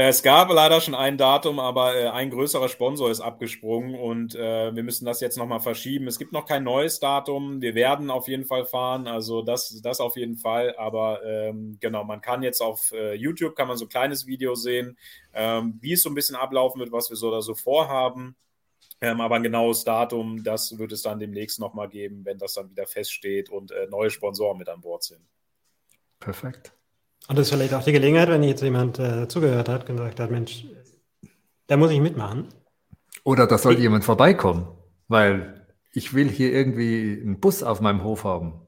Es 0.00 0.22
gab 0.22 0.48
leider 0.52 0.80
schon 0.80 0.94
ein 0.94 1.18
Datum, 1.18 1.58
aber 1.58 1.96
äh, 1.96 2.06
ein 2.06 2.30
größerer 2.30 2.68
Sponsor 2.68 3.10
ist 3.10 3.20
abgesprungen 3.20 3.96
und 3.96 4.32
äh, 4.36 4.72
wir 4.72 4.84
müssen 4.84 5.04
das 5.04 5.20
jetzt 5.20 5.36
nochmal 5.36 5.58
verschieben. 5.58 6.06
Es 6.06 6.20
gibt 6.20 6.30
noch 6.30 6.46
kein 6.46 6.62
neues 6.62 7.00
Datum. 7.00 7.60
Wir 7.60 7.74
werden 7.74 8.08
auf 8.08 8.28
jeden 8.28 8.44
Fall 8.44 8.64
fahren, 8.64 9.08
also 9.08 9.42
das, 9.42 9.80
das 9.82 9.98
auf 9.98 10.16
jeden 10.16 10.36
Fall. 10.36 10.76
Aber 10.78 11.24
ähm, 11.24 11.78
genau, 11.80 12.04
man 12.04 12.20
kann 12.20 12.44
jetzt 12.44 12.60
auf 12.60 12.92
äh, 12.92 13.14
YouTube, 13.14 13.56
kann 13.56 13.66
man 13.66 13.76
so 13.76 13.86
ein 13.86 13.88
kleines 13.88 14.24
Video 14.28 14.54
sehen, 14.54 14.96
ähm, 15.34 15.78
wie 15.80 15.94
es 15.94 16.02
so 16.02 16.10
ein 16.10 16.14
bisschen 16.14 16.36
ablaufen 16.36 16.78
wird, 16.78 16.92
was 16.92 17.10
wir 17.10 17.16
so 17.16 17.26
oder 17.26 17.42
so 17.42 17.56
vorhaben. 17.56 18.36
Ähm, 19.00 19.20
aber 19.20 19.34
ein 19.34 19.42
genaues 19.42 19.82
Datum, 19.82 20.44
das 20.44 20.78
wird 20.78 20.92
es 20.92 21.02
dann 21.02 21.18
demnächst 21.18 21.58
nochmal 21.58 21.88
geben, 21.88 22.24
wenn 22.24 22.38
das 22.38 22.54
dann 22.54 22.70
wieder 22.70 22.86
feststeht 22.86 23.50
und 23.50 23.72
äh, 23.72 23.88
neue 23.88 24.10
Sponsoren 24.10 24.58
mit 24.58 24.68
an 24.68 24.80
Bord 24.80 25.02
sind. 25.02 25.26
Perfekt. 26.20 26.77
Und 27.28 27.38
das 27.38 27.46
ist 27.46 27.54
vielleicht 27.54 27.74
auch 27.74 27.84
die 27.84 27.92
Gelegenheit, 27.92 28.28
wenn 28.30 28.42
jetzt 28.42 28.62
jemand 28.62 28.98
äh, 28.98 29.28
zugehört 29.28 29.68
hat 29.68 29.88
und 29.88 29.96
gesagt 29.96 30.18
hat, 30.18 30.30
Mensch, 30.30 30.64
da 31.66 31.76
muss 31.76 31.90
ich 31.90 32.00
mitmachen. 32.00 32.48
Oder 33.22 33.46
da 33.46 33.58
soll 33.58 33.74
ich, 33.74 33.80
jemand 33.80 34.04
vorbeikommen, 34.04 34.66
weil 35.08 35.66
ich 35.92 36.14
will 36.14 36.30
hier 36.30 36.52
irgendwie 36.52 37.20
einen 37.22 37.38
Bus 37.38 37.62
auf 37.62 37.82
meinem 37.82 38.02
Hof 38.02 38.24
haben. 38.24 38.66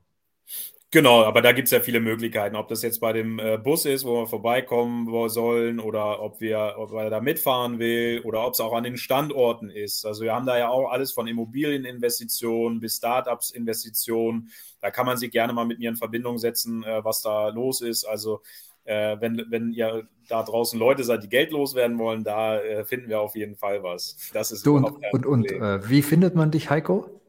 Genau, 0.93 1.23
aber 1.23 1.41
da 1.41 1.53
gibt 1.53 1.67
es 1.67 1.73
ja 1.73 1.79
viele 1.79 2.01
Möglichkeiten, 2.01 2.57
ob 2.57 2.67
das 2.67 2.83
jetzt 2.83 2.99
bei 2.99 3.13
dem 3.13 3.39
äh, 3.39 3.59
Bus 3.59 3.85
ist, 3.85 4.05
wo 4.05 4.23
wir 4.23 4.27
vorbeikommen 4.27 5.07
sollen, 5.29 5.79
oder 5.79 6.21
ob 6.21 6.41
wir, 6.41 6.75
ob 6.79 6.93
er 6.95 7.11
da 7.11 7.21
mitfahren 7.21 7.79
will, 7.79 8.23
oder 8.25 8.45
ob 8.45 8.55
es 8.55 8.61
auch 8.61 8.73
an 8.73 8.83
den 8.83 8.97
Standorten 8.97 9.71
ist. 9.71 10.05
Also 10.05 10.25
wir 10.25 10.35
haben 10.35 10.47
da 10.47 10.59
ja 10.59 10.69
auch 10.69 10.91
alles 10.91 11.13
von 11.13 11.29
Immobilieninvestitionen 11.29 12.81
bis 12.81 12.97
Startups-Investitionen. 12.97 14.51
Da 14.81 14.91
kann 14.91 15.07
man 15.07 15.17
sich 15.17 15.31
gerne 15.31 15.53
mal 15.53 15.65
mit 15.65 15.79
mir 15.79 15.91
in 15.91 15.97
Verbindung 15.97 16.39
setzen, 16.39 16.83
äh, 16.83 17.05
was 17.05 17.23
da 17.23 17.51
los 17.51 17.83
ist. 17.83 18.05
Also 18.05 18.43
äh, 18.83 19.17
wenn, 19.21 19.47
wenn 19.49 19.71
ihr 19.71 20.09
da 20.29 20.43
draußen 20.43 20.77
Leute 20.77 21.05
seid, 21.05 21.23
die 21.23 21.29
Geld 21.29 21.53
loswerden 21.53 21.99
wollen, 21.99 22.25
da 22.25 22.61
finden 22.85 23.09
wir 23.09 23.21
auf 23.21 23.37
jeden 23.37 23.55
Fall 23.55 23.83
was. 23.83 24.17
Das 24.33 24.51
ist 24.51 24.65
du 24.65 24.77
und, 24.77 24.87
und, 25.13 25.27
und 25.27 25.51
wie 25.89 26.03
findet 26.03 26.37
man 26.37 26.51
dich, 26.53 26.71
Heiko? 26.71 27.20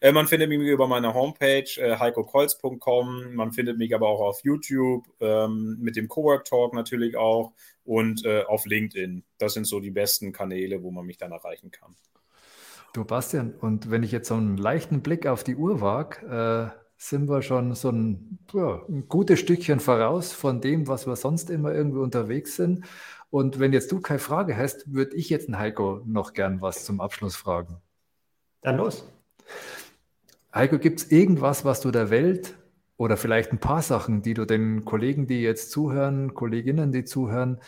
Äh, 0.00 0.12
man 0.12 0.26
findet 0.26 0.48
mich 0.48 0.60
über 0.60 0.86
meine 0.86 1.14
Homepage 1.14 1.68
äh, 1.76 1.98
heikokolz.com. 1.98 3.34
Man 3.34 3.52
findet 3.52 3.78
mich 3.78 3.94
aber 3.94 4.08
auch 4.08 4.20
auf 4.20 4.44
YouTube, 4.44 5.06
ähm, 5.20 5.76
mit 5.80 5.96
dem 5.96 6.08
Cowork 6.08 6.44
Talk 6.44 6.74
natürlich 6.74 7.16
auch 7.16 7.52
und 7.84 8.24
äh, 8.24 8.44
auf 8.44 8.66
LinkedIn. 8.66 9.24
Das 9.38 9.54
sind 9.54 9.66
so 9.66 9.80
die 9.80 9.90
besten 9.90 10.32
Kanäle, 10.32 10.82
wo 10.82 10.90
man 10.90 11.06
mich 11.06 11.18
dann 11.18 11.32
erreichen 11.32 11.70
kann. 11.70 11.96
Du, 12.92 13.04
Bastian, 13.04 13.54
und 13.60 13.90
wenn 13.90 14.02
ich 14.02 14.12
jetzt 14.12 14.28
so 14.28 14.34
einen 14.34 14.56
leichten 14.56 15.02
Blick 15.02 15.26
auf 15.26 15.44
die 15.44 15.56
Uhr 15.56 15.80
wage, 15.80 16.72
äh, 16.74 16.78
sind 16.96 17.28
wir 17.28 17.42
schon 17.42 17.74
so 17.74 17.90
ein, 17.90 18.38
ja, 18.52 18.82
ein 18.88 19.08
gutes 19.08 19.38
Stückchen 19.38 19.78
voraus 19.78 20.32
von 20.32 20.60
dem, 20.60 20.88
was 20.88 21.06
wir 21.06 21.16
sonst 21.16 21.48
immer 21.48 21.72
irgendwie 21.72 22.00
unterwegs 22.00 22.56
sind. 22.56 22.84
Und 23.30 23.60
wenn 23.60 23.72
jetzt 23.72 23.92
du 23.92 24.00
keine 24.00 24.18
Frage 24.18 24.56
hast, 24.56 24.92
würde 24.92 25.14
ich 25.16 25.28
jetzt 25.28 25.48
einen 25.48 25.58
Heiko 25.58 26.00
noch 26.06 26.32
gern 26.32 26.60
was 26.60 26.84
zum 26.84 27.00
Abschluss 27.00 27.36
fragen. 27.36 27.80
Dann 28.62 28.78
los. 28.78 29.06
Heiko, 30.54 30.78
gibt 30.78 31.00
es 31.00 31.10
irgendwas, 31.10 31.64
was 31.64 31.80
du 31.80 31.90
der 31.90 32.10
Welt 32.10 32.54
oder 32.96 33.16
vielleicht 33.16 33.52
ein 33.52 33.60
paar 33.60 33.82
Sachen, 33.82 34.22
die 34.22 34.34
du 34.34 34.44
den 34.44 34.84
Kollegen, 34.84 35.26
die 35.26 35.42
jetzt 35.42 35.70
zuhören, 35.70 36.34
Kolleginnen, 36.34 36.90
die 36.90 37.04
zuhören, 37.04 37.60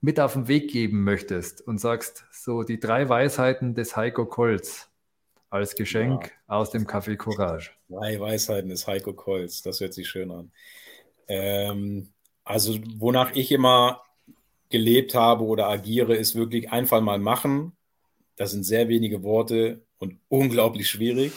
mit 0.00 0.20
auf 0.20 0.34
den 0.34 0.48
Weg 0.48 0.70
geben 0.70 1.04
möchtest 1.04 1.66
und 1.66 1.78
sagst, 1.78 2.24
so 2.30 2.62
die 2.62 2.78
drei 2.78 3.08
Weisheiten 3.08 3.74
des 3.74 3.96
Heiko 3.96 4.26
Kolz 4.26 4.90
als 5.48 5.76
Geschenk 5.76 6.26
ja. 6.48 6.56
aus 6.56 6.70
dem 6.70 6.86
Café 6.86 7.16
Courage? 7.16 7.70
Drei 7.88 8.20
Weisheiten 8.20 8.68
des 8.68 8.86
Heiko 8.86 9.14
Kolz, 9.14 9.62
das 9.62 9.80
hört 9.80 9.94
sich 9.94 10.08
schön 10.08 10.30
an. 10.30 10.50
Ähm, 11.28 12.08
also, 12.44 12.78
wonach 12.98 13.34
ich 13.34 13.52
immer 13.52 14.02
gelebt 14.68 15.14
habe 15.14 15.44
oder 15.44 15.68
agiere, 15.68 16.16
ist 16.16 16.34
wirklich 16.34 16.70
einfach 16.70 17.00
mal 17.00 17.18
machen. 17.18 17.72
Das 18.36 18.50
sind 18.50 18.64
sehr 18.64 18.88
wenige 18.88 19.22
Worte 19.22 19.80
und 19.98 20.18
unglaublich 20.28 20.90
schwierig. 20.90 21.32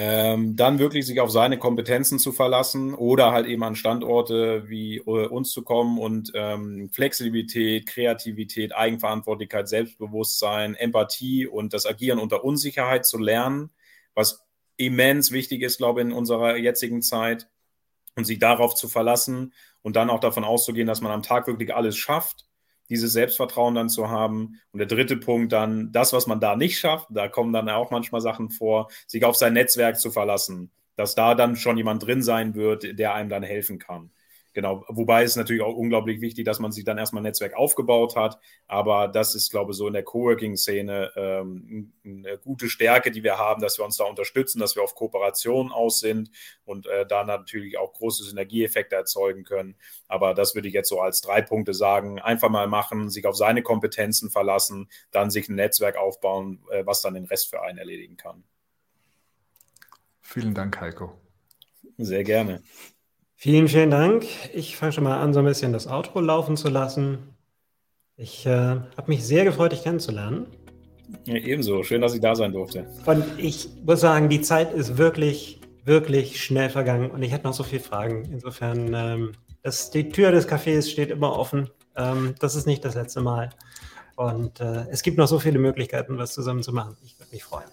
Ähm, 0.00 0.54
dann 0.54 0.78
wirklich 0.78 1.06
sich 1.06 1.18
auf 1.18 1.32
seine 1.32 1.58
Kompetenzen 1.58 2.20
zu 2.20 2.30
verlassen 2.30 2.94
oder 2.94 3.32
halt 3.32 3.46
eben 3.46 3.64
an 3.64 3.74
Standorte 3.74 4.68
wie 4.68 4.98
äh, 4.98 5.26
uns 5.26 5.50
zu 5.50 5.64
kommen 5.64 5.98
und 5.98 6.30
ähm, 6.36 6.88
Flexibilität, 6.92 7.86
Kreativität, 7.86 8.76
Eigenverantwortlichkeit, 8.76 9.68
Selbstbewusstsein, 9.68 10.76
Empathie 10.76 11.48
und 11.48 11.74
das 11.74 11.84
Agieren 11.84 12.20
unter 12.20 12.44
Unsicherheit 12.44 13.06
zu 13.06 13.18
lernen, 13.18 13.70
was 14.14 14.46
immens 14.76 15.32
wichtig 15.32 15.62
ist, 15.62 15.78
glaube 15.78 16.00
ich, 16.00 16.06
in 16.06 16.12
unserer 16.12 16.56
jetzigen 16.56 17.02
Zeit 17.02 17.48
und 18.14 18.24
sich 18.24 18.38
darauf 18.38 18.76
zu 18.76 18.86
verlassen 18.86 19.52
und 19.82 19.96
dann 19.96 20.10
auch 20.10 20.20
davon 20.20 20.44
auszugehen, 20.44 20.86
dass 20.86 21.00
man 21.00 21.10
am 21.10 21.24
Tag 21.24 21.48
wirklich 21.48 21.74
alles 21.74 21.96
schafft 21.96 22.47
dieses 22.88 23.12
Selbstvertrauen 23.12 23.74
dann 23.74 23.88
zu 23.88 24.08
haben. 24.08 24.60
Und 24.72 24.78
der 24.78 24.86
dritte 24.86 25.16
Punkt 25.16 25.52
dann, 25.52 25.92
das, 25.92 26.12
was 26.12 26.26
man 26.26 26.40
da 26.40 26.56
nicht 26.56 26.78
schafft, 26.78 27.08
da 27.10 27.28
kommen 27.28 27.52
dann 27.52 27.68
auch 27.68 27.90
manchmal 27.90 28.20
Sachen 28.20 28.50
vor, 28.50 28.88
sich 29.06 29.24
auf 29.24 29.36
sein 29.36 29.52
Netzwerk 29.52 29.98
zu 29.98 30.10
verlassen, 30.10 30.70
dass 30.96 31.14
da 31.14 31.34
dann 31.34 31.56
schon 31.56 31.76
jemand 31.76 32.04
drin 32.06 32.22
sein 32.22 32.54
wird, 32.54 32.98
der 32.98 33.14
einem 33.14 33.28
dann 33.30 33.42
helfen 33.42 33.78
kann. 33.78 34.10
Genau, 34.58 34.84
wobei 34.88 35.22
es 35.22 35.36
natürlich 35.36 35.62
auch 35.62 35.76
unglaublich 35.76 36.20
wichtig, 36.20 36.44
dass 36.44 36.58
man 36.58 36.72
sich 36.72 36.82
dann 36.82 36.98
erstmal 36.98 37.20
ein 37.20 37.26
Netzwerk 37.26 37.54
aufgebaut 37.54 38.16
hat. 38.16 38.40
Aber 38.66 39.06
das 39.06 39.36
ist, 39.36 39.52
glaube 39.52 39.70
ich, 39.70 39.78
so 39.78 39.86
in 39.86 39.92
der 39.92 40.02
Coworking-Szene 40.02 41.12
ähm, 41.14 41.92
eine 42.04 42.38
gute 42.38 42.68
Stärke, 42.68 43.12
die 43.12 43.22
wir 43.22 43.38
haben, 43.38 43.62
dass 43.62 43.78
wir 43.78 43.84
uns 43.84 43.98
da 43.98 44.04
unterstützen, 44.06 44.58
dass 44.58 44.74
wir 44.74 44.82
auf 44.82 44.96
Kooperation 44.96 45.70
aus 45.70 46.00
sind 46.00 46.32
und 46.64 46.88
äh, 46.88 47.06
da 47.06 47.22
natürlich 47.22 47.78
auch 47.78 47.92
große 47.92 48.24
Synergieeffekte 48.24 48.96
erzeugen 48.96 49.44
können. 49.44 49.76
Aber 50.08 50.34
das 50.34 50.56
würde 50.56 50.66
ich 50.66 50.74
jetzt 50.74 50.88
so 50.88 51.00
als 51.00 51.20
drei 51.20 51.40
Punkte 51.40 51.72
sagen. 51.72 52.18
Einfach 52.18 52.48
mal 52.48 52.66
machen, 52.66 53.10
sich 53.10 53.26
auf 53.26 53.36
seine 53.36 53.62
Kompetenzen 53.62 54.28
verlassen, 54.28 54.88
dann 55.12 55.30
sich 55.30 55.48
ein 55.48 55.54
Netzwerk 55.54 55.96
aufbauen, 55.96 56.64
äh, 56.72 56.84
was 56.84 57.00
dann 57.00 57.14
den 57.14 57.26
Rest 57.26 57.48
für 57.48 57.62
einen 57.62 57.78
erledigen 57.78 58.16
kann. 58.16 58.42
Vielen 60.20 60.54
Dank, 60.54 60.80
Heiko. 60.80 61.16
Sehr 61.96 62.24
gerne. 62.24 62.60
Vielen, 63.40 63.68
vielen 63.68 63.92
Dank. 63.92 64.26
Ich 64.52 64.76
fange 64.76 64.90
schon 64.90 65.04
mal 65.04 65.20
an, 65.20 65.32
so 65.32 65.38
ein 65.38 65.44
bisschen 65.44 65.72
das 65.72 65.86
Outro 65.86 66.18
laufen 66.18 66.56
zu 66.56 66.68
lassen. 66.68 67.36
Ich 68.16 68.44
äh, 68.46 68.50
habe 68.50 69.04
mich 69.06 69.24
sehr 69.24 69.44
gefreut, 69.44 69.70
dich 69.70 69.84
kennenzulernen. 69.84 70.48
Ja, 71.24 71.36
ebenso. 71.36 71.84
Schön, 71.84 72.00
dass 72.00 72.14
ich 72.14 72.20
da 72.20 72.34
sein 72.34 72.50
durfte. 72.50 72.88
Und 73.06 73.24
ich 73.36 73.68
muss 73.86 74.00
sagen, 74.00 74.28
die 74.28 74.40
Zeit 74.40 74.74
ist 74.74 74.98
wirklich, 74.98 75.60
wirklich 75.84 76.42
schnell 76.42 76.68
vergangen 76.68 77.12
und 77.12 77.22
ich 77.22 77.30
hätte 77.30 77.44
noch 77.44 77.54
so 77.54 77.62
viele 77.62 77.80
Fragen. 77.80 78.24
Insofern, 78.24 78.92
ähm, 78.92 79.32
das, 79.62 79.92
die 79.92 80.08
Tür 80.08 80.32
des 80.32 80.48
Cafés 80.48 80.90
steht 80.90 81.10
immer 81.10 81.38
offen. 81.38 81.70
Ähm, 81.94 82.34
das 82.40 82.56
ist 82.56 82.66
nicht 82.66 82.84
das 82.84 82.96
letzte 82.96 83.20
Mal. 83.20 83.50
Und 84.16 84.58
äh, 84.58 84.86
es 84.90 85.02
gibt 85.04 85.16
noch 85.16 85.28
so 85.28 85.38
viele 85.38 85.60
Möglichkeiten, 85.60 86.18
was 86.18 86.34
zusammen 86.34 86.64
zu 86.64 86.72
machen. 86.72 86.96
Ich 87.04 87.16
würde 87.20 87.30
mich 87.30 87.44
freuen. 87.44 87.68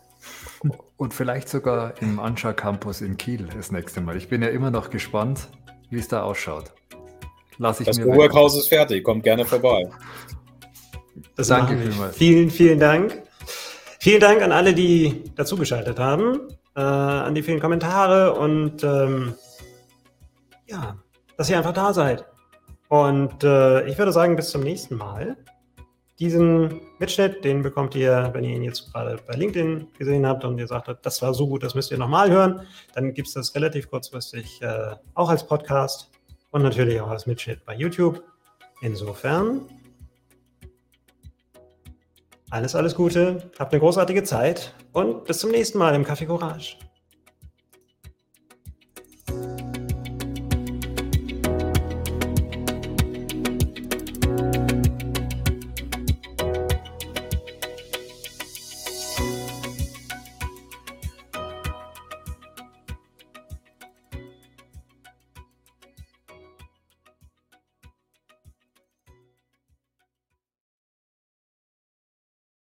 Und 0.97 1.13
vielleicht 1.13 1.49
sogar 1.49 1.93
im 2.01 2.19
Anscha 2.19 2.53
Campus 2.53 3.01
in 3.01 3.17
Kiel 3.17 3.47
das 3.55 3.71
nächste 3.71 4.01
Mal. 4.01 4.15
Ich 4.17 4.29
bin 4.29 4.41
ja 4.41 4.49
immer 4.49 4.71
noch 4.71 4.89
gespannt, 4.89 5.49
wie 5.89 5.99
es 5.99 6.07
da 6.07 6.23
ausschaut. 6.23 6.73
Lass 7.57 7.79
ich 7.79 7.87
das 7.87 8.01
Coworkhaus 8.01 8.57
ist 8.57 8.67
fertig, 8.67 9.03
kommt 9.03 9.23
gerne 9.23 9.45
vorbei. 9.45 9.89
Das 11.35 11.47
Danke 11.47 11.77
vielmals. 11.77 12.17
Vielen, 12.17 12.49
vielen 12.49 12.79
Dank. 12.79 13.21
Vielen 13.99 14.19
Dank 14.19 14.41
an 14.41 14.51
alle, 14.51 14.73
die 14.73 15.23
dazugeschaltet 15.35 15.99
haben, 15.99 16.41
äh, 16.75 16.81
an 16.81 17.33
die 17.33 17.41
vielen 17.41 17.59
Kommentare 17.59 18.33
und 18.33 18.83
ähm, 18.83 19.33
ja, 20.67 20.97
dass 21.37 21.49
ihr 21.49 21.57
einfach 21.57 21.73
da 21.73 21.93
seid. 21.93 22.25
Und 22.87 23.43
äh, 23.43 23.87
ich 23.87 23.97
würde 23.97 24.11
sagen, 24.11 24.35
bis 24.35 24.49
zum 24.49 24.61
nächsten 24.61 24.95
Mal. 24.95 25.37
Diesen 26.19 26.79
Mitschnitt, 26.97 27.43
den 27.43 27.61
bekommt 27.61 27.93
ihr, 27.93 28.29
wenn 28.31 28.45
ihr 28.45 28.55
ihn 28.55 28.63
jetzt 28.63 28.91
gerade 28.93 29.19
bei 29.27 29.35
LinkedIn 29.35 29.87
gesehen 29.97 30.25
habt 30.25 30.45
und 30.45 30.57
ihr 30.57 30.67
sagt, 30.67 30.89
das 31.01 31.21
war 31.21 31.33
so 31.33 31.45
gut, 31.45 31.61
das 31.63 31.75
müsst 31.75 31.91
ihr 31.91 31.97
nochmal 31.97 32.31
hören, 32.31 32.61
dann 32.93 33.13
gibt 33.13 33.27
es 33.27 33.33
das 33.33 33.53
relativ 33.53 33.89
kurzfristig 33.89 34.61
äh, 34.61 34.95
auch 35.13 35.29
als 35.29 35.45
Podcast 35.45 36.09
und 36.51 36.63
natürlich 36.63 37.01
auch 37.01 37.09
als 37.09 37.25
Mitschnitt 37.25 37.65
bei 37.65 37.75
YouTube. 37.75 38.23
Insofern 38.81 39.67
alles, 42.49 42.75
alles 42.75 42.95
Gute, 42.95 43.51
habt 43.59 43.73
eine 43.73 43.81
großartige 43.81 44.23
Zeit 44.23 44.73
und 44.93 45.25
bis 45.25 45.39
zum 45.39 45.51
nächsten 45.51 45.77
Mal 45.77 45.95
im 45.95 46.05
Café 46.05 46.25
Courage. 46.25 46.77